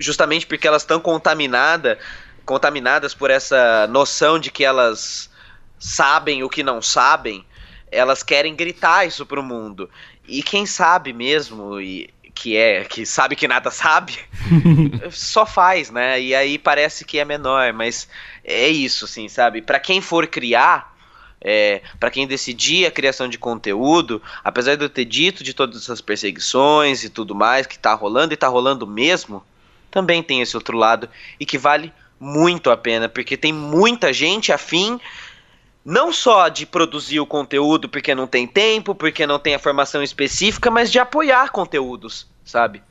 Justamente 0.00 0.44
porque 0.44 0.66
elas 0.66 0.82
estão 0.82 0.98
contaminadas 0.98 1.98
contaminadas 2.44 3.12
por 3.12 3.28
essa 3.28 3.88
noção 3.88 4.38
de 4.38 4.52
que 4.52 4.64
elas 4.64 5.28
sabem 5.80 6.44
o 6.44 6.48
que 6.48 6.62
não 6.62 6.80
sabem, 6.80 7.44
elas 7.90 8.22
querem 8.22 8.54
gritar 8.54 9.04
isso 9.04 9.26
pro 9.26 9.42
mundo. 9.42 9.90
E 10.28 10.44
quem 10.44 10.64
sabe 10.64 11.12
mesmo, 11.12 11.80
e 11.80 12.08
que 12.32 12.56
é 12.56 12.84
que 12.84 13.04
sabe 13.04 13.34
que 13.34 13.48
nada 13.48 13.70
sabe, 13.70 14.18
só 15.10 15.44
faz, 15.44 15.90
né? 15.90 16.20
E 16.20 16.34
aí 16.34 16.56
parece 16.56 17.04
que 17.04 17.18
é 17.18 17.24
menor, 17.24 17.72
mas 17.72 18.08
é 18.44 18.68
isso, 18.68 19.06
assim, 19.06 19.28
sabe? 19.28 19.60
Para 19.60 19.80
quem 19.80 20.00
for 20.00 20.26
criar, 20.28 20.95
é, 21.48 21.80
para 22.00 22.10
quem 22.10 22.26
decidir 22.26 22.86
a 22.86 22.90
criação 22.90 23.28
de 23.28 23.38
conteúdo, 23.38 24.20
apesar 24.42 24.74
de 24.74 24.84
eu 24.84 24.90
ter 24.90 25.04
dito 25.04 25.44
de 25.44 25.54
todas 25.54 25.80
essas 25.80 26.00
perseguições 26.00 27.04
e 27.04 27.08
tudo 27.08 27.36
mais 27.36 27.68
que 27.68 27.78
tá 27.78 27.94
rolando 27.94 28.34
e 28.34 28.36
tá 28.36 28.48
rolando 28.48 28.84
mesmo, 28.84 29.44
também 29.88 30.24
tem 30.24 30.40
esse 30.40 30.56
outro 30.56 30.76
lado 30.76 31.08
e 31.38 31.46
que 31.46 31.56
vale 31.56 31.92
muito 32.18 32.68
a 32.68 32.76
pena, 32.76 33.08
porque 33.08 33.36
tem 33.36 33.52
muita 33.52 34.12
gente 34.12 34.50
afim 34.50 34.98
não 35.84 36.12
só 36.12 36.48
de 36.48 36.66
produzir 36.66 37.20
o 37.20 37.26
conteúdo 37.26 37.88
porque 37.88 38.12
não 38.12 38.26
tem 38.26 38.44
tempo, 38.44 38.92
porque 38.92 39.24
não 39.24 39.38
tem 39.38 39.54
a 39.54 39.60
formação 39.60 40.02
específica, 40.02 40.68
mas 40.68 40.90
de 40.90 40.98
apoiar 40.98 41.52
conteúdos, 41.52 42.26
sabe? 42.44 42.82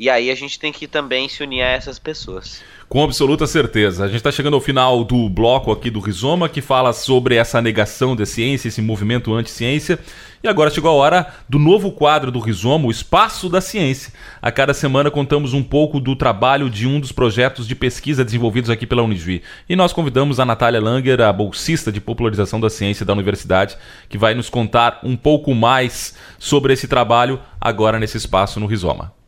E 0.00 0.08
aí 0.08 0.30
a 0.30 0.34
gente 0.34 0.58
tem 0.58 0.72
que 0.72 0.88
também 0.88 1.28
se 1.28 1.42
unir 1.42 1.60
a 1.60 1.68
essas 1.68 1.98
pessoas. 1.98 2.62
Com 2.88 3.04
absoluta 3.04 3.46
certeza. 3.46 4.02
A 4.02 4.06
gente 4.06 4.16
está 4.16 4.32
chegando 4.32 4.54
ao 4.54 4.60
final 4.60 5.04
do 5.04 5.28
bloco 5.28 5.70
aqui 5.70 5.90
do 5.90 6.00
Rizoma, 6.00 6.48
que 6.48 6.62
fala 6.62 6.94
sobre 6.94 7.34
essa 7.34 7.60
negação 7.60 8.16
da 8.16 8.24
ciência, 8.24 8.68
esse 8.68 8.80
movimento 8.80 9.34
anti-ciência. 9.34 9.98
E 10.42 10.48
agora 10.48 10.70
chegou 10.70 10.90
a 10.90 10.94
hora 10.94 11.34
do 11.46 11.58
novo 11.58 11.92
quadro 11.92 12.30
do 12.30 12.40
Rizoma, 12.40 12.86
o 12.86 12.90
Espaço 12.90 13.46
da 13.50 13.60
Ciência. 13.60 14.10
A 14.40 14.50
cada 14.50 14.72
semana 14.72 15.10
contamos 15.10 15.52
um 15.52 15.62
pouco 15.62 16.00
do 16.00 16.16
trabalho 16.16 16.70
de 16.70 16.86
um 16.86 16.98
dos 16.98 17.12
projetos 17.12 17.68
de 17.68 17.74
pesquisa 17.74 18.24
desenvolvidos 18.24 18.70
aqui 18.70 18.86
pela 18.86 19.02
Unijuí. 19.02 19.42
E 19.68 19.76
nós 19.76 19.92
convidamos 19.92 20.40
a 20.40 20.46
Natália 20.46 20.80
Langer, 20.80 21.20
a 21.20 21.30
bolsista 21.30 21.92
de 21.92 22.00
popularização 22.00 22.58
da 22.58 22.70
ciência 22.70 23.04
da 23.04 23.12
universidade, 23.12 23.76
que 24.08 24.16
vai 24.16 24.32
nos 24.32 24.48
contar 24.48 25.00
um 25.04 25.14
pouco 25.14 25.54
mais 25.54 26.16
sobre 26.38 26.72
esse 26.72 26.88
trabalho 26.88 27.38
agora 27.60 28.00
nesse 28.00 28.16
espaço 28.16 28.58
no 28.58 28.64
Rizoma. 28.64 29.19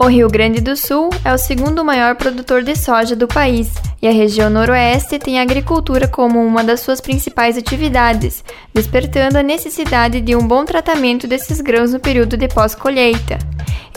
O 0.00 0.06
Rio 0.06 0.28
Grande 0.28 0.60
do 0.60 0.76
Sul 0.76 1.10
é 1.24 1.34
o 1.34 1.38
segundo 1.38 1.84
maior 1.84 2.14
produtor 2.14 2.62
de 2.62 2.76
soja 2.76 3.16
do 3.16 3.26
país 3.26 3.72
e 4.00 4.06
a 4.06 4.12
região 4.12 4.48
noroeste 4.48 5.18
tem 5.18 5.40
a 5.40 5.42
agricultura 5.42 6.06
como 6.06 6.40
uma 6.40 6.62
das 6.62 6.78
suas 6.78 7.00
principais 7.00 7.58
atividades, 7.58 8.44
despertando 8.72 9.38
a 9.38 9.42
necessidade 9.42 10.20
de 10.20 10.36
um 10.36 10.46
bom 10.46 10.64
tratamento 10.64 11.26
desses 11.26 11.60
grãos 11.60 11.92
no 11.92 11.98
período 11.98 12.36
de 12.36 12.46
pós-colheita. 12.46 13.38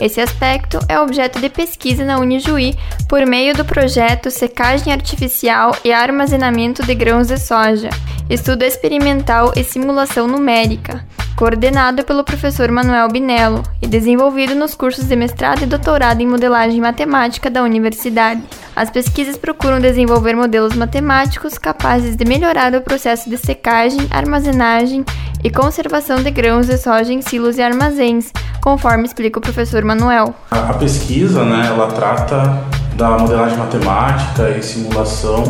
Esse 0.00 0.20
aspecto 0.20 0.80
é 0.88 0.98
objeto 0.98 1.38
de 1.38 1.48
pesquisa 1.48 2.04
na 2.04 2.18
Unijuí 2.18 2.74
por 3.08 3.24
meio 3.24 3.54
do 3.54 3.64
projeto 3.64 4.28
Secagem 4.28 4.92
Artificial 4.92 5.76
e 5.84 5.92
Armazenamento 5.92 6.84
de 6.84 6.96
Grãos 6.96 7.28
de 7.28 7.38
Soja, 7.38 7.90
estudo 8.28 8.64
experimental 8.64 9.52
e 9.54 9.62
simulação 9.62 10.26
numérica, 10.26 11.06
coordenado 11.36 12.04
pelo 12.04 12.24
professor 12.24 12.70
Manuel 12.70 13.08
Binello 13.08 13.62
e 13.80 13.86
desenvolvido 13.86 14.54
nos 14.54 14.74
cursos 14.74 15.06
de 15.06 15.16
mestrado 15.16 15.62
e 15.62 15.66
doutorado 15.66 16.20
em 16.20 16.26
modelagem 16.26 16.80
matemática 16.80 17.50
da 17.50 17.62
universidade. 17.62 18.42
As 18.74 18.90
pesquisas 18.90 19.36
procuram 19.36 19.80
desenvolver 19.80 20.34
modelos 20.34 20.74
matemáticos 20.74 21.58
capazes 21.58 22.16
de 22.16 22.24
melhorar 22.24 22.74
o 22.74 22.80
processo 22.80 23.28
de 23.28 23.36
secagem, 23.36 24.06
armazenagem 24.10 25.04
e 25.42 25.50
conservação 25.50 26.22
de 26.22 26.30
grãos 26.30 26.66
de 26.66 26.78
soja 26.78 27.12
em 27.12 27.20
silos 27.20 27.58
e 27.58 27.62
armazéns, 27.62 28.32
conforme 28.60 29.04
explica 29.04 29.38
o 29.38 29.42
professor 29.42 29.84
Manuel. 29.84 30.34
A 30.50 30.74
pesquisa, 30.74 31.44
né, 31.44 31.66
ela 31.66 31.88
trata 31.88 32.64
da 32.94 33.18
modelagem 33.18 33.58
matemática 33.58 34.50
e 34.50 34.62
simulação 34.62 35.42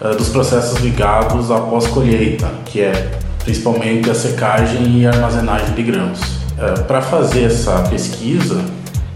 uh, 0.00 0.16
dos 0.16 0.28
processos 0.28 0.78
ligados 0.80 1.50
à 1.50 1.60
pós-colheita, 1.60 2.50
que 2.66 2.82
é 2.82 3.18
principalmente 3.48 4.10
a 4.10 4.14
secagem 4.14 4.98
e 5.00 5.06
armazenagem 5.06 5.74
de 5.74 5.82
grãos. 5.82 6.20
Uh, 6.20 6.84
Para 6.84 7.00
fazer 7.00 7.44
essa 7.44 7.80
pesquisa, 7.88 8.62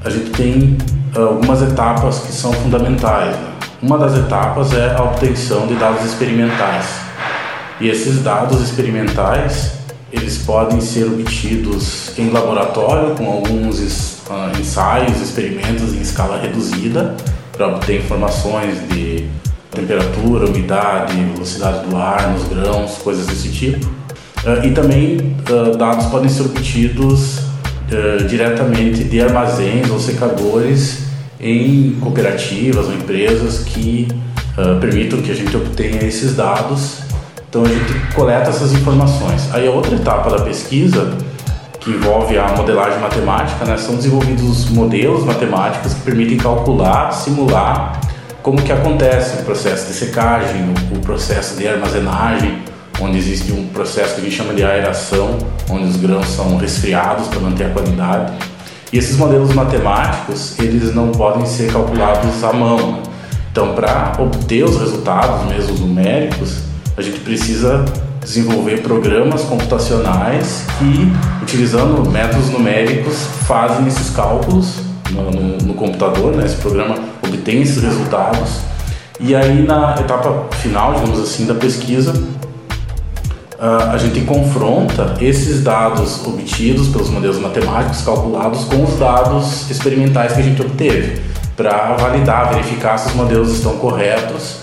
a 0.03 0.09
gente 0.09 0.31
tem 0.31 0.79
uh, 1.15 1.29
algumas 1.29 1.61
etapas 1.61 2.21
que 2.21 2.33
são 2.33 2.51
fundamentais. 2.51 3.37
Né? 3.37 3.53
Uma 3.83 3.99
das 3.99 4.17
etapas 4.17 4.73
é 4.73 4.97
a 4.97 5.03
obtenção 5.03 5.67
de 5.67 5.75
dados 5.75 6.03
experimentais. 6.07 6.87
E 7.79 7.91
esses 7.91 8.23
dados 8.23 8.63
experimentais 8.63 9.73
eles 10.11 10.39
podem 10.39 10.81
ser 10.81 11.05
obtidos 11.05 12.19
em 12.19 12.31
laboratório 12.31 13.15
com 13.15 13.27
alguns 13.27 13.81
uh, 14.31 14.59
ensaios, 14.59 15.21
experimentos 15.21 15.93
em 15.93 16.01
escala 16.01 16.41
reduzida 16.41 17.15
para 17.53 17.69
obter 17.69 17.99
informações 18.01 18.79
de 18.89 19.29
temperatura, 19.71 20.47
umidade, 20.47 21.15
velocidade 21.35 21.87
do 21.87 21.97
ar 21.99 22.31
nos 22.31 22.49
grãos, 22.49 22.97
coisas 22.97 23.27
desse 23.27 23.51
tipo. 23.51 24.02
Uh, 24.45 24.67
e 24.67 24.73
também 24.73 25.37
uh, 25.51 25.77
dados 25.77 26.07
podem 26.07 26.29
ser 26.29 26.43
obtidos 26.43 27.53
diretamente 28.27 29.05
de 29.05 29.21
armazéns 29.21 29.91
ou 29.91 30.01
secadores 30.01 31.09
em 31.39 31.95
cooperativas 32.01 32.87
ou 32.87 32.95
empresas 32.95 33.59
que 33.59 34.09
permitam 34.81 35.21
que 35.21 35.31
a 35.31 35.35
gente 35.35 35.55
obtenha 35.55 36.03
esses 36.03 36.35
dados 36.35 37.03
então 37.53 37.65
a 37.67 37.69
gente 37.69 38.15
coleta 38.15 38.49
essas 38.49 38.73
informações. 38.73 39.55
Aí 39.55 39.69
a 39.69 39.71
outra 39.71 39.95
etapa 39.95 40.31
da 40.31 40.43
pesquisa, 40.43 41.13
que 41.79 41.91
envolve 41.91 42.39
a 42.39 42.49
modelagem 42.57 42.99
matemática, 42.99 43.67
né, 43.67 43.77
são 43.77 43.95
desenvolvidos 43.95 44.71
modelos 44.71 45.23
matemáticos 45.23 45.93
que 45.93 46.01
permitem 46.01 46.39
calcular, 46.39 47.13
simular 47.13 48.01
como 48.43 48.57
que 48.63 48.73
acontece 48.73 49.43
o 49.43 49.45
processo 49.45 49.89
de 49.89 49.93
secagem, 49.93 50.63
o, 50.97 51.01
processo 51.01 51.55
de 51.59 51.69
armazenagem, 51.69 52.59
onde 53.03 53.19
existe 53.19 53.53
um 53.53 53.67
processo 53.67 54.15
que 54.15 54.21
a 54.21 54.25
gente 54.25 54.37
chama 54.37 54.55
de 54.55 54.63
aeração, 54.63 55.37
onde 55.69 55.85
os 55.85 55.97
grãos 55.97 56.27
são 56.29 56.57
resfriados 56.57 57.27
para 57.27 57.41
manter 57.41 57.65
a 57.65 57.71
qualidade. 57.71 58.33
E 58.93 58.99
esses 58.99 59.17
modelos 59.17 59.53
matemáticos, 59.53 60.59
eles 60.59 60.95
não 60.95 61.09
podem 61.09 61.45
ser 61.45 61.73
calculados 61.73 62.45
à 62.45 62.53
mão. 62.53 63.01
Então, 63.51 63.75
para 63.75 64.13
obter 64.19 64.65
os 64.65 64.79
resultados 64.79 65.47
mesmo 65.47 65.75
numéricos, 65.79 66.61
a 66.97 67.03
gente 67.03 67.21
precisa 67.21 67.85
desenvolver 68.21 68.83
programas 68.83 69.43
computacionais 69.43 70.65
que, 70.79 71.13
utilizando 71.43 72.09
métodos 72.09 72.51
numéricos, 72.51 73.27
fazem 73.47 73.87
esses 73.89 74.11
cálculos 74.11 74.77
no, 75.11 75.31
no, 75.31 75.59
no 75.59 75.75
computador, 75.75 76.37
né? 76.37 76.47
esse 76.47 76.57
programa 76.57 76.95
obtém 77.23 77.63
esses 77.63 77.83
resultados. 77.83 78.61
E 79.19 79.35
aí, 79.35 79.63
na 79.67 79.97
etapa 79.99 80.55
final, 80.57 80.95
digamos 80.95 81.21
assim, 81.21 81.47
da 81.47 81.55
pesquisa, 81.55 82.13
a 83.65 83.97
gente 83.97 84.23
confronta 84.23 85.15
esses 85.21 85.63
dados 85.63 86.27
obtidos 86.27 86.89
pelos 86.89 87.09
modelos 87.09 87.39
matemáticos 87.39 88.03
calculados 88.03 88.65
com 88.65 88.83
os 88.83 88.99
dados 88.99 89.71
experimentais 89.71 90.33
que 90.33 90.41
a 90.41 90.43
gente 90.43 90.61
obteve, 90.61 91.23
para 91.57 91.95
validar, 91.95 92.53
verificar 92.53 92.99
se 92.99 93.09
os 93.09 93.15
modelos 93.15 93.53
estão 93.53 93.77
corretos 93.77 94.63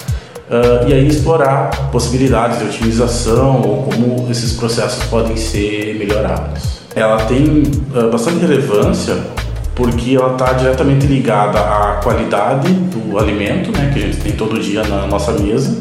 Uh, 0.49 0.89
e 0.89 0.93
aí 0.93 1.07
explorar 1.07 1.69
possibilidades 1.91 2.57
de 2.57 2.65
otimização 2.65 3.61
ou 3.61 3.83
como 3.83 4.31
esses 4.31 4.53
processos 4.53 5.03
podem 5.03 5.37
ser 5.37 5.95
melhorados. 5.99 6.79
Ela 6.95 7.17
tem 7.25 7.61
uh, 7.93 8.09
bastante 8.09 8.39
relevância 8.39 9.15
porque 9.75 10.15
ela 10.15 10.31
está 10.31 10.53
diretamente 10.53 11.05
ligada 11.05 11.59
à 11.59 11.99
qualidade 12.03 12.73
do 12.73 13.19
alimento, 13.19 13.71
né, 13.71 13.91
que 13.93 13.99
a 13.99 14.01
gente 14.01 14.17
tem 14.17 14.31
todo 14.31 14.59
dia 14.59 14.81
na 14.85 15.05
nossa 15.05 15.33
mesa, 15.33 15.77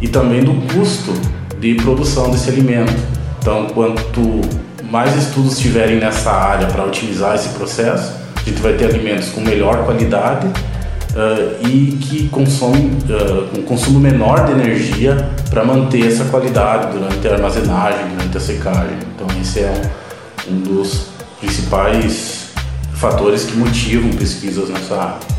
e 0.00 0.08
também 0.08 0.42
do 0.42 0.54
custo 0.74 1.12
de 1.60 1.74
produção 1.76 2.30
desse 2.30 2.48
alimento. 2.48 2.94
Então, 3.38 3.66
quanto 3.66 4.40
mais 4.90 5.16
estudos 5.16 5.58
tiverem 5.58 5.98
nessa 5.98 6.30
área 6.30 6.66
para 6.66 6.84
otimizar 6.84 7.34
esse 7.34 7.50
processo, 7.50 8.14
a 8.36 8.48
gente 8.48 8.60
vai 8.60 8.74
ter 8.74 8.86
alimentos 8.86 9.30
com 9.30 9.40
melhor 9.40 9.84
qualidade 9.84 10.46
uh, 10.46 11.66
e 11.66 11.96
que 12.00 12.28
consome 12.28 12.92
uh, 13.08 13.58
um 13.58 13.62
consumo 13.62 13.98
menor 13.98 14.46
de 14.46 14.52
energia 14.52 15.30
para 15.50 15.64
manter 15.64 16.06
essa 16.06 16.24
qualidade 16.26 16.96
durante 16.96 17.26
a 17.26 17.32
armazenagem, 17.32 18.08
durante 18.16 18.36
a 18.36 18.40
secagem. 18.40 18.96
Então 19.14 19.26
esse 19.40 19.60
é 19.60 19.82
um 20.48 20.60
dos 20.60 21.06
principais 21.40 22.50
fatores 22.94 23.44
que 23.44 23.56
motivam 23.56 24.10
pesquisas 24.10 24.68
nessa 24.68 24.94
área. 24.94 25.35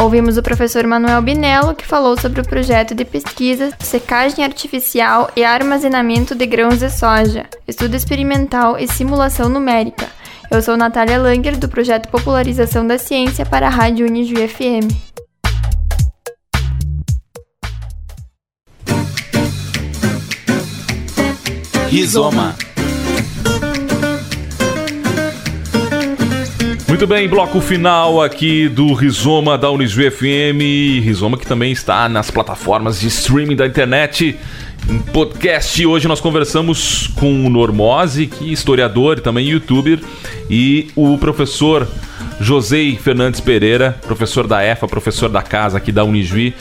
Ouvimos 0.00 0.38
o 0.38 0.42
professor 0.42 0.86
Manuel 0.86 1.20
Binello, 1.20 1.74
que 1.74 1.86
falou 1.86 2.18
sobre 2.18 2.40
o 2.40 2.44
projeto 2.48 2.94
de 2.94 3.04
pesquisa 3.04 3.70
Secagem 3.80 4.42
Artificial 4.42 5.30
e 5.36 5.44
Armazenamento 5.44 6.34
de 6.34 6.46
Grãos 6.46 6.78
de 6.78 6.88
Soja, 6.88 7.44
estudo 7.68 7.94
experimental 7.94 8.78
e 8.78 8.88
simulação 8.88 9.50
numérica. 9.50 10.08
Eu 10.50 10.62
sou 10.62 10.74
Natália 10.74 11.18
Langer, 11.18 11.58
do 11.58 11.68
projeto 11.68 12.08
Popularização 12.08 12.86
da 12.86 12.96
Ciência 12.96 13.44
para 13.44 13.66
a 13.66 13.70
Rádio 13.70 14.06
Unijuí 14.06 14.48
FM. 14.48 14.88
Rizoma. 21.90 22.56
Muito 26.90 27.06
bem, 27.06 27.28
bloco 27.28 27.60
final 27.60 28.20
aqui 28.20 28.68
do 28.68 28.92
Rizoma 28.94 29.56
da 29.56 29.70
Unijuí 29.70 30.10
FM. 30.10 31.04
Rizoma 31.04 31.38
que 31.38 31.46
também 31.46 31.70
está 31.70 32.08
nas 32.08 32.32
plataformas 32.32 32.98
de 32.98 33.06
streaming 33.06 33.54
da 33.54 33.64
internet. 33.64 34.36
Em 34.88 34.98
podcast, 34.98 35.86
hoje 35.86 36.08
nós 36.08 36.20
conversamos 36.20 37.06
com 37.14 37.46
o 37.46 37.48
Normose, 37.48 38.26
que 38.26 38.50
é 38.50 38.52
historiador 38.52 39.18
e 39.18 39.20
também 39.20 39.46
youtuber, 39.46 40.00
e 40.50 40.90
o 40.96 41.16
professor 41.16 41.86
José 42.40 42.96
Fernandes 43.00 43.40
Pereira, 43.40 43.96
professor 44.04 44.48
da 44.48 44.60
EFA, 44.60 44.88
professor 44.88 45.28
da 45.28 45.42
casa 45.42 45.78
aqui 45.78 45.92
da 45.92 46.02
Unijuí, 46.02 46.52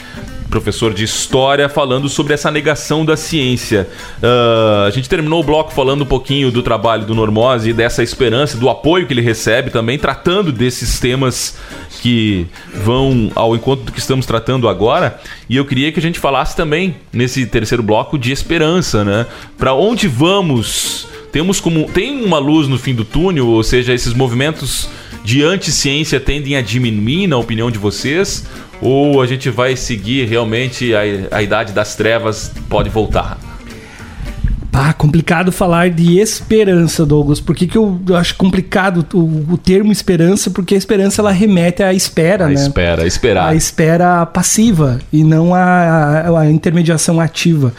professor 0.49 0.93
de 0.93 1.03
história, 1.03 1.69
falando 1.69 2.09
sobre 2.09 2.33
essa 2.33 2.49
negação 2.49 3.05
da 3.05 3.15
ciência. 3.15 3.87
Uh, 4.21 4.87
a 4.87 4.89
gente 4.89 5.07
terminou 5.07 5.41
o 5.41 5.43
bloco 5.43 5.71
falando 5.71 6.01
um 6.01 6.05
pouquinho 6.05 6.51
do 6.51 6.61
trabalho 6.61 7.05
do 7.05 7.13
Normose 7.13 7.69
e 7.69 7.73
dessa 7.73 8.03
esperança, 8.03 8.57
do 8.57 8.69
apoio 8.69 9.05
que 9.05 9.13
ele 9.13 9.21
recebe 9.21 9.69
também, 9.69 9.97
tratando 9.97 10.51
desses 10.51 10.99
temas 10.99 11.57
que 12.01 12.47
vão 12.73 13.31
ao 13.35 13.55
encontro 13.55 13.85
do 13.85 13.91
que 13.91 13.99
estamos 13.99 14.25
tratando 14.25 14.67
agora. 14.67 15.19
E 15.49 15.55
eu 15.55 15.65
queria 15.65 15.91
que 15.91 15.99
a 15.99 16.01
gente 16.01 16.19
falasse 16.19 16.55
também, 16.55 16.95
nesse 17.13 17.45
terceiro 17.45 17.83
bloco, 17.83 18.17
de 18.17 18.31
esperança, 18.31 19.03
né? 19.03 19.25
Para 19.57 19.73
onde 19.73 20.07
vamos? 20.07 21.07
Temos 21.31 21.59
como. 21.59 21.85
Tem 21.89 22.23
uma 22.23 22.39
luz 22.39 22.67
no 22.67 22.77
fim 22.77 22.93
do 22.93 23.05
túnel, 23.05 23.47
ou 23.47 23.63
seja, 23.63 23.93
esses 23.93 24.13
movimentos 24.13 24.89
de 25.23 25.43
anti-ciência 25.43 26.19
tendem 26.19 26.55
a 26.55 26.61
diminuir, 26.61 27.27
na 27.27 27.37
opinião 27.37 27.69
de 27.69 27.77
vocês? 27.77 28.45
Ou 28.81 29.21
a 29.21 29.27
gente 29.27 29.49
vai 29.49 29.75
seguir 29.75 30.25
realmente 30.25 30.93
a, 30.95 31.01
a 31.37 31.43
idade 31.43 31.73
das 31.73 31.95
trevas 31.95 32.51
pode 32.69 32.89
voltar? 32.89 33.37
Ah, 34.71 34.93
complicado 34.93 35.51
falar 35.51 35.89
de 35.89 36.19
esperança, 36.19 37.05
Douglas. 37.05 37.41
Por 37.41 37.53
que, 37.53 37.67
que 37.67 37.77
eu, 37.77 37.99
acho 38.15 38.35
complicado 38.35 39.05
o, 39.13 39.53
o, 39.53 39.57
termo 39.57 39.91
esperança? 39.91 40.49
Porque 40.51 40.73
a 40.73 40.77
esperança 40.77 41.21
ela 41.21 41.31
remete 41.31 41.83
à 41.83 41.93
espera, 41.93 42.45
a 42.45 42.47
né? 42.47 42.53
espera, 42.53 43.05
esperar. 43.05 43.49
A 43.49 43.55
espera 43.55 44.25
passiva 44.25 44.99
e 45.11 45.21
não 45.21 45.53
a, 45.53 45.59
a, 45.59 46.39
a 46.39 46.49
intermediação 46.49 47.19
ativa. 47.19 47.73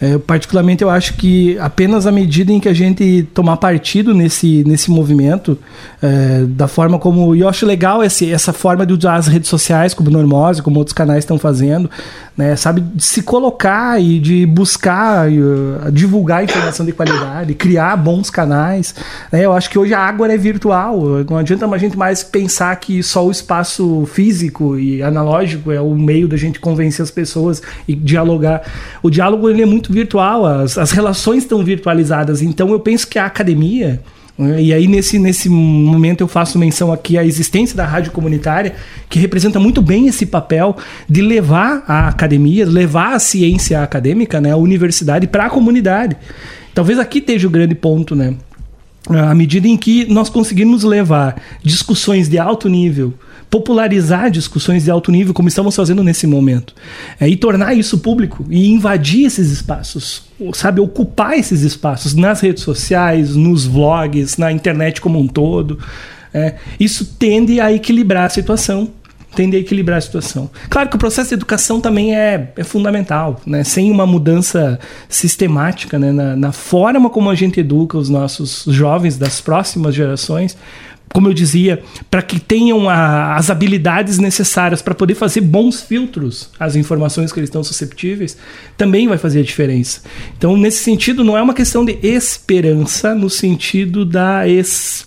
É, 0.00 0.18
particularmente, 0.18 0.82
eu 0.82 0.90
acho 0.90 1.14
que 1.14 1.58
apenas 1.58 2.06
à 2.06 2.12
medida 2.12 2.52
em 2.52 2.60
que 2.60 2.68
a 2.68 2.74
gente 2.74 3.26
tomar 3.32 3.56
partido 3.56 4.12
nesse, 4.12 4.62
nesse 4.66 4.90
movimento, 4.90 5.58
é, 6.02 6.44
da 6.46 6.68
forma 6.68 6.98
como. 6.98 7.34
E 7.34 7.40
eu 7.40 7.48
acho 7.48 7.64
legal 7.64 8.04
esse, 8.04 8.30
essa 8.30 8.52
forma 8.52 8.84
de 8.84 8.92
usar 8.92 9.16
as 9.16 9.26
redes 9.26 9.48
sociais, 9.48 9.94
como 9.94 10.10
Normose, 10.10 10.62
como 10.62 10.78
outros 10.78 10.92
canais 10.92 11.20
estão 11.20 11.38
fazendo, 11.38 11.90
né, 12.36 12.54
sabe? 12.56 12.82
De 12.82 13.02
se 13.02 13.22
colocar 13.22 14.00
e 14.00 14.18
de 14.18 14.44
buscar 14.44 15.28
uh, 15.28 15.90
divulgar 15.90 16.44
informação 16.44 16.84
de 16.84 16.92
qualidade, 16.92 17.54
criar 17.54 17.96
bons 17.96 18.28
canais. 18.28 18.94
Né? 19.32 19.44
Eu 19.46 19.52
acho 19.52 19.70
que 19.70 19.78
hoje 19.78 19.94
a 19.94 20.00
água 20.00 20.30
é 20.30 20.36
virtual. 20.36 21.00
Não 21.28 21.38
adianta 21.38 21.66
a 21.66 21.78
gente 21.78 21.96
mais 21.96 22.22
pensar 22.22 22.76
que 22.76 23.02
só 23.02 23.26
o 23.26 23.30
espaço 23.30 24.06
físico 24.12 24.78
e 24.78 25.02
analógico 25.02 25.72
é 25.72 25.80
o 25.80 25.94
meio 25.94 26.28
da 26.28 26.36
gente 26.36 26.60
convencer 26.60 27.02
as 27.02 27.10
pessoas 27.10 27.62
e 27.88 27.94
dialogar. 27.94 28.62
O 29.02 29.10
diálogo 29.10 29.48
ele 29.48 29.62
é 29.62 29.66
muito 29.66 29.85
muito 29.88 29.92
virtual, 29.92 30.44
as, 30.46 30.76
as 30.78 30.90
relações 30.90 31.42
estão 31.42 31.64
virtualizadas. 31.64 32.42
Então 32.42 32.70
eu 32.70 32.80
penso 32.80 33.06
que 33.06 33.18
a 33.18 33.26
academia. 33.26 34.00
Né, 34.38 34.62
e 34.62 34.72
aí, 34.72 34.86
nesse, 34.86 35.18
nesse 35.18 35.48
momento, 35.48 36.20
eu 36.20 36.28
faço 36.28 36.58
menção 36.58 36.92
aqui 36.92 37.16
à 37.16 37.24
existência 37.24 37.76
da 37.76 37.86
rádio 37.86 38.12
comunitária, 38.12 38.74
que 39.08 39.18
representa 39.18 39.58
muito 39.58 39.80
bem 39.80 40.08
esse 40.08 40.26
papel 40.26 40.76
de 41.08 41.22
levar 41.22 41.84
a 41.88 42.08
academia, 42.08 42.66
levar 42.66 43.14
a 43.14 43.18
ciência 43.18 43.82
acadêmica, 43.82 44.40
né, 44.40 44.52
a 44.52 44.56
universidade, 44.56 45.26
para 45.26 45.46
a 45.46 45.50
comunidade. 45.50 46.16
Talvez 46.74 46.98
aqui 46.98 47.18
esteja 47.18 47.46
o 47.46 47.50
grande 47.50 47.74
ponto, 47.74 48.14
né? 48.14 48.34
À 49.08 49.34
medida 49.34 49.68
em 49.68 49.76
que 49.76 50.04
nós 50.12 50.28
conseguimos 50.28 50.82
levar 50.82 51.40
discussões 51.62 52.28
de 52.28 52.38
alto 52.38 52.68
nível 52.68 53.14
popularizar 53.50 54.30
discussões 54.30 54.84
de 54.84 54.90
alto 54.90 55.10
nível, 55.10 55.32
como 55.32 55.48
estamos 55.48 55.74
fazendo 55.74 56.02
nesse 56.02 56.26
momento, 56.26 56.74
é, 57.20 57.28
e 57.28 57.36
tornar 57.36 57.74
isso 57.74 57.98
público 57.98 58.44
e 58.50 58.68
invadir 58.68 59.26
esses 59.26 59.50
espaços, 59.50 60.24
sabe, 60.54 60.80
ocupar 60.80 61.38
esses 61.38 61.62
espaços 61.62 62.14
nas 62.14 62.40
redes 62.40 62.62
sociais, 62.62 63.36
nos 63.36 63.64
vlogs, 63.64 64.36
na 64.36 64.50
internet 64.52 65.00
como 65.00 65.18
um 65.18 65.26
todo. 65.26 65.78
É, 66.34 66.56
isso 66.78 67.04
tende 67.18 67.60
a 67.60 67.72
equilibrar 67.72 68.26
a 68.26 68.30
situação 68.30 68.90
tende 69.36 69.54
a 69.54 69.60
equilibrar 69.60 69.98
a 69.98 70.00
situação. 70.00 70.50
Claro 70.70 70.88
que 70.88 70.96
o 70.96 70.98
processo 70.98 71.28
de 71.28 71.34
educação 71.34 71.78
também 71.78 72.16
é, 72.16 72.52
é 72.56 72.64
fundamental, 72.64 73.38
né? 73.46 73.62
sem 73.62 73.90
uma 73.90 74.06
mudança 74.06 74.80
sistemática 75.10 75.98
né? 75.98 76.10
na, 76.10 76.34
na 76.34 76.52
forma 76.52 77.10
como 77.10 77.28
a 77.28 77.34
gente 77.34 77.60
educa 77.60 77.98
os 77.98 78.08
nossos 78.08 78.64
jovens 78.66 79.18
das 79.18 79.40
próximas 79.40 79.94
gerações, 79.94 80.56
como 81.12 81.28
eu 81.28 81.34
dizia, 81.34 81.82
para 82.10 82.22
que 82.22 82.38
tenham 82.38 82.88
a, 82.88 83.36
as 83.36 83.50
habilidades 83.50 84.18
necessárias 84.18 84.82
para 84.82 84.94
poder 84.94 85.14
fazer 85.14 85.40
bons 85.40 85.80
filtros 85.80 86.50
às 86.58 86.76
informações 86.76 87.32
que 87.32 87.38
eles 87.38 87.48
estão 87.48 87.64
susceptíveis, 87.64 88.36
também 88.76 89.08
vai 89.08 89.18
fazer 89.18 89.40
a 89.40 89.42
diferença. 89.42 90.02
Então, 90.36 90.56
nesse 90.56 90.82
sentido, 90.82 91.24
não 91.24 91.36
é 91.36 91.42
uma 91.42 91.54
questão 91.54 91.84
de 91.84 91.98
esperança 92.02 93.14
no 93.14 93.30
sentido 93.30 94.04
da 94.04 94.46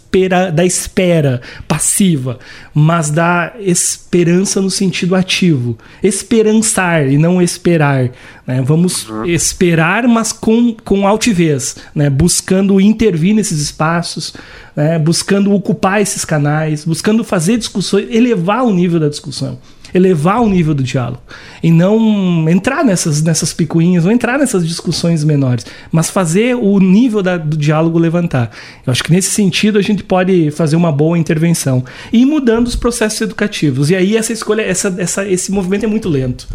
espera, 0.10 0.51
da 0.51 0.66
espera 0.66 1.41
passiva, 1.68 2.39
mas 2.74 3.12
da 3.12 3.53
esperança 3.60 4.60
no 4.60 4.70
sentido 4.70 5.16
ativo. 5.16 5.78
Esperançar 6.01 7.07
e 7.07 7.18
não 7.18 7.41
esperar. 7.41 8.12
Né? 8.45 8.62
Vamos 8.64 9.07
uhum. 9.07 9.26
esperar, 9.26 10.07
mas 10.07 10.34
com, 10.34 10.76
com 10.84 11.07
altivez, 11.07 11.78
né? 11.93 12.10
buscando 12.10 12.82
intervir 12.82 13.36
nesses 13.36 13.62
espaços, 13.62 14.34
né? 14.76 14.97
buscando 14.97 15.53
ocupar 15.53 16.01
esses 16.01 16.26
canais, 16.26 16.84
buscando 16.84 17.24
fazer 17.24 17.57
discussões, 17.57 18.07
elevar 18.10 18.64
o 18.64 18.74
nível 18.74 18.99
da 18.99 19.10
discussão 19.10 19.60
elevar 19.94 20.42
o 20.42 20.50
nível 20.50 20.74
do 20.74 20.84
diálogo 20.84 21.22
e 21.62 21.72
não 21.72 22.48
entrar 22.50 22.84
nessas, 22.84 23.22
nessas 23.22 23.54
picuinhas, 23.54 24.06
não 24.06 24.12
entrar 24.12 24.38
nessas 24.38 24.68
discussões 24.68 25.24
menores, 25.24 25.66
mas 25.92 26.10
fazer 26.10 26.56
o 26.56 26.80
nível 26.80 27.22
da, 27.22 27.38
do 27.38 27.58
diálogo 27.58 27.98
levantar. 27.98 28.52
Eu 28.86 28.92
acho 28.92 29.04
que 29.04 29.12
nesse 29.12 29.32
sentido 29.32 29.78
a 29.78 29.82
gente 29.82 30.04
pode 30.04 30.52
fazer 30.52 30.76
uma 30.76 30.92
boa 30.92 31.18
intervenção 31.18 31.84
e 32.12 32.22
ir 32.22 32.26
mudando 32.26 32.68
os 32.68 32.76
processos 32.76 33.22
educativos. 33.22 33.90
E 33.90 33.96
aí 33.96 34.16
essa 34.16 34.34
escolha, 34.34 34.62
essa, 34.62 34.94
essa, 34.98 35.28
esse 35.28 35.52
movimento 35.52 35.86
é 35.86 35.88
muito 35.88 36.10
lento. 36.10 36.48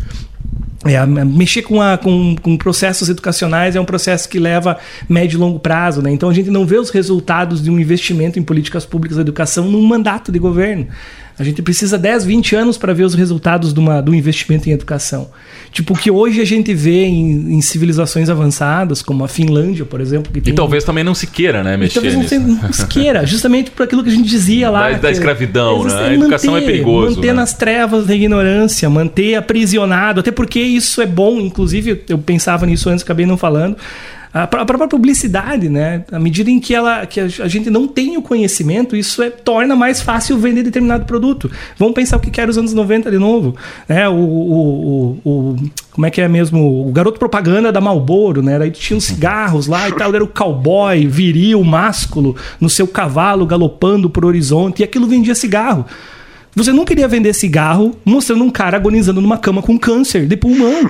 É, 0.86 1.04
mexer 1.06 1.62
com, 1.62 1.80
a, 1.80 1.96
com, 1.96 2.36
com, 2.36 2.58
processos 2.58 3.08
educacionais 3.08 3.74
é 3.74 3.80
um 3.80 3.86
processo 3.86 4.28
que 4.28 4.38
leva 4.38 4.76
médio 5.08 5.38
e 5.38 5.40
longo 5.40 5.58
prazo, 5.58 6.02
né? 6.02 6.12
Então 6.12 6.28
a 6.28 6.34
gente 6.34 6.50
não 6.50 6.66
vê 6.66 6.76
os 6.76 6.90
resultados 6.90 7.62
de 7.62 7.70
um 7.70 7.80
investimento 7.80 8.38
em 8.38 8.42
políticas 8.42 8.84
públicas 8.84 9.16
de 9.16 9.22
educação 9.22 9.66
num 9.66 9.82
mandato 9.82 10.30
de 10.30 10.38
governo. 10.38 10.86
A 11.38 11.42
gente 11.42 11.60
precisa 11.62 11.98
10, 11.98 12.24
20 12.24 12.54
anos 12.54 12.78
para 12.78 12.92
ver 12.92 13.02
os 13.02 13.14
resultados 13.14 13.74
de 13.74 13.80
uma, 13.80 14.00
do 14.00 14.14
investimento 14.14 14.68
em 14.68 14.72
educação. 14.72 15.30
Tipo, 15.72 15.94
o 15.94 15.96
que 15.96 16.08
hoje 16.08 16.40
a 16.40 16.44
gente 16.44 16.72
vê 16.72 17.04
em, 17.06 17.54
em, 17.54 17.60
civilizações 17.60 18.30
avançadas, 18.30 19.02
como 19.02 19.24
a 19.24 19.28
Finlândia, 19.28 19.84
por 19.84 20.00
exemplo. 20.00 20.32
e 20.34 20.52
talvez 20.52 20.84
também 20.84 21.02
não 21.02 21.14
se 21.14 21.26
queira, 21.26 21.64
né, 21.64 21.76
mexer 21.76 21.94
talvez 21.94 22.14
não 22.14 22.28
se, 22.28 22.38
não 22.38 22.72
se, 22.72 22.86
queira, 22.86 23.26
justamente 23.26 23.72
por 23.72 23.82
aquilo 23.82 24.04
que 24.04 24.10
a 24.10 24.12
gente 24.12 24.28
dizia 24.28 24.70
lá. 24.70 24.92
Da, 24.92 24.98
da 24.98 25.10
escravidão, 25.10 25.82
né? 25.82 25.92
A 25.92 26.14
educação 26.14 26.56
é 26.56 26.60
manter, 26.60 26.70
é 26.70 26.72
perigoso. 26.72 27.16
Manter 27.16 27.28
né? 27.28 27.32
nas 27.32 27.52
trevas 27.54 28.06
da 28.06 28.14
ignorância, 28.14 28.88
manter 28.88 29.34
aprisionado, 29.34 30.20
até 30.20 30.30
porque 30.30 30.60
isso 30.60 31.02
é 31.02 31.06
bom, 31.06 31.40
inclusive 31.40 32.04
eu 32.08 32.18
pensava 32.18 32.64
nisso 32.64 32.88
antes, 32.88 33.02
acabei 33.02 33.26
não 33.26 33.36
falando 33.36 33.76
a 34.34 34.46
própria 34.48 34.88
publicidade, 34.88 35.68
né? 35.68 36.04
À 36.10 36.18
medida 36.18 36.50
em 36.50 36.58
que, 36.58 36.74
ela, 36.74 37.06
que 37.06 37.20
a 37.20 37.28
gente 37.28 37.70
não 37.70 37.86
tem 37.86 38.16
o 38.16 38.22
conhecimento, 38.22 38.96
isso 38.96 39.22
é, 39.22 39.30
torna 39.30 39.76
mais 39.76 40.02
fácil 40.02 40.36
vender 40.36 40.64
determinado 40.64 41.04
produto. 41.04 41.48
Vamos 41.78 41.94
pensar 41.94 42.16
o 42.16 42.20
que 42.20 42.40
era 42.40 42.50
os 42.50 42.58
anos 42.58 42.72
90 42.72 43.12
de 43.12 43.18
novo. 43.18 43.54
Né? 43.88 44.08
O, 44.08 44.14
o, 44.14 45.20
o, 45.24 45.30
o 45.30 45.56
como 45.92 46.04
é 46.04 46.10
que 46.10 46.20
é 46.20 46.26
mesmo? 46.26 46.88
O 46.88 46.90
garoto 46.90 47.16
propaganda 47.16 47.70
da 47.70 47.80
Malboro, 47.80 48.42
né? 48.42 48.58
Daí 48.58 48.72
tinha 48.72 48.98
cigarros 49.00 49.68
lá 49.68 49.88
e 49.88 49.92
tal, 49.92 50.12
era 50.12 50.24
o 50.24 50.26
cowboy, 50.26 51.06
viril, 51.06 51.62
másculo, 51.62 52.34
no 52.60 52.68
seu 52.68 52.88
cavalo 52.88 53.46
galopando 53.46 54.10
por 54.10 54.24
horizonte, 54.24 54.80
e 54.80 54.84
aquilo 54.84 55.06
vendia 55.06 55.36
cigarro. 55.36 55.86
Você 56.56 56.72
não 56.72 56.84
queria 56.84 57.06
vender 57.06 57.32
cigarro 57.34 57.96
mostrando 58.04 58.42
um 58.42 58.50
cara 58.50 58.76
agonizando 58.76 59.20
numa 59.20 59.38
cama 59.38 59.62
com 59.62 59.78
câncer 59.78 60.26
de 60.26 60.36
pulmão. 60.36 60.88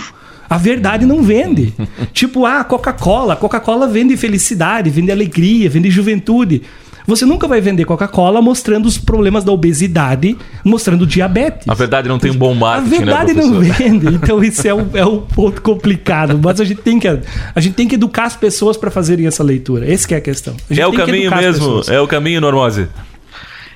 A 0.49 0.59
verdade 0.59 1.07
não 1.07 1.23
vende. 1.23 1.73
tipo, 2.13 2.47
ah, 2.47 2.65
Coca-Cola. 2.65 3.37
Coca-Cola 3.37 3.87
vende 3.87 4.17
felicidade, 4.17 4.91
vende 4.91 5.11
alegria, 5.11 5.69
vende 5.69 5.91
juventude. 5.91 6.63
Você 7.07 7.27
nunca 7.27 7.47
vai 7.47 7.61
vender 7.61 7.85
Coca-Cola 7.85 8.41
mostrando 8.41 8.87
os 8.87 8.97
problemas 8.97 9.45
da 9.45 9.53
obesidade, 9.53 10.37
mostrando 10.65 11.07
diabetes. 11.07 11.67
Na 11.67 11.75
verdade, 11.75 12.09
não 12.09 12.19
tem 12.19 12.31
um 12.31 12.37
bom 12.37 12.53
A 12.53 12.55
marketing, 12.55 12.97
verdade 12.97 13.35
né, 13.35 13.43
não 13.43 13.61
vende, 13.61 14.07
então 14.15 14.43
isso 14.43 14.67
é 14.67 14.73
um, 14.73 14.89
é 14.95 15.05
um 15.05 15.21
ponto 15.21 15.61
complicado. 15.61 16.41
Mas 16.43 16.61
a 16.63 16.65
gente 16.65 16.81
tem 16.81 16.99
que, 16.99 17.07
a 17.07 17.61
gente 17.61 17.75
tem 17.75 17.87
que 17.87 17.97
educar 17.97 18.25
as 18.25 18.37
pessoas 18.37 18.79
para 18.79 18.91
fazerem 18.91 19.27
essa 19.27 19.43
leitura. 19.43 19.91
Esse 19.91 20.09
que 20.09 20.15
é 20.15 20.17
a 20.17 20.21
questão. 20.21 20.57
A 20.71 20.81
É 20.81 20.87
o 20.87 20.93
caminho 20.95 21.31
mesmo, 21.31 21.83
é 21.89 22.01
o 22.01 22.07
caminho, 22.07 22.41
Normose. 22.41 22.89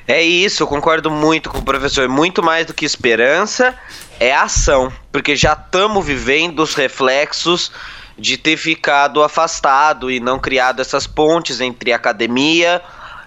É 0.08 0.22
isso, 0.22 0.62
eu 0.62 0.66
concordo 0.66 1.10
muito 1.10 1.50
com 1.50 1.58
o 1.58 1.62
professor. 1.62 2.08
Muito 2.08 2.42
mais 2.42 2.64
do 2.64 2.72
que 2.72 2.86
esperança, 2.86 3.78
é 4.18 4.34
ação. 4.34 4.90
Porque 5.12 5.36
já 5.36 5.52
estamos 5.52 6.04
vivendo 6.04 6.60
os 6.60 6.72
reflexos 6.74 7.70
de 8.16 8.38
ter 8.38 8.56
ficado 8.56 9.22
afastado 9.22 10.10
e 10.10 10.18
não 10.18 10.38
criado 10.38 10.80
essas 10.80 11.06
pontes 11.06 11.60
entre 11.60 11.92
academia 11.92 12.80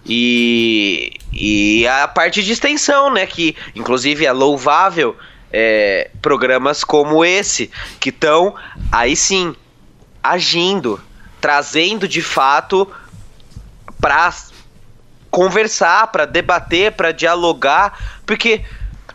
e, 0.03 1.13
e 1.31 1.87
a 1.87 2.07
parte 2.07 2.41
de 2.41 2.51
extensão, 2.51 3.13
né? 3.13 3.27
Que 3.27 3.55
inclusive 3.75 4.25
é 4.25 4.31
louvável 4.31 5.15
é, 5.53 6.09
programas 6.19 6.83
como 6.83 7.23
esse, 7.23 7.69
que 7.99 8.09
estão 8.09 8.55
aí 8.91 9.15
sim 9.15 9.55
agindo, 10.23 10.99
trazendo 11.39 12.07
de 12.07 12.23
fato 12.23 12.91
para 13.99 14.33
conversar, 15.31 16.07
para 16.07 16.25
debater, 16.25 16.91
para 16.91 17.11
dialogar, 17.11 17.97
porque 18.25 18.61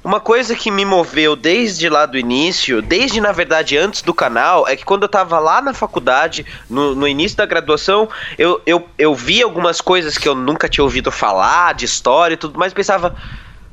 uma 0.03 0.21
coisa 0.21 0.55
que 0.55 0.71
me 0.71 0.85
moveu 0.85 1.35
desde 1.35 1.89
lá 1.89 2.07
do 2.07 2.17
início, 2.17 2.81
desde 2.81 3.21
na 3.21 3.33
verdade 3.33 3.77
antes 3.77 4.03
do 4.03 4.15
canal, 4.15 4.67
é 4.67 4.77
que 4.77 4.85
quando 4.85 5.03
eu 5.03 5.09
tava 5.09 5.39
lá 5.41 5.61
na 5.61 5.75
faculdade, 5.75 6.47
no, 6.71 6.95
no 6.95 7.09
início 7.09 7.37
da 7.37 7.45
graduação, 7.45 8.09
eu, 8.39 8.63
eu, 8.65 8.89
eu 8.97 9.15
vi 9.17 9.43
algumas 9.43 9.81
coisas 9.81 10.17
que 10.17 10.29
eu 10.29 10.35
nunca 10.35 10.69
tinha 10.69 10.85
ouvido 10.85 11.11
falar, 11.11 11.75
de 11.75 11.85
história 11.85 12.35
e 12.35 12.37
tudo 12.37 12.57
mais, 12.57 12.73
pensava, 12.73 13.17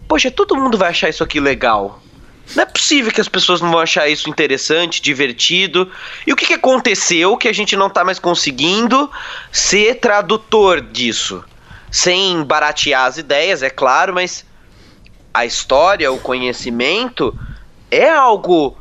poxa, 0.07 0.31
todo 0.31 0.57
mundo 0.57 0.75
vai 0.75 0.89
achar 0.89 1.07
isso 1.07 1.23
aqui 1.23 1.39
legal. 1.39 2.01
Não 2.55 2.63
é 2.63 2.65
possível 2.65 3.11
que 3.11 3.21
as 3.21 3.29
pessoas 3.29 3.61
não 3.61 3.71
vão 3.71 3.79
achar 3.79 4.09
isso 4.09 4.27
interessante, 4.27 5.01
divertido. 5.01 5.89
E 6.25 6.33
o 6.33 6.35
que, 6.35 6.47
que 6.47 6.53
aconteceu 6.53 7.37
que 7.37 7.47
a 7.47 7.53
gente 7.53 7.75
não 7.75 7.89
tá 7.89 8.03
mais 8.03 8.19
conseguindo 8.19 9.09
ser 9.51 9.99
tradutor 9.99 10.81
disso? 10.81 11.43
Sem 11.95 12.43
baratear 12.43 13.05
as 13.05 13.19
ideias, 13.19 13.61
é 13.61 13.69
claro, 13.69 14.15
mas 14.15 14.43
a 15.31 15.45
história, 15.45 16.11
o 16.11 16.17
conhecimento 16.17 17.37
é 17.91 18.09
algo 18.09 18.75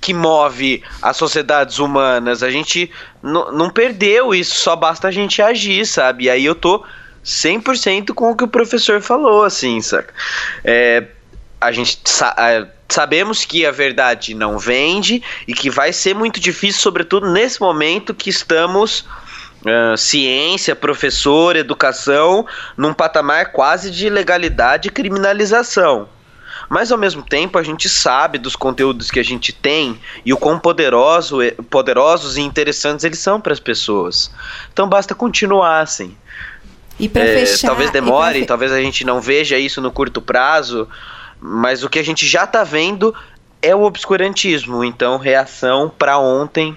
que 0.00 0.14
move 0.14 0.82
as 1.02 1.18
sociedades 1.18 1.78
humanas. 1.78 2.42
A 2.42 2.48
gente 2.50 2.90
não 3.22 3.68
perdeu 3.68 4.34
isso, 4.34 4.54
só 4.54 4.74
basta 4.74 5.08
a 5.08 5.10
gente 5.10 5.42
agir, 5.42 5.86
sabe? 5.86 6.24
E 6.24 6.30
aí 6.30 6.46
eu 6.46 6.54
tô 6.54 6.82
100% 7.22 8.14
com 8.14 8.30
o 8.30 8.34
que 8.36 8.44
o 8.44 8.48
professor 8.48 9.02
falou, 9.02 9.42
assim, 9.42 9.82
saca? 9.82 10.14
É, 10.64 11.04
a 11.60 11.72
gente 11.72 11.98
sa- 12.06 12.34
é, 12.38 12.66
sabemos 12.88 13.44
que 13.44 13.66
a 13.66 13.70
verdade 13.70 14.34
não 14.34 14.58
vende 14.58 15.22
e 15.46 15.52
que 15.52 15.68
vai 15.68 15.92
ser 15.92 16.14
muito 16.14 16.40
difícil, 16.40 16.80
sobretudo 16.80 17.30
nesse 17.30 17.60
momento 17.60 18.14
que 18.14 18.30
estamos 18.30 19.04
ah, 19.66 19.96
ciência, 19.96 20.74
professor, 20.76 21.56
educação, 21.56 22.46
num 22.76 22.92
patamar 22.94 23.52
quase 23.52 23.90
de 23.90 24.08
legalidade 24.08 24.88
e 24.88 24.90
criminalização. 24.90 26.08
Mas 26.68 26.90
ao 26.90 26.96
mesmo 26.96 27.22
tempo 27.22 27.58
a 27.58 27.62
gente 27.62 27.88
sabe 27.88 28.38
dos 28.38 28.56
conteúdos 28.56 29.10
que 29.10 29.20
a 29.20 29.24
gente 29.24 29.52
tem 29.52 30.00
e 30.24 30.32
o 30.32 30.36
quão 30.36 30.58
poderoso, 30.58 31.38
poderosos 31.68 32.36
e 32.36 32.40
interessantes 32.40 33.04
eles 33.04 33.18
são 33.18 33.40
para 33.40 33.52
as 33.52 33.60
pessoas. 33.60 34.30
Então 34.72 34.88
basta 34.88 35.14
continuar 35.14 35.80
assim. 35.80 36.16
E 36.98 37.08
para 37.08 37.24
É, 37.24 37.44
fechar. 37.44 37.68
talvez 37.68 37.90
demore, 37.90 38.40
fe- 38.40 38.46
talvez 38.46 38.72
a 38.72 38.80
gente 38.80 39.04
não 39.04 39.20
veja 39.20 39.58
isso 39.58 39.80
no 39.80 39.90
curto 39.90 40.22
prazo, 40.22 40.88
mas 41.40 41.82
o 41.82 41.90
que 41.90 41.98
a 41.98 42.04
gente 42.04 42.26
já 42.26 42.46
tá 42.46 42.62
vendo 42.64 43.14
é 43.60 43.74
o 43.74 43.82
obscurantismo. 43.82 44.84
Então, 44.84 45.18
reação 45.18 45.90
para 45.98 46.18
ontem 46.18 46.76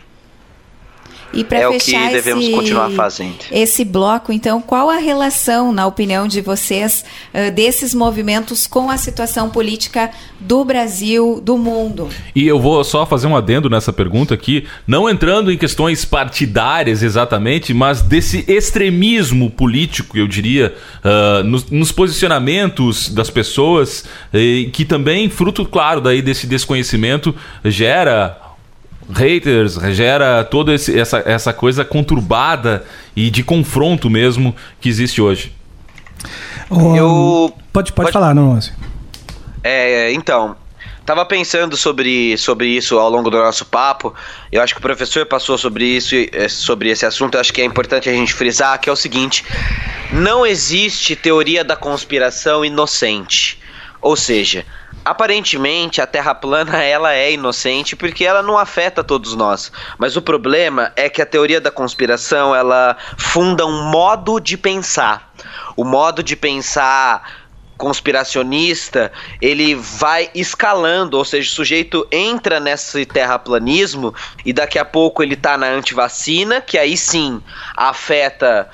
E 1.34 1.44
para 1.44 1.60
é 1.60 1.68
o 1.68 1.74
que 1.74 1.80
fechar 1.80 2.12
devemos 2.12 2.46
esse, 2.46 2.54
continuar 2.54 2.90
fazendo. 2.92 3.38
esse 3.52 3.84
bloco, 3.84 4.32
então, 4.32 4.62
qual 4.62 4.90
a 4.90 4.98
relação, 4.98 5.72
na 5.72 5.86
opinião 5.86 6.28
de 6.28 6.42
vocês, 6.42 7.04
eh, 7.34 7.52
desses 7.52 7.94
movimentos 7.94 8.66
com 8.66 8.90
a 8.90 8.98
situação 8.98 9.50
política 9.50 10.10
do 10.40 10.64
Brasil, 10.64 11.42
do 11.44 11.58
mundo? 11.58 12.10
E 12.34 12.48
eu 12.48 12.60
vou 12.60 12.84
só 12.84 13.06
fazer 13.06 13.28
um 13.28 13.36
adendo 13.36 13.70
nessa 13.70 13.92
pergunta 13.92 14.34
aqui, 14.34 14.66
não 14.88 15.10
entrando 15.10 15.52
em 15.52 15.58
questões 15.58 16.06
partidárias 16.06 17.04
exatamente, 17.04 17.74
mas 17.74 18.02
desse 18.02 18.46
extremismo 18.48 19.50
político, 19.50 20.18
eu 20.18 20.28
diria, 20.28 20.74
ah, 21.04 21.44
nos, 21.44 21.70
nos 21.70 21.92
posicionamentos 21.92 23.10
das 23.10 23.30
pessoas, 23.30 24.06
eh, 24.34 24.70
que 24.72 24.86
também, 24.86 25.30
fruto, 25.30 25.66
claro, 25.66 26.00
daí 26.00 26.22
desse 26.22 26.48
desconhecimento, 26.48 27.36
gera 27.66 28.47
haters, 29.14 29.76
gera 29.96 30.44
toda 30.44 30.74
esse- 30.74 30.98
essa, 30.98 31.24
essa 31.26 31.54
coisa 31.54 31.86
conturbada 31.86 32.86
e 33.16 33.30
de 33.30 33.44
confronto 33.44 34.10
mesmo 34.10 34.56
que 34.82 34.90
existe 34.90 35.22
hoje. 35.22 35.52
Eu- 36.70 37.54
Pode, 37.72 37.92
pode, 37.92 37.94
pode- 37.94 38.12
falar, 38.12 38.34
não. 38.34 38.60
É, 39.64 40.12
então, 40.14 40.56
tava 41.06 41.26
pensando 41.26 41.78
sobre, 41.78 42.38
sobre 42.38 42.68
isso 42.68 42.98
ao 42.98 43.10
longo 43.10 43.30
do 43.30 43.38
nosso 43.38 43.66
papo. 43.66 44.14
Eu 44.52 44.62
acho 44.62 44.74
que 44.74 44.80
o 44.80 44.82
professor 44.82 45.26
passou 45.26 45.58
sobre 45.58 45.86
isso, 45.86 46.16
e, 46.16 46.30
é, 46.34 46.50
sobre 46.50 46.90
esse 46.90 47.06
assunto. 47.06 47.36
Eu 47.36 47.42
acho 47.42 47.54
que 47.54 47.62
é 47.62 47.66
importante 47.66 48.10
a 48.10 48.14
gente 48.14 48.34
frisar 48.34 48.80
que 48.80 48.90
é 48.90 48.92
o 48.92 48.96
seguinte: 48.96 49.44
não 50.12 50.46
existe 50.46 51.16
teoria 51.16 51.64
da 51.64 51.76
conspiração 51.76 52.66
inocente. 52.66 53.60
Ou 54.02 54.16
seja, 54.16 54.66
aparentemente 55.08 56.02
a 56.02 56.06
Terra 56.06 56.36
plana 56.36 56.84
ela 56.84 57.14
é 57.14 57.32
inocente 57.32 57.96
porque 57.96 58.26
ela 58.26 58.44
não 58.44 58.58
afeta 58.58 59.04
todos 59.04 59.36
nós. 59.36 59.72
Mas 59.98 60.18
o 60.18 60.22
problema 60.22 60.92
é 60.96 61.10
que 61.10 61.22
a 61.22 61.26
teoria 61.26 61.62
da 61.62 61.72
conspiração 61.72 62.54
ela 62.54 62.98
funda 63.18 63.66
um 63.66 63.90
modo 63.90 64.40
de 64.40 64.58
pensar. 64.58 65.34
O 65.76 65.84
modo 65.84 66.22
de 66.22 66.36
pensar 66.36 67.48
conspiracionista, 67.78 69.12
ele 69.40 69.76
vai 69.76 70.32
escalando, 70.34 71.16
ou 71.16 71.24
seja, 71.24 71.48
o 71.48 71.54
sujeito 71.54 72.08
entra 72.12 72.60
nesse 72.60 73.06
terraplanismo 73.06 74.16
e 74.44 74.52
daqui 74.52 74.80
a 74.80 74.84
pouco 74.84 75.22
ele 75.22 75.36
tá 75.36 75.56
na 75.58 75.68
antivacina, 75.68 76.60
que 76.60 76.78
aí 76.78 76.98
sim 76.98 77.40
afeta 77.76 78.68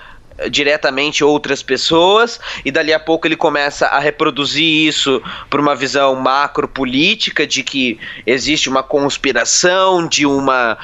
diretamente 0.50 1.24
outras 1.24 1.62
pessoas 1.62 2.40
e 2.66 2.72
dali 2.72 2.94
a 2.94 3.00
pouco 3.00 3.28
ele 3.28 3.36
começa 3.36 3.88
a 3.88 4.00
reproduzir 4.00 4.88
isso 4.88 5.22
por 5.50 5.60
uma 5.60 5.76
visão 5.76 6.16
macro 6.16 6.68
política 6.68 7.46
de 7.46 7.64
que 7.64 8.00
existe 8.26 8.70
uma 8.70 8.82
conspiração 8.82 10.08
de 10.08 10.26
uma 10.26 10.78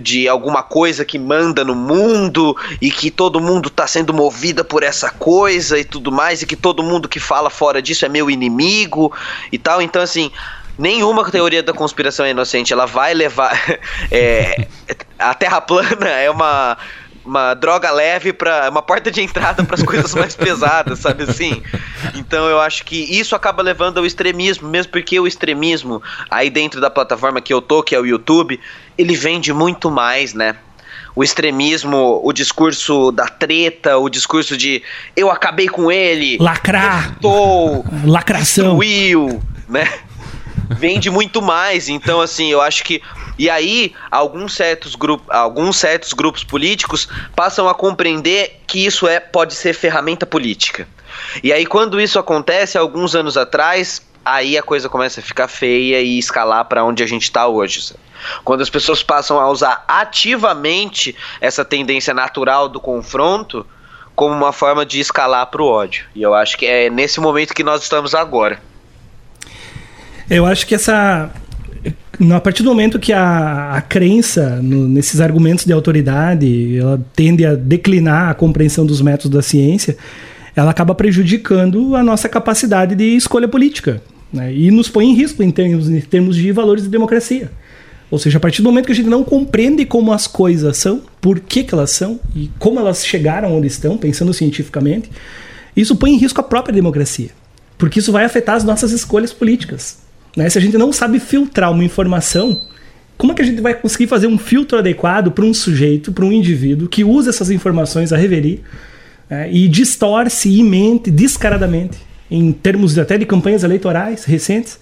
de 0.00 0.28
alguma 0.28 0.62
coisa 0.62 1.04
que 1.04 1.18
manda 1.18 1.64
no 1.64 1.74
mundo 1.74 2.56
e 2.80 2.90
que 2.90 3.10
todo 3.10 3.40
mundo 3.40 3.70
tá 3.70 3.86
sendo 3.86 4.12
movida 4.12 4.64
por 4.64 4.82
essa 4.82 5.10
coisa 5.10 5.78
e 5.78 5.84
tudo 5.84 6.10
mais 6.10 6.42
e 6.42 6.46
que 6.46 6.56
todo 6.56 6.82
mundo 6.82 7.08
que 7.08 7.20
fala 7.20 7.48
fora 7.48 7.80
disso 7.80 8.04
é 8.04 8.08
meu 8.08 8.28
inimigo 8.28 9.12
e 9.52 9.58
tal. 9.58 9.80
Então 9.80 10.02
assim, 10.02 10.30
nenhuma 10.76 11.28
teoria 11.30 11.62
da 11.62 11.72
conspiração 11.72 12.26
é 12.26 12.30
inocente, 12.30 12.72
ela 12.72 12.86
vai 12.86 13.14
levar 13.14 13.52
é, 14.10 14.66
a 15.18 15.32
Terra 15.34 15.60
plana 15.60 16.08
é 16.08 16.28
uma 16.30 16.76
uma 17.28 17.52
droga 17.54 17.90
leve 17.90 18.32
para 18.32 18.70
uma 18.70 18.80
porta 18.80 19.10
de 19.10 19.20
entrada 19.20 19.62
para 19.62 19.74
as 19.74 19.82
coisas 19.82 20.14
mais 20.14 20.34
pesadas, 20.36 20.98
sabe 20.98 21.24
assim? 21.24 21.62
Então 22.14 22.46
eu 22.48 22.58
acho 22.60 22.84
que 22.84 22.96
isso 22.96 23.36
acaba 23.36 23.62
levando 23.62 23.98
ao 23.98 24.06
extremismo, 24.06 24.68
mesmo 24.68 24.90
porque 24.90 25.20
o 25.20 25.26
extremismo 25.26 26.02
aí 26.30 26.48
dentro 26.48 26.80
da 26.80 26.88
plataforma 26.90 27.40
que 27.40 27.52
eu 27.52 27.60
tô, 27.60 27.82
que 27.82 27.94
é 27.94 28.00
o 28.00 28.06
YouTube, 28.06 28.58
ele 28.96 29.14
vende 29.14 29.52
muito 29.52 29.90
mais, 29.90 30.32
né? 30.32 30.56
O 31.14 31.22
extremismo, 31.22 32.20
o 32.22 32.32
discurso 32.32 33.10
da 33.12 33.26
treta, 33.26 33.98
o 33.98 34.08
discurso 34.08 34.56
de 34.56 34.82
eu 35.16 35.30
acabei 35.30 35.68
com 35.68 35.90
ele, 35.90 36.38
Lacrar, 36.38 37.16
tô, 37.20 37.84
lacração. 38.06 38.78
destruiu, 38.78 39.42
né? 39.68 39.88
Vende 40.70 41.10
muito 41.10 41.42
mais, 41.42 41.88
então 41.88 42.20
assim, 42.20 42.50
eu 42.50 42.60
acho 42.60 42.84
que 42.84 43.02
e 43.38 43.48
aí 43.48 43.94
alguns 44.10 44.54
certos 44.54 44.94
grupos, 44.94 45.26
alguns 45.30 45.76
certos 45.76 46.12
grupos 46.12 46.42
políticos 46.42 47.08
passam 47.36 47.68
a 47.68 47.74
compreender 47.74 48.60
que 48.66 48.84
isso 48.84 49.06
é 49.06 49.20
pode 49.20 49.54
ser 49.54 49.72
ferramenta 49.72 50.26
política. 50.26 50.88
E 51.42 51.52
aí 51.52 51.64
quando 51.64 52.00
isso 52.00 52.18
acontece 52.18 52.76
alguns 52.76 53.14
anos 53.14 53.36
atrás, 53.36 54.02
aí 54.24 54.58
a 54.58 54.62
coisa 54.62 54.88
começa 54.88 55.20
a 55.20 55.22
ficar 55.22 55.48
feia 55.48 56.00
e 56.00 56.18
escalar 56.18 56.64
para 56.64 56.84
onde 56.84 57.02
a 57.02 57.06
gente 57.06 57.22
está 57.22 57.46
hoje. 57.46 57.94
Quando 58.44 58.60
as 58.60 58.70
pessoas 58.70 59.02
passam 59.02 59.38
a 59.38 59.48
usar 59.48 59.84
ativamente 59.86 61.14
essa 61.40 61.64
tendência 61.64 62.12
natural 62.12 62.68
do 62.68 62.80
confronto 62.80 63.64
como 64.14 64.34
uma 64.34 64.52
forma 64.52 64.84
de 64.84 64.98
escalar 64.98 65.46
para 65.46 65.62
o 65.62 65.66
ódio. 65.66 66.04
E 66.12 66.22
eu 66.22 66.34
acho 66.34 66.58
que 66.58 66.66
é 66.66 66.90
nesse 66.90 67.20
momento 67.20 67.54
que 67.54 67.62
nós 67.62 67.82
estamos 67.84 68.16
agora. 68.16 68.60
Eu 70.28 70.44
acho 70.44 70.66
que 70.66 70.74
essa. 70.74 71.30
A 72.34 72.40
partir 72.40 72.62
do 72.62 72.70
momento 72.70 72.98
que 72.98 73.12
a, 73.12 73.74
a 73.74 73.80
crença 73.80 74.60
no, 74.62 74.88
nesses 74.88 75.20
argumentos 75.20 75.64
de 75.64 75.72
autoridade 75.72 76.76
ela 76.76 77.00
tende 77.14 77.44
a 77.46 77.54
declinar 77.54 78.30
a 78.30 78.34
compreensão 78.34 78.84
dos 78.84 79.00
métodos 79.00 79.30
da 79.30 79.42
ciência, 79.42 79.96
ela 80.56 80.70
acaba 80.70 80.94
prejudicando 80.94 81.94
a 81.94 82.02
nossa 82.02 82.28
capacidade 82.28 82.94
de 82.94 83.04
escolha 83.04 83.46
política 83.46 84.02
né? 84.32 84.52
e 84.52 84.70
nos 84.70 84.88
põe 84.88 85.06
em 85.06 85.14
risco 85.14 85.42
em 85.42 85.50
termos, 85.50 85.88
em 85.88 86.00
termos 86.00 86.36
de 86.36 86.50
valores 86.50 86.84
de 86.84 86.88
democracia. 86.88 87.50
Ou 88.10 88.18
seja, 88.18 88.38
a 88.38 88.40
partir 88.40 88.62
do 88.62 88.70
momento 88.70 88.86
que 88.86 88.92
a 88.92 88.94
gente 88.94 89.08
não 89.08 89.22
compreende 89.22 89.84
como 89.84 90.12
as 90.12 90.26
coisas 90.26 90.78
são, 90.78 91.02
por 91.20 91.40
que, 91.40 91.62
que 91.62 91.74
elas 91.74 91.90
são 91.90 92.18
e 92.34 92.50
como 92.58 92.80
elas 92.80 93.04
chegaram 93.04 93.54
onde 93.56 93.66
estão, 93.66 93.98
pensando 93.98 94.32
cientificamente, 94.32 95.10
isso 95.76 95.94
põe 95.94 96.12
em 96.12 96.16
risco 96.16 96.40
a 96.40 96.44
própria 96.44 96.74
democracia. 96.74 97.30
Porque 97.76 97.98
isso 97.98 98.10
vai 98.10 98.24
afetar 98.24 98.56
as 98.56 98.64
nossas 98.64 98.92
escolhas 98.92 99.32
políticas. 99.32 99.98
Né? 100.38 100.48
Se 100.48 100.56
a 100.56 100.60
gente 100.60 100.78
não 100.78 100.92
sabe 100.92 101.18
filtrar 101.18 101.72
uma 101.72 101.82
informação, 101.82 102.60
como 103.16 103.32
é 103.32 103.34
que 103.34 103.42
a 103.42 103.44
gente 103.44 103.60
vai 103.60 103.74
conseguir 103.74 104.06
fazer 104.06 104.28
um 104.28 104.38
filtro 104.38 104.78
adequado 104.78 105.32
para 105.32 105.44
um 105.44 105.52
sujeito, 105.52 106.12
para 106.12 106.24
um 106.24 106.30
indivíduo 106.30 106.88
que 106.88 107.02
usa 107.02 107.30
essas 107.30 107.50
informações 107.50 108.12
a 108.12 108.16
reverir 108.16 108.60
né? 109.28 109.52
e 109.52 109.66
distorce 109.66 110.48
e 110.48 110.62
mente 110.62 111.10
descaradamente, 111.10 111.98
em 112.30 112.52
termos 112.52 112.96
até 112.96 113.18
de 113.18 113.26
campanhas 113.26 113.64
eleitorais 113.64 114.22
recentes? 114.22 114.78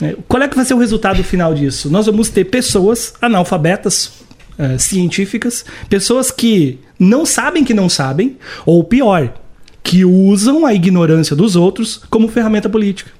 Né? 0.00 0.16
Qual 0.26 0.42
é 0.42 0.48
que 0.48 0.56
vai 0.56 0.64
ser 0.64 0.72
o 0.72 0.78
resultado 0.78 1.22
final 1.22 1.52
disso? 1.52 1.90
Nós 1.90 2.06
vamos 2.06 2.30
ter 2.30 2.46
pessoas 2.46 3.12
analfabetas 3.20 4.12
uh, 4.58 4.78
científicas, 4.78 5.62
pessoas 5.90 6.30
que 6.30 6.78
não 6.98 7.26
sabem 7.26 7.64
que 7.64 7.74
não 7.74 7.90
sabem, 7.90 8.38
ou 8.64 8.82
pior, 8.82 9.34
que 9.82 10.06
usam 10.06 10.64
a 10.64 10.72
ignorância 10.72 11.36
dos 11.36 11.54
outros 11.54 12.00
como 12.08 12.28
ferramenta 12.28 12.66
política. 12.66 13.15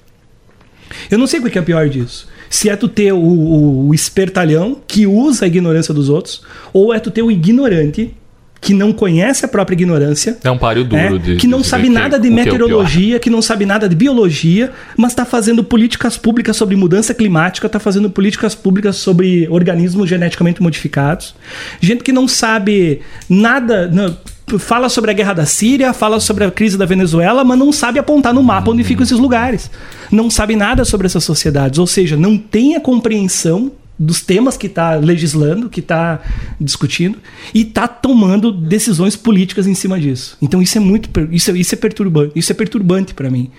Eu 1.10 1.18
não 1.18 1.26
sei 1.26 1.40
o 1.40 1.50
que 1.50 1.58
é 1.58 1.62
pior 1.62 1.88
disso. 1.88 2.28
Se 2.48 2.68
é 2.68 2.76
tu 2.76 2.88
ter 2.88 3.12
o, 3.12 3.18
o, 3.18 3.88
o 3.88 3.94
espertalhão 3.94 4.80
que 4.86 5.06
usa 5.06 5.44
a 5.44 5.48
ignorância 5.48 5.92
dos 5.92 6.08
outros, 6.08 6.42
ou 6.72 6.94
é 6.94 6.98
tu 6.98 7.10
ter 7.10 7.22
o 7.22 7.30
ignorante 7.30 8.14
que 8.60 8.74
não 8.74 8.92
conhece 8.92 9.44
a 9.44 9.48
própria 9.48 9.74
ignorância. 9.74 10.38
É 10.42 10.50
um 10.50 10.58
páreo 10.58 10.84
duro. 10.84 11.16
É, 11.16 11.18
de, 11.18 11.36
que 11.36 11.46
não 11.46 11.60
de 11.60 11.66
sabe 11.68 11.88
nada 11.88 12.18
de 12.18 12.28
meteorologia, 12.30 13.10
que, 13.10 13.14
é 13.14 13.18
que, 13.20 13.30
não 13.30 13.40
sabe 13.40 13.64
nada 13.64 13.88
de 13.88 13.94
biologia, 13.94 14.72
mas 14.96 15.12
está 15.12 15.24
fazendo 15.24 15.62
políticas 15.62 16.16
públicas 16.16 16.56
sobre 16.56 16.74
mudança 16.74 17.14
climática, 17.14 17.66
está 17.66 17.78
fazendo 17.78 18.10
políticas 18.10 18.54
públicas 18.54 18.96
sobre 18.96 19.46
organismos 19.48 20.08
geneticamente 20.08 20.60
modificados. 20.60 21.34
Gente 21.80 22.02
que 22.02 22.10
não 22.10 22.26
sabe 22.26 23.02
nada. 23.28 23.88
Não, 23.88 24.16
fala 24.58 24.88
sobre 24.88 25.10
a 25.10 25.14
guerra 25.14 25.32
da 25.32 25.46
Síria, 25.46 25.92
fala 25.92 26.20
sobre 26.20 26.44
a 26.44 26.50
crise 26.50 26.78
da 26.78 26.86
Venezuela, 26.86 27.42
mas 27.42 27.58
não 27.58 27.72
sabe 27.72 27.98
apontar 27.98 28.32
no 28.32 28.42
mapa 28.42 28.70
onde 28.70 28.84
ficam 28.84 29.02
esses 29.02 29.18
lugares. 29.18 29.70
Não 30.10 30.30
sabe 30.30 30.54
nada 30.54 30.84
sobre 30.84 31.06
essas 31.06 31.24
sociedades, 31.24 31.78
ou 31.78 31.86
seja, 31.86 32.16
não 32.16 32.38
tem 32.38 32.76
a 32.76 32.80
compreensão 32.80 33.72
dos 33.98 34.20
temas 34.20 34.56
que 34.56 34.66
está 34.66 34.94
legislando, 34.94 35.68
que 35.68 35.80
está 35.80 36.20
discutindo 36.60 37.18
e 37.54 37.62
está 37.62 37.88
tomando 37.88 38.52
decisões 38.52 39.16
políticas 39.16 39.66
em 39.66 39.74
cima 39.74 39.98
disso. 39.98 40.36
Então 40.40 40.60
isso 40.60 40.76
é 40.76 40.80
muito 40.80 41.08
isso, 41.32 41.50
é, 41.50 41.54
isso 41.54 41.74
é 41.74 41.78
perturbante, 41.78 42.32
isso 42.36 42.52
é 42.52 42.54
perturbante 42.54 43.14
para 43.14 43.30
mim. 43.30 43.50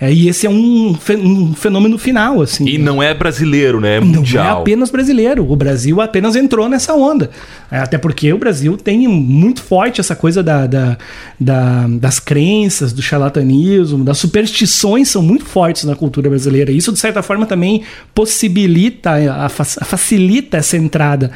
É, 0.00 0.12
e 0.12 0.28
esse 0.28 0.46
é 0.46 0.50
um, 0.50 0.96
um, 1.10 1.54
fenômeno 1.54 1.98
final, 1.98 2.40
assim. 2.40 2.64
E 2.68 2.78
não 2.78 3.02
é 3.02 3.12
brasileiro, 3.12 3.80
né? 3.80 3.96
É 3.96 4.00
mundial. 4.00 4.44
Não 4.44 4.58
é 4.58 4.60
apenas 4.60 4.90
brasileiro. 4.90 5.50
O 5.50 5.56
Brasil 5.56 6.00
apenas 6.00 6.36
entrou 6.36 6.68
nessa 6.68 6.94
onda. 6.94 7.30
É, 7.68 7.78
até 7.78 7.98
porque 7.98 8.32
o 8.32 8.38
Brasil 8.38 8.76
tem 8.76 9.08
muito 9.08 9.60
forte 9.60 10.00
essa 10.00 10.14
coisa 10.14 10.40
da, 10.40 10.68
da, 10.68 10.96
da, 11.38 11.86
das 11.88 12.20
crenças, 12.20 12.92
do 12.92 13.02
charlatanismo, 13.02 14.04
das 14.04 14.18
superstições 14.18 15.08
são 15.08 15.20
muito 15.20 15.44
fortes 15.44 15.82
na 15.82 15.96
cultura 15.96 16.30
brasileira. 16.30 16.70
Isso, 16.70 16.92
de 16.92 16.98
certa 17.00 17.20
forma, 17.20 17.44
também 17.44 17.82
possibilita, 18.14 19.10
a, 19.10 19.46
a 19.46 19.48
facilita 19.48 20.58
essa 20.58 20.76
entrada. 20.76 21.32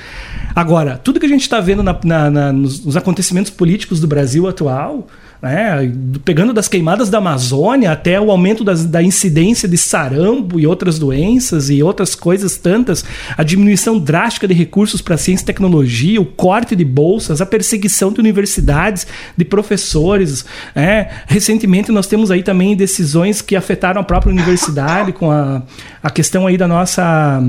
Agora, 0.55 1.01
tudo 1.03 1.19
que 1.19 1.27
a 1.27 1.29
gente 1.29 1.43
está 1.43 1.59
vendo 1.61 1.83
na, 1.83 1.99
na, 2.05 2.31
na, 2.31 2.53
nos, 2.53 2.85
nos 2.85 2.97
acontecimentos 2.97 3.51
políticos 3.51 3.99
do 3.99 4.07
Brasil 4.07 4.47
atual 4.47 5.09
né? 5.43 5.93
pegando 6.25 6.53
das 6.53 6.69
queimadas 6.69 7.11
da 7.11 7.19
Amazônia 7.19 7.91
até 7.91 8.21
o 8.21 8.31
aumento 8.31 8.63
das, 8.63 8.85
da 8.85 9.03
incidência 9.03 9.69
de 9.69 9.77
sarampo 9.77 10.61
e 10.61 10.67
outras 10.67 11.01
doenças 11.01 11.69
e 11.69 11.83
outras 11.83 12.15
coisas 12.15 12.57
tantas, 12.57 13.05
a 13.37 13.43
diminuição 13.43 13.99
drástica 13.99 14.47
de 14.47 14.55
recursos 14.55 15.03
para 15.03 15.17
ciência 15.17 15.43
e 15.43 15.47
tecnologia, 15.47 16.21
o 16.21 16.25
corte 16.25 16.77
de 16.77 16.85
bolsas, 16.85 17.41
a 17.41 17.47
perseguição 17.47 18.13
de 18.13 18.21
universidades, 18.21 19.07
de 19.37 19.45
professores. 19.45 20.45
Né? 20.77 21.11
Recentemente 21.27 21.91
nós 21.91 22.07
temos 22.07 22.31
aí 22.31 22.45
também 22.45 22.77
decisões 22.77 23.43
que 23.43 23.57
afetaram 23.57 24.01
a 24.01 24.05
própria 24.05 24.33
universidade 24.33 25.13
com 25.13 25.31
a, 25.31 25.63
a 26.01 26.11
questão 26.11 26.47
aí 26.47 26.57
da 26.57 26.69
nossa 26.69 27.43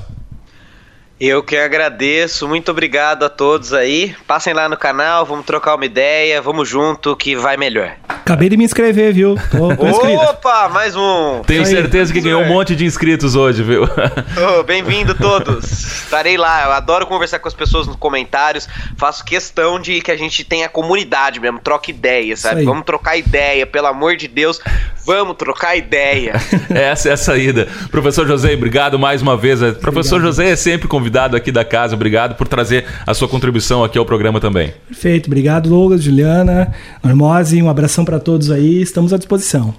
Eu 1.18 1.42
que 1.42 1.56
agradeço, 1.56 2.46
muito 2.46 2.70
obrigado 2.72 3.24
a 3.24 3.30
todos 3.30 3.72
aí. 3.72 4.14
Passem 4.28 4.54
lá 4.54 4.68
no 4.68 4.76
canal, 4.76 5.26
vamos 5.26 5.46
trocar 5.46 5.76
uma 5.76 5.86
ideia, 5.86 6.42
vamos 6.42 6.68
junto 6.68 7.16
que 7.16 7.38
vai 7.38 7.56
melhor. 7.56 7.94
Acabei 8.10 8.50
de 8.50 8.58
me 8.58 8.66
inscrever, 8.66 9.14
viu? 9.14 9.36
Tô, 9.50 9.74
tô 9.78 9.86
Opa, 10.30 10.68
mais 10.68 10.94
um. 10.94 11.42
Tenho 11.48 11.66
certeza 11.66 12.12
que 12.12 12.20
ganhou 12.20 12.42
um 12.42 12.48
monte 12.48 12.76
de 12.76 12.84
inscritos 12.84 13.34
hoje, 13.34 13.64
viu? 13.64 13.84
Oh, 13.86 14.64
Bem-vindo 14.64 15.16
todos. 15.16 15.64
Estarei 16.04 16.36
lá. 16.36 16.66
Eu 16.66 16.72
adoro 16.74 17.08
conversar 17.08 17.40
com 17.40 17.48
as 17.48 17.54
pessoas 17.54 17.88
nos 17.88 17.96
comentários. 17.96 18.68
Faço 18.98 19.24
questão 19.24 19.80
de 19.80 20.02
que 20.02 20.12
a 20.12 20.18
gente 20.18 20.44
tenha 20.44 20.68
comunidade 20.68 21.40
mesmo, 21.40 21.60
troque 21.60 21.92
ideia, 21.92 22.36
sabe? 22.36 22.66
Vamos 22.66 22.84
trocar 22.84 23.16
ideia, 23.16 23.66
pelo 23.66 23.88
amor 23.88 24.18
de 24.18 24.28
Deus. 24.28 24.60
Vamos 25.06 25.38
trocar 25.38 25.78
ideia. 25.78 26.34
Essa 26.70 27.10
é 27.10 27.12
a 27.14 27.18
saída. 27.18 27.68
Professor 27.90 28.28
José, 28.28 28.54
obrigado 28.54 29.00
mais 29.00 29.22
uma 29.22 29.38
vez. 29.38 29.60
Professor 29.78 30.16
obrigado. 30.16 30.36
José 30.36 30.50
é 30.50 30.56
sempre 30.56 30.88
convidado 30.88 31.05
convidado 31.06 31.38
aqui 31.38 31.52
da 31.52 31.64
casa. 31.64 31.94
Obrigado 31.94 32.36
por 32.36 32.48
trazer 32.48 32.86
a 33.06 33.14
sua 33.14 33.28
contribuição 33.28 33.84
aqui 33.84 33.96
ao 33.96 34.06
programa 34.06 34.40
também. 34.40 34.74
Perfeito. 34.88 35.28
Obrigado, 35.28 35.70
Douglas, 35.70 36.02
Juliana, 36.02 36.74
Normose. 37.04 37.62
Um 37.62 37.70
abração 37.70 38.04
para 38.04 38.20
todos 38.20 38.50
aí. 38.50 38.82
Estamos 38.82 39.14
à 39.14 39.18
disposição. 39.18 39.74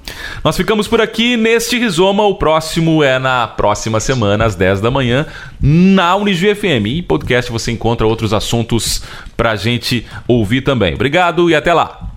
Nós 0.45 0.57
ficamos 0.57 0.87
por 0.87 1.01
aqui 1.01 1.37
neste 1.37 1.79
Rizoma. 1.79 2.23
O 2.25 2.37
próximo 2.37 3.03
é 3.03 3.19
na 3.19 3.49
próxima 3.49 3.99
semana, 3.99 4.45
às 4.45 4.55
10 4.55 4.81
da 4.81 4.91
manhã, 4.91 5.27
na 5.61 6.15
Unigi 6.15 6.55
FM. 6.55 6.87
E 6.87 7.03
podcast 7.03 7.51
você 7.51 7.73
encontra 7.73 8.07
outros 8.07 8.33
assuntos 8.33 9.03
para 9.37 9.51
a 9.51 9.57
gente 9.57 10.07
ouvir 10.29 10.61
também. 10.61 10.95
Obrigado 10.95 11.51
e 11.51 11.57
até 11.57 11.75
lá. 11.75 12.09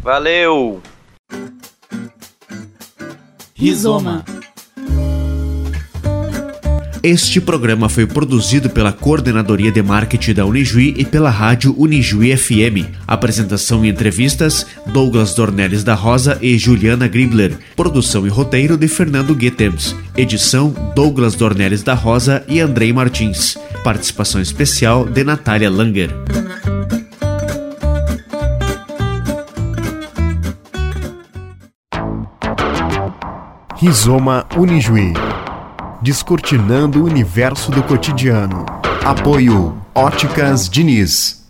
Valeu! 0.00 0.80
Rizoma. 3.52 4.24
Este 7.02 7.40
programa 7.40 7.88
foi 7.88 8.06
produzido 8.06 8.68
pela 8.68 8.92
Coordenadoria 8.92 9.70
de 9.70 9.80
Marketing 9.82 10.34
da 10.34 10.44
Unijuí 10.44 10.94
e 10.96 11.04
pela 11.04 11.30
Rádio 11.30 11.72
Unijuí 11.78 12.36
FM. 12.36 12.90
Apresentação 13.06 13.84
e 13.84 13.88
entrevistas: 13.88 14.66
Douglas 14.86 15.32
Dornelles 15.32 15.84
da 15.84 15.94
Rosa 15.94 16.38
e 16.42 16.58
Juliana 16.58 17.06
Gribler. 17.06 17.56
Produção 17.76 18.26
e 18.26 18.28
roteiro 18.30 18.76
de 18.76 18.88
Fernando 18.88 19.34
Guetems. 19.34 19.94
Edição: 20.16 20.74
Douglas 20.94 21.36
Dornelles 21.36 21.84
da 21.84 21.94
Rosa 21.94 22.44
e 22.48 22.58
Andrei 22.60 22.92
Martins. 22.92 23.56
Participação 23.84 24.40
especial 24.40 25.04
de 25.04 25.22
Natália 25.22 25.70
Langer. 25.70 26.10
Rizoma 33.76 34.44
Unijuí. 34.56 35.12
Descortinando 36.00 37.02
o 37.02 37.06
universo 37.06 37.72
do 37.72 37.82
cotidiano. 37.82 38.64
Apoio 39.04 39.76
Óticas 39.92 40.68
Diniz. 40.68 41.47